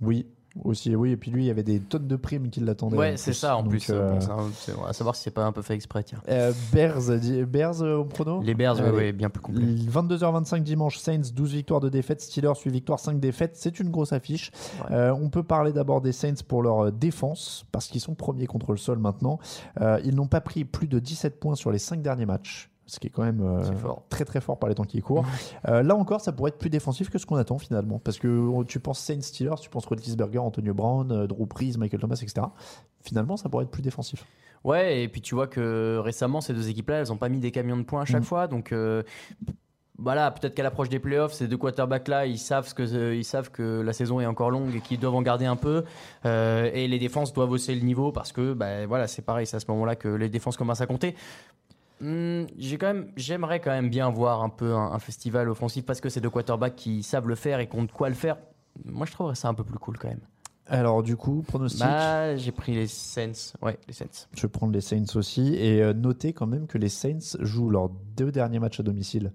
Oui, 0.01 0.27
aussi, 0.63 0.95
oui. 0.95 1.11
Et 1.11 1.17
puis 1.17 1.29
lui, 1.31 1.43
il 1.43 1.47
y 1.47 1.51
avait 1.51 1.63
des 1.63 1.79
tonnes 1.79 2.07
de 2.07 2.15
primes 2.15 2.49
qui 2.49 2.59
l'attendaient. 2.59 2.97
Ouais, 2.97 3.17
c'est 3.17 3.33
ça 3.33 3.57
en 3.57 3.63
Donc, 3.63 3.71
plus. 3.71 3.87
euh, 3.89 4.17
Bon, 4.27 4.49
c'est- 4.53 4.73
à 4.87 4.93
savoir 4.93 5.15
si 5.15 5.23
c'est 5.23 5.31
pas 5.31 5.45
un 5.45 5.51
peu 5.51 5.61
fait 5.61 5.73
exprès, 5.75 6.03
tiens. 6.03 6.19
Euh, 6.29 6.51
Bears, 6.73 7.19
dit- 7.19 7.43
Bears 7.43 7.81
euh, 7.83 7.97
au 7.97 8.05
prono 8.05 8.41
Les 8.41 8.53
Bears, 8.55 8.75
ouais, 8.77 8.83
Allez. 8.87 8.97
ouais, 8.97 9.11
bien 9.11 9.29
plus 9.29 9.41
complet. 9.41 9.63
22h25 9.87 10.63
dimanche, 10.63 10.97
Saints 10.97 11.21
12 11.33 11.53
victoires 11.53 11.79
de 11.79 11.89
défaites, 11.89 12.21
Steelers 12.21 12.53
8 12.65 12.71
victoires 12.71 12.99
5 12.99 13.19
défaites, 13.19 13.55
c'est 13.55 13.79
une 13.79 13.89
grosse 13.89 14.13
affiche. 14.13 14.51
Ouais. 14.89 14.95
Euh, 14.95 15.13
on 15.13 15.29
peut 15.29 15.43
parler 15.43 15.73
d'abord 15.73 16.01
des 16.01 16.11
Saints 16.11 16.33
pour 16.47 16.63
leur 16.63 16.85
euh, 16.87 16.91
défense, 16.91 17.65
parce 17.71 17.87
qu'ils 17.87 18.01
sont 18.01 18.15
premiers 18.15 18.47
contre 18.47 18.71
le 18.71 18.77
sol 18.77 18.97
maintenant. 18.99 19.39
Euh, 19.81 19.99
ils 20.03 20.15
n'ont 20.15 20.27
pas 20.27 20.41
pris 20.41 20.65
plus 20.65 20.87
de 20.87 20.99
17 20.99 21.39
points 21.39 21.55
sur 21.55 21.71
les 21.71 21.79
5 21.79 22.01
derniers 22.01 22.25
matchs. 22.25 22.69
Ce 22.89 22.99
qui 23.01 23.07
est 23.07 23.09
quand 23.09 23.23
même 23.23 23.41
euh, 23.41 23.75
fort. 23.75 24.03
très 24.07 24.23
très 24.23 24.39
fort 24.39 24.57
par 24.57 24.69
les 24.69 24.75
temps 24.75 24.85
qui 24.85 25.01
courent. 25.01 25.25
Euh, 25.67 25.83
là 25.83 25.93
encore, 25.95 26.21
ça 26.21 26.31
pourrait 26.31 26.49
être 26.49 26.57
plus 26.57 26.69
défensif 26.69 27.09
que 27.09 27.17
ce 27.17 27.25
qu'on 27.25 27.35
attend 27.35 27.57
finalement. 27.57 27.99
Parce 27.99 28.17
que 28.17 28.63
tu 28.63 28.79
penses 28.79 28.99
Saints 28.99 29.19
Steelers, 29.21 29.55
tu 29.59 29.69
penses 29.69 29.85
Roethlisberger, 29.85 30.39
Antonio 30.39 30.73
Brown, 30.73 31.11
euh, 31.11 31.27
Drew 31.27 31.45
Brees, 31.45 31.73
Michael 31.77 31.99
Thomas, 31.99 32.17
etc. 32.21 32.47
Finalement, 33.01 33.35
ça 33.35 33.49
pourrait 33.49 33.65
être 33.65 33.71
plus 33.71 33.81
défensif. 33.81 34.25
Ouais, 34.63 35.03
et 35.03 35.07
puis 35.09 35.19
tu 35.21 35.35
vois 35.35 35.47
que 35.47 35.97
récemment, 36.01 36.39
ces 36.39 36.53
deux 36.53 36.69
équipes-là, 36.69 36.99
elles 37.01 37.11
ont 37.11 37.17
pas 37.17 37.27
mis 37.29 37.39
des 37.39 37.51
camions 37.51 37.77
de 37.77 37.83
points 37.83 38.03
à 38.03 38.05
chaque 38.05 38.21
Mm. 38.21 38.25
fois. 38.25 38.47
Donc 38.47 38.71
euh, 38.71 39.03
voilà, 39.99 40.31
peut-être 40.31 40.53
qu'à 40.55 40.63
l'approche 40.63 40.87
des 40.89 40.99
playoffs, 40.99 41.33
ces 41.33 41.47
deux 41.47 41.57
quarterbacks-là, 41.57 42.25
ils 42.25 42.37
savent, 42.37 42.67
ce 42.67 42.73
que, 42.73 43.13
ils 43.13 43.25
savent 43.25 43.51
que 43.51 43.81
la 43.81 43.91
saison 43.93 44.21
est 44.21 44.25
encore 44.25 44.49
longue 44.51 44.73
et 44.75 44.79
qu'ils 44.79 44.99
doivent 44.99 45.15
en 45.15 45.21
garder 45.21 45.45
un 45.45 45.55
peu. 45.57 45.83
Et 46.23 46.87
les 46.87 46.99
défenses 46.99 47.33
doivent 47.33 47.51
hausser 47.51 47.75
le 47.75 47.81
niveau 47.81 48.11
parce 48.13 48.31
que 48.31 48.53
bah, 48.53 48.85
voilà, 48.85 49.07
c'est 49.07 49.23
pareil, 49.23 49.45
c'est 49.45 49.57
à 49.57 49.59
ce 49.59 49.65
moment-là 49.71 49.95
que 49.95 50.07
les 50.07 50.29
défenses 50.29 50.55
commencent 50.55 50.81
à 50.81 50.87
compter. 50.87 51.15
Hmm, 51.99 52.43
j'ai 52.57 52.77
quand 52.77 52.87
même, 52.87 53.11
j'aimerais 53.15 53.59
quand 53.59 53.71
même 53.71 53.89
bien 53.89 54.09
voir 54.09 54.43
un 54.43 54.49
peu 54.49 54.73
un, 54.75 54.91
un 54.91 54.99
festival 54.99 55.49
offensif 55.49 55.85
parce 55.85 55.99
que 55.99 56.09
c'est 56.09 56.21
deux 56.21 56.29
quarterbacks 56.29 56.75
qui 56.75 57.01
savent 57.03 57.27
le 57.27 57.35
faire 57.35 57.59
et 57.59 57.67
qui 57.67 57.75
ont 57.75 57.83
de 57.85 57.91
quoi 57.91 58.09
le 58.09 58.15
faire. 58.15 58.37
Moi, 58.85 59.05
je 59.07 59.11
trouverais 59.11 59.35
ça 59.35 59.47
un 59.47 59.53
peu 59.55 59.63
plus 59.63 59.79
cool 59.79 59.97
quand 59.97 60.09
même. 60.09 60.19
Alors 60.69 61.01
du 61.01 61.15
coup, 61.15 61.43
pronostic, 61.47 61.79
Bah, 61.79 62.35
j'ai 62.35 62.51
pris 62.51 62.75
les 62.75 62.87
Saints. 62.87 63.53
Ouais, 63.61 63.79
les 63.87 63.93
Saints. 63.93 64.27
je 64.35 64.41
vais 64.41 64.47
prendre 64.49 64.73
les 64.73 64.81
Saints 64.81 65.15
aussi. 65.15 65.55
Et 65.55 65.81
euh, 65.81 65.93
notez 65.93 66.33
quand 66.33 66.45
même 66.45 66.67
que 66.67 66.77
les 66.77 66.89
Saints 66.89 67.37
jouent 67.39 67.69
leurs 67.69 67.89
deux 68.17 68.31
derniers 68.33 68.59
matchs 68.59 68.81
à 68.81 68.83
domicile 68.83 69.31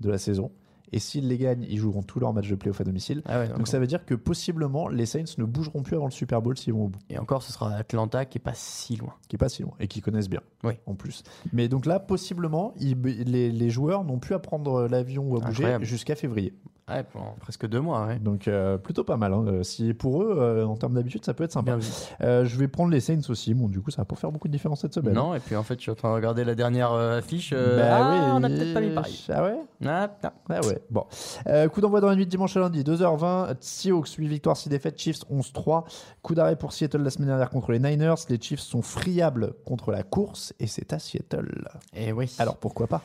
de 0.00 0.08
la 0.10 0.16
saison. 0.18 0.52
Et 0.92 0.98
s'ils 0.98 1.26
les 1.28 1.36
gagnent, 1.38 1.66
ils 1.68 1.78
joueront 1.78 2.02
tous 2.02 2.20
leurs 2.20 2.32
matchs 2.32 2.48
de 2.48 2.54
playoff 2.54 2.80
à 2.80 2.84
domicile. 2.84 3.22
Ah 3.26 3.40
ouais, 3.40 3.48
Donc 3.48 3.66
ça 3.68 3.78
veut 3.78 3.86
dire 3.86 4.04
que 4.04 4.14
possiblement 4.14 4.88
les 4.88 5.06
Saints 5.06 5.24
ne 5.38 5.44
bougeront 5.44 5.82
plus 5.82 5.96
avant 5.96 6.06
le 6.06 6.10
Super 6.12 6.40
Bowl 6.42 6.56
s'ils 6.56 6.72
vont 6.72 6.84
au 6.84 6.88
bout, 6.88 6.98
Et 7.10 7.18
encore, 7.18 7.42
ce 7.42 7.52
sera 7.52 7.74
Atlanta 7.74 8.24
qui 8.24 8.38
est 8.38 8.40
pas 8.40 8.54
si 8.54 8.96
loin. 8.96 9.12
qui 9.28 9.36
est 9.36 9.38
pas 9.38 9.48
si 9.48 9.62
loin 9.62 9.72
et 9.80 9.88
qui 9.88 10.00
connaissent 10.00 10.28
bien 10.30 10.40
Oui. 10.64 10.74
en 10.86 10.94
plus. 10.94 11.22
Mais 11.52 11.68
donc 11.68 11.86
là, 11.86 11.98
possiblement, 11.98 12.72
ils- 12.78 13.00
les, 13.02 13.50
les 13.50 13.70
joueurs 13.70 14.04
n'ont 14.04 14.18
plus 14.18 14.34
à 14.34 14.38
prendre 14.38 14.86
l'avion 14.88 15.24
ou 15.28 15.36
à 15.36 15.40
bouger 15.40 15.76
jusqu'à 15.82 16.14
février. 16.14 16.54
Ouais, 16.88 17.02
pendant 17.12 17.34
presque 17.40 17.66
deux 17.66 17.80
mois, 17.80 18.06
ouais. 18.06 18.20
Donc 18.20 18.46
euh, 18.46 18.78
plutôt 18.78 19.02
pas 19.02 19.16
mal. 19.16 19.32
hein. 19.32 19.44
Euh, 19.48 19.62
Si 19.64 19.92
pour 19.92 20.22
eux, 20.22 20.36
euh, 20.38 20.64
en 20.64 20.76
termes 20.76 20.94
d'habitude, 20.94 21.24
ça 21.24 21.34
peut 21.34 21.42
être 21.42 21.50
sympa. 21.52 21.76
Euh, 22.20 22.44
je 22.44 22.56
vais 22.56 22.68
prendre 22.68 22.92
les 22.92 23.00
Saints 23.00 23.28
aussi. 23.28 23.54
Bon, 23.54 23.66
du 23.68 23.80
coup, 23.80 23.90
ça 23.90 24.02
va 24.02 24.04
pas 24.04 24.14
faire 24.14 24.30
beaucoup 24.30 24.46
de 24.46 24.52
différence 24.52 24.82
cette 24.82 24.94
semaine. 24.94 25.14
Non, 25.14 25.34
et 25.34 25.40
puis 25.40 25.56
en 25.56 25.64
fait, 25.64 25.74
je 25.74 25.80
suis 25.80 25.90
en 25.90 25.96
train 25.96 26.10
de 26.10 26.14
regarder 26.14 26.44
la 26.44 26.54
dernière 26.54 26.92
euh, 26.92 27.18
affiche. 27.18 27.52
euh, 27.52 27.76
Bah 27.78 27.98
ah, 28.06 28.10
oui. 28.12 28.40
on 28.40 28.44
a 28.44 28.48
peut-être 28.48 28.72
pas 28.74 28.80
mis 28.80 28.90
pareil. 28.94 29.24
Ah 29.32 29.42
ouais? 29.42 29.56
Ah. 29.84 30.10
Ah 30.48 30.60
ouais, 30.64 30.78
bon. 30.90 31.04
Euh, 31.48 31.68
coup 31.68 31.80
d'envoi 31.80 32.00
dans 32.00 32.08
la 32.08 32.14
nuit 32.14 32.24
de 32.26 32.30
dimanche 32.30 32.56
à 32.56 32.60
lundi, 32.60 32.84
2h20. 32.84 33.56
Seahawks, 33.58 34.08
8 34.16 34.28
victoires, 34.28 34.56
6 34.56 34.68
défaites. 34.68 34.96
Chiefs, 35.00 35.24
11-3. 35.28 35.84
Coup 36.22 36.36
d'arrêt 36.36 36.54
pour 36.54 36.72
Seattle 36.72 36.98
la 37.02 37.10
semaine 37.10 37.26
dernière 37.28 37.50
contre 37.50 37.72
les 37.72 37.80
Niners. 37.80 38.14
Les 38.28 38.40
Chiefs 38.40 38.60
sont 38.60 38.82
friables 38.82 39.54
contre 39.64 39.90
la 39.90 40.04
course 40.04 40.54
et 40.60 40.68
c'est 40.68 40.92
à 40.92 41.00
Seattle. 41.00 41.66
Et 41.96 42.12
oui. 42.12 42.32
Alors 42.38 42.58
pourquoi 42.58 42.86
pas? 42.86 43.02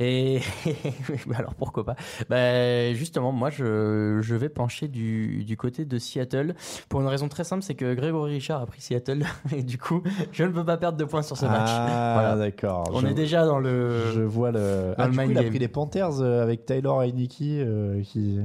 Et 0.00 0.40
bah 1.26 1.36
alors 1.38 1.54
pourquoi 1.54 1.84
pas? 1.84 1.96
Bah, 2.28 2.92
Justement, 3.08 3.32
moi 3.32 3.48
je, 3.48 4.18
je 4.20 4.34
vais 4.34 4.50
pencher 4.50 4.86
du, 4.86 5.42
du 5.44 5.56
côté 5.56 5.86
de 5.86 5.98
Seattle 5.98 6.54
pour 6.90 7.00
une 7.00 7.06
raison 7.06 7.26
très 7.28 7.42
simple 7.42 7.62
c'est 7.62 7.74
que 7.74 7.94
Grégory 7.94 8.34
Richard 8.34 8.60
a 8.60 8.66
pris 8.66 8.82
Seattle 8.82 9.24
et 9.56 9.62
du 9.62 9.78
coup 9.78 10.02
je 10.30 10.44
ne 10.44 10.50
peux 10.50 10.62
pas 10.64 10.76
perdre 10.76 10.98
de 10.98 11.04
points 11.06 11.22
sur 11.22 11.38
ce 11.38 11.46
match. 11.46 11.70
Ah, 11.70 12.12
Voilà. 12.20 12.36
d'accord. 12.36 12.84
On 12.92 13.00
Je- 13.00 13.06
est 13.06 13.14
déjà 13.14 13.46
dans 13.46 13.60
le. 13.60 14.12
Je 14.12 14.20
vois 14.20 14.50
le. 14.52 14.92
Ah, 14.98 15.06
le 15.06 15.12
du 15.12 15.16
coup, 15.16 15.22
mind 15.24 15.32
il 15.32 15.38
a 15.38 15.48
pris 15.48 15.58
les 15.58 15.68
Panthers 15.68 16.20
euh, 16.20 16.42
avec 16.42 16.66
Tyler 16.66 16.90
Heineke 17.00 17.40
euh, 17.40 18.02
qui. 18.02 18.40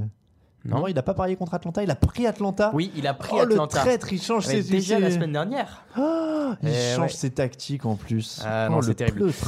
Non. 0.65 0.88
il 0.88 0.97
a 0.97 1.04
pas 1.04 1.13
parié 1.13 1.36
contre 1.36 1.54
Atlanta, 1.54 1.84
il 1.84 1.91
a 1.91 1.95
pris 1.95 2.26
Atlanta. 2.26 2.71
Oui, 2.73 2.91
il 2.95 3.06
a 3.06 3.13
pris 3.13 3.32
Oh, 3.34 3.43
le 3.45 3.52
Atlanta. 3.54 3.80
traître, 3.82 4.13
il 4.13 4.21
change 4.21 4.47
Mais 4.47 4.62
ses 4.62 4.71
déjà 4.71 4.97
la 4.99 5.12
semaine 5.12 5.34
dernière. 5.34 5.84
Ah, 5.95 6.56
il 6.63 6.69
Eh 6.69 6.95
change 6.95 7.02
ouais. 7.02 7.10
ses 7.17 7.32
tactiques 7.32 7.86
en 7.86 7.95
plus. 7.95 8.41
Ah, 8.45 8.67
Oh, 8.69 8.71
non, 8.71 8.78
le 8.80 8.84
c'est 8.88 8.95
terrible. 8.95 9.17
pleutre. 9.19 9.47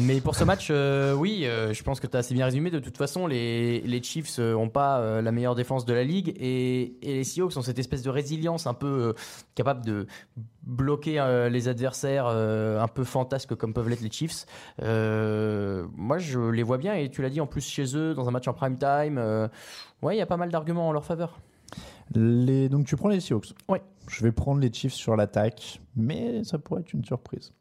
Mais 0.00 0.20
pour 0.20 0.34
ce 0.34 0.42
match, 0.44 0.68
euh, 0.70 1.12
oui, 1.14 1.44
euh, 1.46 1.72
je 1.72 1.82
pense 1.84 2.00
que 2.00 2.06
tu 2.08 2.16
as 2.16 2.20
assez 2.20 2.34
bien 2.34 2.44
résumé. 2.46 2.70
De 2.70 2.80
toute 2.80 2.96
façon, 2.96 3.26
les, 3.28 3.80
les 3.82 4.02
Chiefs 4.02 4.38
n'ont 4.38 4.68
pas 4.68 4.98
euh, 4.98 5.22
la 5.22 5.30
meilleure 5.30 5.54
défense 5.54 5.84
de 5.84 5.94
la 5.94 6.02
ligue 6.02 6.34
et, 6.40 6.96
et 7.00 7.14
les 7.18 7.24
Seahawks 7.24 7.56
ont 7.56 7.62
cette 7.62 7.78
espèce 7.78 8.02
de 8.02 8.10
résilience 8.10 8.66
un 8.66 8.74
peu 8.74 9.14
capable 9.54 9.84
de 9.84 10.06
bloquer 10.66 11.20
euh, 11.20 11.48
les 11.48 11.68
adversaires 11.68 12.26
euh, 12.28 12.80
un 12.80 12.88
peu 12.88 13.04
fantasques 13.04 13.54
comme 13.54 13.72
peuvent 13.72 13.88
l'être 13.88 14.00
les 14.00 14.10
Chiefs. 14.10 14.44
Euh, 14.82 15.86
moi, 15.94 16.18
je 16.18 16.40
les 16.40 16.62
vois 16.62 16.78
bien 16.78 16.94
et 16.94 17.08
tu 17.08 17.22
l'as 17.22 17.30
dit 17.30 17.40
en 17.40 17.46
plus 17.46 17.66
chez 17.66 17.96
eux, 17.96 18.14
dans 18.14 18.28
un 18.28 18.32
match 18.32 18.48
en 18.48 18.52
prime 18.52 18.76
time. 18.76 19.18
ouais, 20.02 20.16
il 20.16 20.18
y 20.18 20.22
a 20.22 20.26
pas 20.26 20.36
mal 20.36 20.50
d'arguments 20.50 20.88
en 20.88 20.92
leur 20.92 21.04
faveur. 21.04 21.38
Les... 22.14 22.68
Donc 22.68 22.86
tu 22.86 22.96
prends 22.96 23.08
les 23.08 23.20
Seahawks. 23.20 23.54
Ouais. 23.68 23.82
Je 24.08 24.22
vais 24.22 24.32
prendre 24.32 24.60
les 24.60 24.72
Chiefs 24.72 24.94
sur 24.94 25.16
l'attaque, 25.16 25.80
mais 25.96 26.44
ça 26.44 26.58
pourrait 26.58 26.82
être 26.82 26.92
une 26.92 27.04
surprise. 27.04 27.52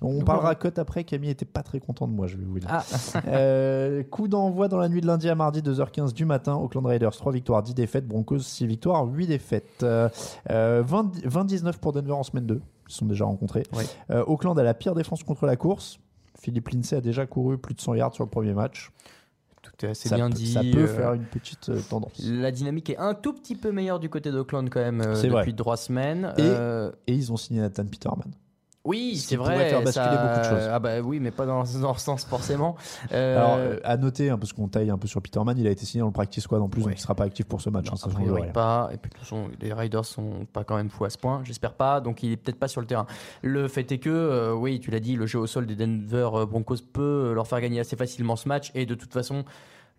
On 0.00 0.18
Ouais. 0.18 0.24
parlera 0.24 0.54
cote 0.54 0.78
après. 0.78 1.04
Camille 1.04 1.30
était 1.30 1.44
pas 1.44 1.62
très 1.62 1.80
content 1.80 2.06
de 2.08 2.12
moi, 2.12 2.26
je 2.26 2.36
vais 2.36 2.44
vous 2.44 2.58
dire. 2.58 2.68
Ah, 2.70 2.82
Euh, 3.28 4.02
coup 4.02 4.28
d'envoi 4.28 4.68
dans 4.68 4.78
la 4.78 4.88
nuit 4.88 5.00
de 5.00 5.06
lundi 5.06 5.28
à 5.28 5.34
mardi, 5.34 5.60
2h15 5.62 6.12
du 6.12 6.24
matin. 6.24 6.54
Oakland 6.56 6.86
Raiders, 6.86 7.12
3 7.16 7.32
victoires, 7.32 7.62
10 7.62 7.74
défaites. 7.74 8.06
Broncos, 8.06 8.40
6 8.40 8.66
victoires, 8.66 9.04
8 9.06 9.26
défaites. 9.26 9.82
Euh, 9.82 10.08
euh, 10.50 10.82
20 10.86 11.16
20-19 11.26 11.78
pour 11.78 11.92
Denver 11.92 12.12
en 12.12 12.22
semaine 12.22 12.46
2. 12.46 12.60
Ils 12.88 12.92
se 12.92 12.98
sont 12.98 13.06
déjà 13.06 13.24
rencontrés. 13.24 13.62
Ouais. 13.74 13.84
Euh, 14.10 14.24
Oakland 14.26 14.58
a 14.58 14.62
la 14.62 14.74
pire 14.74 14.94
défense 14.94 15.22
contre 15.22 15.46
la 15.46 15.56
course. 15.56 15.98
Philippe 16.38 16.68
Lindsay 16.70 16.96
a 16.96 17.00
déjà 17.00 17.26
couru 17.26 17.58
plus 17.58 17.74
de 17.74 17.80
100 17.80 17.94
yards 17.94 18.14
sur 18.14 18.24
le 18.24 18.30
premier 18.30 18.52
match. 18.54 18.90
tout 19.62 19.86
est 19.86 19.90
assez 19.90 20.08
ça 20.08 20.16
bien 20.16 20.28
peut, 20.28 20.34
dit. 20.34 20.52
Ça 20.52 20.60
peut 20.60 20.78
euh, 20.80 20.86
faire 20.88 21.12
une 21.14 21.22
petite 21.24 21.68
euh, 21.68 21.80
tendance. 21.88 22.18
La 22.24 22.50
dynamique 22.50 22.90
est 22.90 22.96
un 22.98 23.14
tout 23.14 23.32
petit 23.32 23.54
peu 23.54 23.70
meilleure 23.70 24.00
du 24.00 24.08
côté 24.10 24.32
d'Oakland 24.32 24.68
quand 24.68 24.80
même 24.80 25.00
euh, 25.00 25.14
depuis 25.14 25.28
vrai. 25.30 25.52
trois 25.52 25.76
semaines. 25.76 26.32
Et- 26.36 26.42
Euh, 26.42 26.90
Et 27.06 27.14
ils 27.14 27.30
ont 27.32 27.36
signé 27.36 27.60
Nathan 27.60 27.84
Peterman. 27.86 28.32
Oui, 28.84 29.16
c'est 29.16 29.36
pourrait 29.36 29.54
vrai. 29.54 29.68
faire 29.70 29.82
basculer 29.82 30.06
ça- 30.06 30.16
beaucoup 30.26 30.38
de 30.40 30.58
choses. 30.60 30.68
Ah 30.72 30.78
bah 30.80 31.00
oui, 31.00 31.20
mais 31.20 31.30
pas 31.30 31.46
dans, 31.46 31.62
dans 31.80 31.94
ce 31.94 32.00
sens 32.00 32.24
forcément. 32.24 32.74
Euh, 33.12 33.36
Alors, 33.38 33.54
euh, 33.58 33.76
à 33.84 33.96
noter, 33.96 34.28
hein, 34.30 34.38
parce 34.38 34.52
qu'on 34.52 34.66
taille 34.66 34.90
un 34.90 34.98
peu 34.98 35.06
sur 35.06 35.22
Peterman, 35.22 35.56
il 35.56 35.66
a 35.68 35.70
été 35.70 35.86
signé 35.86 36.00
dans 36.00 36.08
le 36.08 36.12
practice 36.12 36.42
squad 36.42 36.60
en 36.60 36.68
plus, 36.68 36.80
Ouais. 36.82 36.88
donc 36.90 36.98
il 36.98 37.00
sera 37.02 37.14
pas 37.14 37.24
actif 37.24 37.46
pour 37.46 37.60
ce 37.60 37.70
match. 37.70 37.86
non, 37.86 37.92
hein, 37.92 37.96
ça 37.96 38.08
priori 38.08 38.50
pas. 38.52 38.90
Et 38.92 38.96
puis 38.96 39.08
de 39.08 39.14
toute 39.14 39.22
façon, 39.24 39.48
les 39.60 39.72
Riders 39.72 40.04
sont 40.04 40.46
pas 40.52 40.64
quand 40.64 40.74
même 40.76 40.90
fous 40.90 41.04
à 41.04 41.10
ce 41.10 41.18
point. 41.18 41.42
J'espère 41.44 41.74
pas. 41.74 42.00
Donc 42.00 42.24
il 42.24 42.32
est 42.32 42.36
peut-être 42.36 42.58
pas 42.58 42.66
sur 42.68 42.80
le 42.80 42.86
terrain. 42.88 43.06
Le 43.42 43.68
fait 43.68 43.92
est 43.92 43.98
que, 43.98 44.10
euh, 44.10 44.52
oui, 44.52 44.80
tu 44.80 44.90
l'as 44.90 45.00
dit, 45.00 45.14
le 45.14 45.26
jeu 45.26 45.38
au 45.38 45.46
sol 45.46 45.66
des 45.66 45.76
Denver 45.76 46.30
euh, 46.34 46.46
Broncos 46.46 46.78
peut 46.92 47.32
leur 47.34 47.46
faire 47.46 47.60
gagner 47.60 47.78
assez 47.78 47.94
facilement 47.96 48.34
ce 48.34 48.48
match. 48.48 48.72
Et 48.74 48.84
de 48.86 48.94
toute 48.94 49.12
façon. 49.12 49.44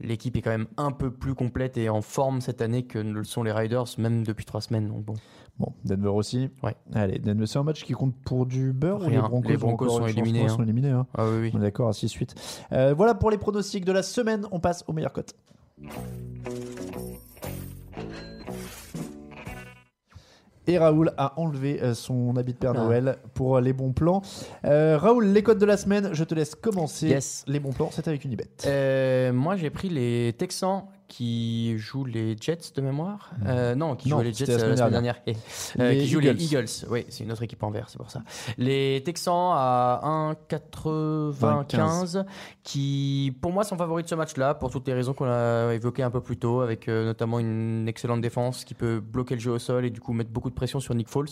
L'équipe 0.01 0.35
est 0.35 0.41
quand 0.41 0.49
même 0.49 0.65
un 0.75 0.91
peu 0.91 1.11
plus 1.11 1.35
complète 1.35 1.77
et 1.77 1.87
en 1.87 2.01
forme 2.01 2.41
cette 2.41 2.61
année 2.61 2.83
que 2.83 2.97
ne 2.97 3.13
le 3.13 3.23
sont 3.23 3.43
les 3.43 3.51
Riders, 3.51 3.85
même 3.99 4.25
depuis 4.25 4.43
trois 4.43 4.59
semaines. 4.59 4.87
Donc 4.87 5.03
bon, 5.05 5.13
Bon, 5.59 5.71
Denver 5.85 6.09
aussi. 6.09 6.49
Ouais. 6.63 6.75
Allez, 6.93 7.19
Denver, 7.19 7.45
c'est 7.45 7.59
un 7.59 7.63
match 7.63 7.83
qui 7.83 7.93
compte 7.93 8.15
pour 8.25 8.45
du 8.45 8.73
beurre 8.73 9.01
ou 9.05 9.09
les. 9.09 9.17
Broncos, 9.17 9.47
Les 9.49 9.57
Broncos 9.57 9.87
sont 9.89 9.97
une 9.99 10.01
chance 10.07 10.11
éliminés, 10.17 10.41
hein. 10.45 10.47
sont 10.49 10.63
éliminés. 10.63 10.89
hein. 10.89 11.05
ah 11.15 11.25
oui, 11.27 11.37
oui. 11.41 11.51
On 11.53 11.59
est 11.59 11.63
d'accord, 11.63 11.89
à 11.89 11.91
6-8. 11.91 12.31
Euh, 12.71 12.93
voilà 12.95 13.13
pour 13.13 13.29
les 13.29 13.37
pronostics 13.37 13.85
de 13.85 13.91
la 13.91 14.03
semaine. 14.03 14.45
On 14.51 14.59
passe 14.59 14.83
aux 14.87 14.93
meilleures 14.93 15.13
cotes. 15.13 15.35
Et 20.65 20.77
Raoul 20.77 21.11
a 21.17 21.37
enlevé 21.39 21.81
euh, 21.83 21.93
son 21.93 22.37
habit 22.37 22.53
de 22.53 22.57
Père 22.57 22.71
Ah. 22.75 22.83
Noël 22.83 23.17
pour 23.33 23.57
euh, 23.57 23.61
les 23.61 23.73
bons 23.73 23.91
plans. 23.91 24.21
Euh, 24.63 24.97
Raoul, 24.97 25.25
les 25.27 25.43
cotes 25.43 25.57
de 25.59 25.65
la 25.65 25.75
semaine, 25.75 26.11
je 26.13 26.23
te 26.23 26.33
laisse 26.33 26.55
commencer. 26.55 27.07
Yes. 27.09 27.43
Les 27.47 27.59
bons 27.59 27.73
plans, 27.73 27.89
c'est 27.91 28.07
avec 28.07 28.23
Unibet. 28.23 28.47
Euh, 28.65 29.33
moi, 29.33 29.57
j'ai 29.57 29.69
pris 29.69 29.89
les 29.89 30.33
Texans 30.37 30.85
qui 31.13 31.77
jouent 31.77 32.05
les 32.05 32.35
Jets 32.39 32.73
de 32.75 32.81
mémoire. 32.81 33.33
Euh, 33.45 33.75
non, 33.75 33.95
qui 33.95 34.09
jouent 34.09 34.21
les 34.21 34.33
Jets 34.33 34.47
la 34.47 34.53
la 34.53 34.75
semaine 34.75 34.89
dernière. 34.89 35.21
Et, 35.27 35.33
qui 35.35 36.07
Eagles. 36.07 36.21
les 36.21 36.43
Eagles. 36.43 36.87
Oui, 36.89 37.05
c'est 37.09 37.23
une 37.23 37.31
autre 37.31 37.43
équipe 37.43 37.61
en 37.61 37.69
vert, 37.69 37.87
c'est 37.87 37.99
pour 37.99 38.09
ça. 38.09 38.23
Les 38.57 38.99
Texans 39.05 39.51
à 39.53 40.33
1,95 40.49 42.25
qui, 42.63 43.37
pour 43.41 43.51
moi, 43.51 43.63
sont 43.63 43.77
favoris 43.77 44.05
de 44.05 44.09
ce 44.09 44.15
match-là 44.15 44.55
pour 44.55 44.71
toutes 44.71 44.87
les 44.87 44.93
raisons 44.95 45.13
qu'on 45.13 45.27
a 45.27 45.71
évoquées 45.73 46.01
un 46.01 46.09
peu 46.09 46.19
plus 46.19 46.37
tôt, 46.37 46.61
avec 46.61 46.89
euh, 46.89 47.05
notamment 47.05 47.37
une 47.37 47.87
excellente 47.87 48.21
défense 48.21 48.65
qui 48.65 48.73
peut 48.73 48.99
bloquer 48.99 49.35
le 49.35 49.41
jeu 49.41 49.51
au 49.51 49.59
sol 49.59 49.85
et 49.85 49.91
du 49.91 49.99
coup 50.01 50.13
mettre 50.13 50.31
beaucoup 50.31 50.49
de 50.49 50.55
pression 50.55 50.79
sur 50.79 50.95
Nick 50.95 51.09
Foles. 51.09 51.27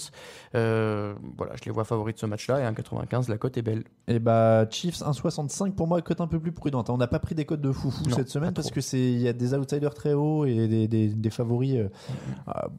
Euh, 0.54 1.16
voilà, 1.38 1.54
je 1.56 1.66
les 1.66 1.72
vois 1.72 1.86
favoris 1.86 2.14
de 2.14 2.20
ce 2.20 2.28
match-là 2.28 2.60
et 2.60 2.72
1,95, 2.72 3.30
la 3.32 3.40
cote 3.40 3.58
est 3.58 3.64
belle. 3.64 3.86
Et 4.08 4.20
bah 4.20 4.70
Chiefs 4.70 5.00
1,65 5.00 5.72
pour 5.72 5.88
moi, 5.88 6.00
cote 6.04 6.22
un 6.22 6.28
peu 6.28 6.40
plus 6.40 6.52
prudente. 6.52 6.92
On 6.92 6.98
n'a 6.98 7.08
pas 7.08 7.20
pris 7.20 7.34
des 7.34 7.46
cotes 7.46 7.62
de 7.62 7.72
foufou 7.72 8.08
Non, 8.10 8.16
cette 8.16 8.30
semaine 8.30 8.54
parce 8.54 8.70
que 8.70 8.82
c'est 8.82 9.00
il 9.00 9.22
y 9.22 9.28
a 9.28 9.34
des 9.34 9.56
outsiders 9.72 9.94
très 9.94 10.14
hauts 10.14 10.46
et 10.46 10.68
des, 10.68 10.88
des- 10.88 11.08
des 11.10 11.30
favoris. 11.30 11.76
euh, 11.78 11.90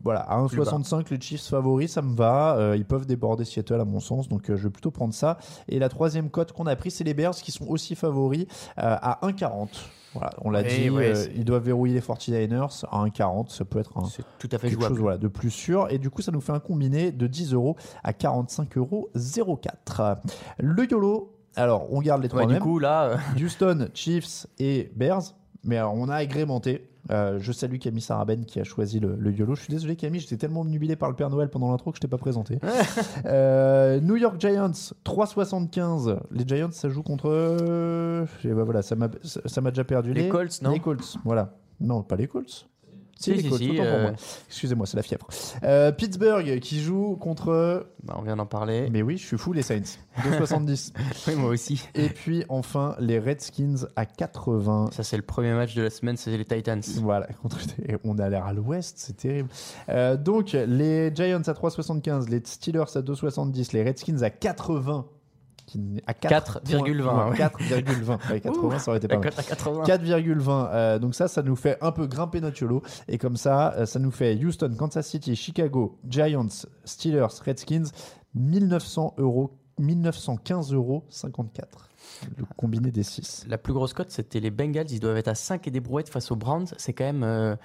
voilà, 0.05 0.21
à 0.21 0.47
Plus 0.47 0.59
bas. 0.59 0.65
1,65 0.65 1.11
les 1.11 1.21
Chiefs 1.21 1.47
favoris, 1.49 1.93
ça 1.93 2.03
me 2.03 2.15
va. 2.15 2.57
Euh, 2.57 2.77
ils 2.77 2.85
peuvent 2.85 3.07
déborder 3.07 3.45
Seattle 3.45 3.81
à 3.81 3.85
mon 3.85 4.01
sens, 4.01 4.29
donc 4.29 4.51
euh, 4.51 4.57
je 4.57 4.65
vais 4.65 4.71
plutôt 4.71 4.91
prendre 4.91 5.15
ça. 5.15 5.39
Et 5.69 5.79
la 5.79 5.89
troisième 5.89 6.31
cote 6.31 6.53
qu'on 6.53 6.67
a 6.67 6.77
pris, 6.77 6.91
c'est 6.91 7.05
les 7.05 7.15
Bears 7.15 7.35
qui 7.35 7.53
sont 7.53 7.67
aussi 7.69 7.95
favoris 7.95 8.47
à 8.77 9.19
1,40. 9.27 9.69
Voilà, 10.15 10.31
on 10.43 10.51
l'a 10.51 10.63
dit, 10.63 10.91
ouais, 10.91 11.17
euh, 11.17 11.27
ils 11.35 11.45
doivent 11.45 11.65
verrouiller 11.65 11.95
les 11.95 12.01
49ers 12.01 12.85
à 12.91 13.05
1,40. 13.07 13.49
Ça 13.49 13.65
peut 13.65 13.79
être 13.79 13.97
un, 13.97 14.05
C'est 14.05 14.23
tout 14.39 14.49
à 14.53 14.59
fait 14.59 14.69
quelque 14.69 14.81
jouable. 14.81 14.95
chose 14.95 15.01
voilà, 15.01 15.17
de 15.17 15.29
plus 15.29 15.51
sûr. 15.51 15.87
Et 15.91 15.97
du 15.99 16.11
coup, 16.11 16.21
ça 16.21 16.33
nous 16.33 16.43
fait 16.43 16.53
un 16.53 16.61
combiné 16.61 17.13
de 17.13 17.27
10 17.27 17.55
euros 17.55 17.77
à 18.05 18.13
45 18.13 18.77
euros 18.77 19.09
04. 19.15 20.19
Le 20.59 20.91
YOLO, 20.91 21.33
alors 21.57 21.87
on 21.91 22.01
garde 22.01 22.23
les 22.23 22.29
trois 22.29 22.45
du 22.47 22.53
mêmes. 22.55 22.63
coup, 22.63 22.79
là, 22.79 23.05
euh, 23.05 23.17
Houston, 23.43 23.89
Chiefs 23.95 24.47
et 24.59 24.93
Bears. 24.97 25.23
Mais 25.65 25.77
alors, 25.77 25.95
on 25.95 26.09
a 26.09 26.17
agrémenté. 26.17 26.89
Euh, 27.11 27.39
je 27.41 27.51
salue 27.51 27.79
Camille 27.79 28.01
Saraben 28.01 28.45
qui 28.45 28.61
a 28.61 28.65
choisi 28.65 29.01
le, 29.01 29.17
le 29.19 29.33
YOLO. 29.33 29.57
Je 29.57 29.63
suis 29.63 29.73
désolé 29.73 29.97
Camille, 29.97 30.21
j'étais 30.21 30.37
tellement 30.37 30.65
nubilé 30.65 30.95
par 30.95 31.09
le 31.09 31.17
Père 31.17 31.31
Noël 31.31 31.49
pendant 31.51 31.71
l'intro 31.73 31.91
que 31.91 31.97
je 31.97 32.01
t'ai 32.01 32.07
pas 32.09 32.19
présenté. 32.19 32.59
Euh, 33.27 34.01
New 34.01 34.17
York 34.17 34.41
Giants 34.41 34.71
3,75. 35.05 36.19
Les 36.31 36.47
Giants, 36.47 36.71
ça 36.73 36.89
joue 36.89 37.03
contre. 37.03 37.29
euh, 37.29 38.25
et 38.45 38.49
ben 38.49 38.63
voilà, 38.65 38.83
ça 38.83 38.95
m'a 38.97 39.09
ça 39.23 39.41
ça 39.47 39.61
m'a 39.61 39.71
déjà 39.71 39.85
perdu. 39.85 40.13
Les 40.13 40.29
Colts, 40.29 40.63
non? 40.63 40.71
Les 40.73 40.81
Colts, 40.81 41.17
voilà. 41.25 41.55
Non, 41.81 42.03
pas 42.03 42.17
les 42.17 42.27
Colts. 42.29 42.69
Si, 43.23 43.35
les 43.35 43.43
si, 43.43 43.49
Colts, 43.49 43.63
si, 43.63 43.71
autant 43.71 43.83
pour 43.85 43.93
euh, 43.93 44.03
moi. 44.03 44.13
Excusez-moi, 44.49 44.87
c'est 44.87 44.97
la 44.97 45.03
fièvre. 45.03 45.27
Euh, 45.63 45.93
Pittsburgh 45.93 46.59
qui 46.61 46.81
joue 46.83 47.17
contre. 47.17 47.87
bah, 48.03 48.15
on 48.19 48.23
vient 48.23 48.37
d'en 48.37 48.47
parler. 48.47 48.89
Mais 48.91 49.03
oui, 49.03 49.17
je 49.17 49.27
suis 49.27 49.39
fou, 49.39 49.53
les 49.53 49.63
Saints. 49.63 49.81
2,70. 50.25 50.93
Oui, 51.29 51.35
moi 51.37 51.51
aussi. 51.51 51.83
Et 51.95 52.09
puis 52.09 52.45
enfin, 52.49 52.97
les 52.99 53.19
Redskins 53.19 53.87
à 53.97 54.07
80. 54.07 54.91
Ça, 54.93 55.03
c'est 55.03 55.17
le 55.17 55.23
premier 55.23 55.53
match 55.55 55.75
de 55.75 55.83
la 55.83 55.91
semaine, 55.91 56.17
c'est 56.17 56.37
les 56.37 56.45
Titans. 56.45 56.81
Voilà, 57.01 57.27
contre- 57.43 57.59
et 57.89 57.97
on 58.05 58.19
a 58.19 58.29
l'air 58.29 58.45
à 58.47 58.53
l'ouest, 58.53 58.95
c'est 58.99 59.17
terrible. 59.17 59.49
Euh, 59.89 60.17
donc, 60.17 60.53
les 60.53 61.15
Giants 61.15 61.43
à 61.47 61.53
3,75, 61.53 62.29
les 62.29 62.43
Steelers 62.45 62.81
à 62.97 63.01
2,70, 63.01 63.73
les 63.73 63.83
Redskins 63.85 64.23
à 64.23 64.31
80. 64.31 65.07
À 66.07 66.13
4,20, 66.13 67.03
points. 67.03 67.31
ouais. 67.31 67.37
4,20. 67.37 68.31
Ouais, 68.33 68.41
80, 68.41 68.79
ça 68.79 68.91
aurait 68.91 68.99
été 68.99 69.09
pas 69.09 69.19
mal. 69.19 69.31
cote 69.31 69.39
à 69.39 69.43
80. 69.43 69.85
4,20. 69.85 70.69
Euh, 70.73 70.99
donc 70.99 71.15
ça, 71.15 71.29
ça 71.29 71.43
nous 71.43 71.57
fait 71.57 71.79
un 71.81 71.93
peu 71.93 72.07
grimper 72.07 72.41
notre 72.41 72.61
YOLO. 72.61 72.83
Et 73.09 73.19
comme 73.19 73.37
ça, 73.37 73.73
euh, 73.75 73.87
ça 73.87 73.99
nous 73.99 74.11
fait 74.11 74.35
Houston, 74.43 74.75
Kansas 74.79 75.07
City, 75.07 75.37
Chicago, 75.37 75.99
Giants, 76.09 76.47
Steelers, 76.85 77.27
Redskins, 77.45 77.85
1900 78.35 79.15
euros, 79.19 79.59
1915 79.79 80.73
euros 80.73 81.05
54. 81.09 81.89
Le 82.37 82.45
combiné 82.57 82.91
des 82.91 83.03
6. 83.03 83.47
La 83.49 83.59
plus 83.59 83.73
grosse 83.73 83.93
cote, 83.95 84.11
c'était 84.11 84.41
les 84.41 84.51
Bengals. 84.51 84.91
Ils 84.91 85.01
doivent 85.01 85.17
être 85.17 85.29
à 85.29 85.35
5 85.35 85.67
et 85.69 85.71
des 85.71 85.81
brouettes 85.81 86.09
face 86.09 86.31
aux 86.31 86.37
Browns. 86.37 86.67
C'est 86.77 86.93
quand 86.93 87.05
même 87.05 87.23
euh, 87.23 87.57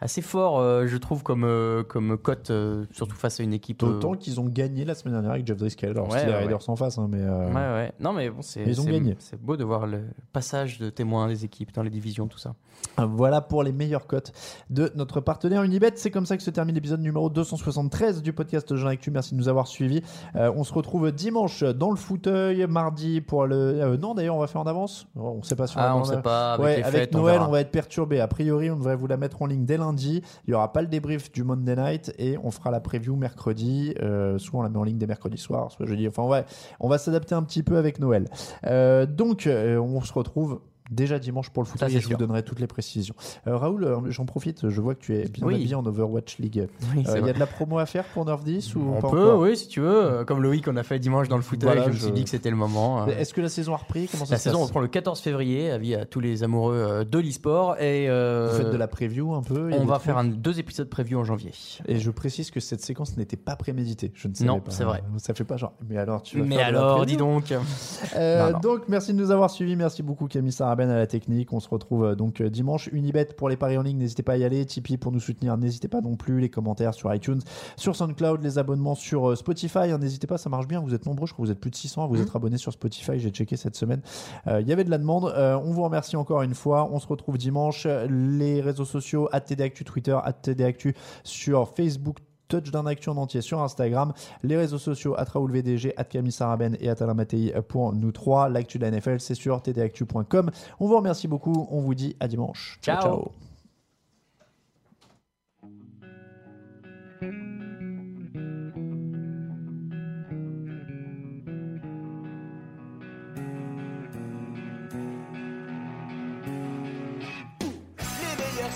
assez 0.00 0.22
fort, 0.22 0.58
euh, 0.60 0.86
je 0.86 0.96
trouve, 0.96 1.22
comme, 1.22 1.44
euh, 1.44 1.82
comme 1.82 2.16
cote, 2.16 2.50
euh, 2.50 2.84
surtout 2.92 3.16
face 3.16 3.40
à 3.40 3.42
une 3.42 3.52
équipe. 3.52 3.80
D'autant 3.80 4.14
qu'ils 4.14 4.40
ont 4.40 4.46
gagné 4.46 4.84
la 4.84 4.94
semaine 4.94 5.14
dernière 5.14 5.32
avec 5.32 5.46
Jeff 5.46 5.56
Driscoll. 5.56 5.90
Alors, 5.90 6.08
Ouais, 6.08 6.24
ouais, 6.24 6.34
Raiders 6.36 6.68
en 6.68 6.76
face, 6.76 6.98
hein, 6.98 7.08
mais. 7.10 7.22
Ouais, 7.22 7.52
ouais. 7.54 7.92
Non, 8.00 8.12
mais 8.12 8.30
bon, 8.30 8.42
c'est. 8.42 8.62
Ils 8.64 8.80
ont 8.80 8.84
gagné. 8.84 9.16
C'est 9.18 9.40
beau 9.40 9.56
de 9.56 9.64
voir 9.64 9.86
le 9.86 10.04
passage 10.32 10.78
de 10.78 10.90
témoins 10.90 11.28
des 11.28 11.44
équipes 11.44 11.72
dans 11.74 11.82
les 11.82 11.90
divisions, 11.90 12.28
tout 12.28 12.38
ça. 12.38 12.54
Voilà 12.96 13.40
pour 13.40 13.64
les 13.64 13.72
meilleures 13.72 14.06
cotes 14.06 14.32
de 14.70 14.92
notre 14.94 15.20
partenaire 15.20 15.64
Unibet. 15.64 15.92
C'est 15.96 16.12
comme 16.12 16.26
ça 16.26 16.36
que 16.36 16.44
se 16.44 16.50
termine 16.50 16.76
l'épisode 16.76 17.00
numéro 17.00 17.28
273 17.28 18.22
du 18.22 18.32
podcast 18.32 18.74
Jean 18.76 18.88
Actu. 18.88 19.10
Merci 19.10 19.34
de 19.34 19.38
nous 19.38 19.48
avoir 19.48 19.66
suivis. 19.66 20.02
On 20.34 20.62
se 20.62 20.72
retrouve 20.72 21.10
dimanche 21.10 21.64
dans 21.64 21.90
le 21.90 21.96
fauteuil, 21.96 22.66
mardi 22.68 23.20
pour 23.20 23.46
le. 23.46 23.96
non, 23.96 24.14
d'ailleurs, 24.14 24.36
on 24.36 24.40
va 24.40 24.46
faire 24.46 24.60
en 24.60 24.66
avance. 24.66 25.08
On 25.16 25.38
ne 25.38 25.42
sait 25.42 25.56
pas 25.56 25.66
si 25.66 25.74
Ah, 25.76 25.88
va 25.88 25.96
on 25.96 26.00
en 26.00 26.04
sait 26.04 26.22
pas. 26.22 26.52
Avec 26.54 26.76
les 26.76 26.84
fêtes, 26.84 27.14
on 27.16 27.18
Noël, 27.18 27.34
verra. 27.34 27.48
on, 27.48 27.52
va 27.52 27.60
être 27.60 27.72
perturbé. 27.72 28.20
A 28.20 28.28
priori, 28.28 28.70
on 28.70 28.76
devrait 28.76 28.96
vous 28.96 29.08
la 29.08 29.16
mettre 29.16 29.42
en 29.42 29.46
ligne 29.46 29.64
dès 29.64 29.76
lundi. 29.76 29.87
Il 29.96 30.22
n'y 30.48 30.54
aura 30.54 30.72
pas 30.72 30.82
le 30.82 30.88
débrief 30.88 31.32
du 31.32 31.44
Monday 31.44 31.76
Night 31.76 32.12
et 32.18 32.36
on 32.42 32.50
fera 32.50 32.70
la 32.70 32.80
preview 32.80 33.16
mercredi. 33.16 33.94
Euh, 34.00 34.38
soit 34.38 34.60
on 34.60 34.62
la 34.62 34.68
met 34.68 34.78
en 34.78 34.84
ligne 34.84 34.98
dès 34.98 35.06
mercredi 35.06 35.38
soir, 35.38 35.70
soit 35.70 35.86
jeudi. 35.86 36.08
Enfin, 36.08 36.24
ouais, 36.24 36.44
on 36.80 36.88
va 36.88 36.98
s'adapter 36.98 37.34
un 37.34 37.42
petit 37.42 37.62
peu 37.62 37.76
avec 37.76 37.98
Noël. 37.98 38.28
Euh, 38.66 39.06
donc, 39.06 39.46
euh, 39.46 39.78
on 39.78 40.00
se 40.00 40.12
retrouve 40.12 40.60
déjà 40.90 41.18
dimanche 41.18 41.50
pour 41.50 41.62
le 41.62 41.68
Ça, 41.68 41.88
c'est 41.88 41.94
et 41.96 42.00
je 42.00 42.08
vous 42.08 42.16
donnerai 42.16 42.42
toutes 42.42 42.60
les 42.60 42.66
précisions. 42.66 43.14
Euh, 43.46 43.56
Raoul, 43.56 43.84
euh, 43.84 43.96
j'en 44.10 44.24
profite, 44.26 44.68
je 44.68 44.80
vois 44.80 44.94
que 44.94 45.00
tu 45.00 45.16
es 45.16 45.24
bien 45.28 45.46
Oui. 45.46 45.54
habillé 45.56 45.74
en 45.74 45.84
Overwatch 45.84 46.38
League. 46.38 46.68
Oui, 46.94 47.04
Euh, 47.08 47.18
Il 47.20 47.26
y 47.26 47.30
a 47.30 47.32
de 47.32 47.38
la 47.38 47.46
promo 47.46 47.78
à 47.78 47.86
faire 47.86 48.04
pour 48.04 48.24
Nerf 48.24 48.38
10 48.42 48.74
ou 48.76 48.94
On 48.96 49.00
pas 49.00 49.10
peut, 49.10 49.32
oui, 49.34 49.56
si 49.56 49.68
tu 49.68 49.80
veux. 49.80 50.24
Comme 50.26 50.42
Loïc, 50.42 50.66
on 50.68 50.76
a 50.76 50.82
fait 50.82 50.98
dimanche 50.98 51.28
dans 51.28 51.36
le 51.36 51.42
fauteuil, 51.42 51.68
Voilà, 51.68 51.82
je 51.84 51.88
me 51.88 51.92
je- 51.94 52.02
suis 52.04 52.12
dit 52.12 52.24
que 52.24 52.30
c'était 52.30 52.50
le 52.50 52.56
moment. 52.56 53.06
Est-ce 53.06 53.34
que 53.34 53.40
la 53.40 53.48
saison 53.48 53.74
a 53.74 53.78
repris? 53.78 54.08
Comment 54.10 54.24
ça 54.24 54.34
La 54.34 54.38
se 54.38 54.44
saison 54.44 54.64
reprend 54.64 54.80
le 54.80 54.88
14 54.88 55.20
février, 55.20 55.70
avis 55.70 55.94
à 55.94 56.04
tous 56.06 56.20
les 56.20 56.42
amoureux 56.42 57.04
de 57.04 57.18
l'e-sport. 57.18 57.76
Et 57.80 58.08
euh, 58.08 58.48
Vous 58.50 58.58
faites 58.58 58.70
de 58.72 58.76
la 58.76 58.88
preview 58.88 59.34
un 59.34 59.42
peu 59.42 59.70
on 59.78 59.84
va 59.84 59.98
faire 59.98 60.18
un, 60.18 60.24
deux 60.24 60.58
épisodes 60.58 60.88
preview 60.88 61.18
en 61.18 61.24
janvier. 61.24 61.52
Et 61.86 61.98
je 61.98 62.10
précise 62.10 62.50
que 62.50 62.60
cette 62.60 62.80
séquence 62.80 63.16
n'était 63.16 63.36
pas 63.36 63.56
préméditée. 63.56 64.10
Je 64.14 64.28
ne 64.28 64.34
savais 64.34 64.48
Non, 64.48 64.60
pas. 64.60 64.70
c'est 64.70 64.84
vrai. 64.84 65.02
Ça 65.18 65.34
fait 65.34 65.44
pas 65.44 65.56
genre. 65.56 65.72
Mais 65.88 65.96
alors, 65.98 66.22
tu 66.22 66.38
vas 66.38 66.44
Mais 66.44 66.56
faire 66.56 66.66
alors, 66.66 67.04
dis 67.06 67.16
donc. 67.16 67.50
Non, 67.50 68.52
non. 68.52 68.58
Donc, 68.60 68.82
merci 68.88 69.12
de 69.12 69.18
nous 69.18 69.30
avoir 69.30 69.50
suivis. 69.50 69.76
Merci 69.76 70.02
beaucoup, 70.02 70.26
Camille 70.26 70.52
À 70.84 70.96
la 70.96 71.06
technique. 71.06 71.52
On 71.52 71.60
se 71.60 71.68
retrouve 71.68 72.04
euh, 72.04 72.14
donc 72.14 72.40
euh, 72.40 72.50
dimanche. 72.50 72.88
Unibet 72.92 73.24
pour 73.36 73.48
les 73.48 73.56
paris 73.56 73.76
en 73.78 73.82
ligne, 73.82 73.98
n'hésitez 73.98 74.22
pas 74.22 74.32
à 74.34 74.36
y 74.36 74.44
aller. 74.44 74.64
Tipeee 74.64 74.96
pour 74.96 75.10
nous 75.12 75.18
soutenir, 75.20 75.56
n'hésitez 75.56 75.88
pas 75.88 76.00
non 76.00 76.14
plus. 76.16 76.40
Les 76.40 76.48
commentaires 76.50 76.94
sur 76.94 77.12
iTunes, 77.14 77.40
sur 77.76 77.96
SoundCloud, 77.96 78.42
les 78.42 78.58
abonnements 78.58 78.94
sur 78.94 79.30
euh, 79.30 79.34
Spotify. 79.36 79.90
hein, 79.90 79.98
n'hésitez 79.98 80.26
pas, 80.26 80.38
ça 80.38 80.48
marche 80.50 80.68
bien. 80.68 80.80
Vous 80.80 80.94
êtes 80.94 81.06
nombreux, 81.06 81.26
je 81.26 81.32
crois 81.32 81.42
que 81.44 81.48
vous 81.48 81.52
êtes 81.52 81.60
plus 81.60 81.70
de 81.70 81.76
600 81.76 82.04
à 82.04 82.06
vous 82.06 82.14
Mhm. 82.16 82.22
être 82.22 82.36
abonnés 82.36 82.58
sur 82.58 82.72
Spotify. 82.72 83.18
J'ai 83.18 83.30
checké 83.30 83.56
cette 83.56 83.76
semaine. 83.76 84.02
Euh, 84.46 84.60
Il 84.60 84.68
y 84.68 84.72
avait 84.72 84.84
de 84.84 84.90
la 84.90 84.98
demande. 84.98 85.32
Euh, 85.36 85.56
on 85.64 85.70
vous 85.72 85.82
remercie 85.82 86.16
encore 86.16 86.42
une 86.42 86.54
fois. 86.54 86.88
On 86.92 86.98
se 87.00 87.06
retrouve 87.06 87.38
dimanche. 87.38 87.86
Les 88.08 88.60
réseaux 88.60 88.84
sociaux, 88.84 89.28
@tdactu 89.32 89.84
Twitter, 89.84 90.16
@tdactu 90.42 90.94
sur 91.24 91.68
Facebook. 91.68 92.18
Touchdown 92.48 92.86
Actu 92.88 93.08
en 93.10 93.16
entier 93.16 93.40
sur 93.40 93.60
Instagram, 93.62 94.12
les 94.42 94.56
réseaux 94.56 94.78
sociaux 94.78 95.14
at 95.18 95.24
Raoul 95.24 95.52
VDG, 95.52 95.94
at 95.96 96.04
Camille 96.04 96.32
Saraben 96.32 96.76
et 96.80 96.88
at 96.88 96.96
Alain 97.00 97.14
Mattei 97.14 97.52
pour 97.68 97.92
nous 97.92 98.12
trois. 98.12 98.48
L'actu 98.48 98.78
de 98.78 98.84
la 98.84 98.90
NFL, 98.90 99.20
c'est 99.20 99.34
sur 99.34 99.60
tdactu.com. 99.62 100.50
On 100.80 100.86
vous 100.86 100.96
remercie 100.96 101.28
beaucoup. 101.28 101.68
On 101.70 101.80
vous 101.80 101.94
dit 101.94 102.16
à 102.20 102.28
dimanche. 102.28 102.78
ciao. 102.82 103.00
Ciao. 103.02 103.32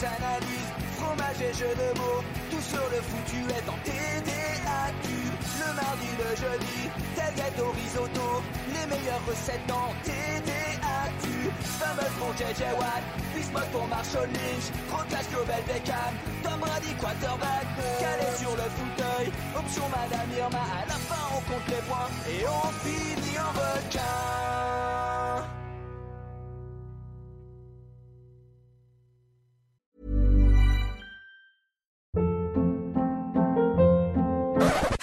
analyses, 0.04 0.61
fromage 1.32 1.42
et 1.42 1.58
jeux 1.58 1.74
de 1.74 2.50
tout 2.50 2.62
sur 2.62 2.82
le 2.90 3.00
foutu 3.02 3.38
est 3.50 3.68
en 3.68 3.76
TDAQ. 3.84 5.08
Le 5.60 5.74
mardi, 5.74 6.08
le 6.18 6.36
jeudi, 6.36 6.90
tel 7.14 7.34
gâteau 7.34 7.70
risotto, 7.70 8.42
les 8.68 8.86
meilleures 8.86 9.24
recettes 9.26 9.70
en 9.70 9.92
TDAQ. 10.04 11.50
Fameux 11.78 12.10
pour 12.18 12.32
JJ 12.34 12.62
Watt, 12.78 13.02
Bismuth 13.34 13.70
pour 13.72 13.86
Marshall 13.88 14.28
Lynch, 14.28 14.70
Rocklash 14.90 15.28
Global 15.30 15.62
Beckham, 15.66 16.14
Tom 16.42 16.60
Brady 16.60 16.94
quarterback, 16.94 17.66
calé 18.00 18.28
sur 18.38 18.52
le 18.52 18.68
fauteuil, 18.76 19.32
option 19.56 19.84
Madame 19.88 20.30
Irma, 20.36 20.58
à 20.58 20.86
la 20.86 20.94
fin 20.94 21.24
on 21.36 21.40
compte 21.50 21.68
les 21.68 21.82
points 21.88 22.10
et 22.28 22.46
on 22.46 22.68
finit 22.84 23.38
en 23.38 23.50
requin. 23.50 24.61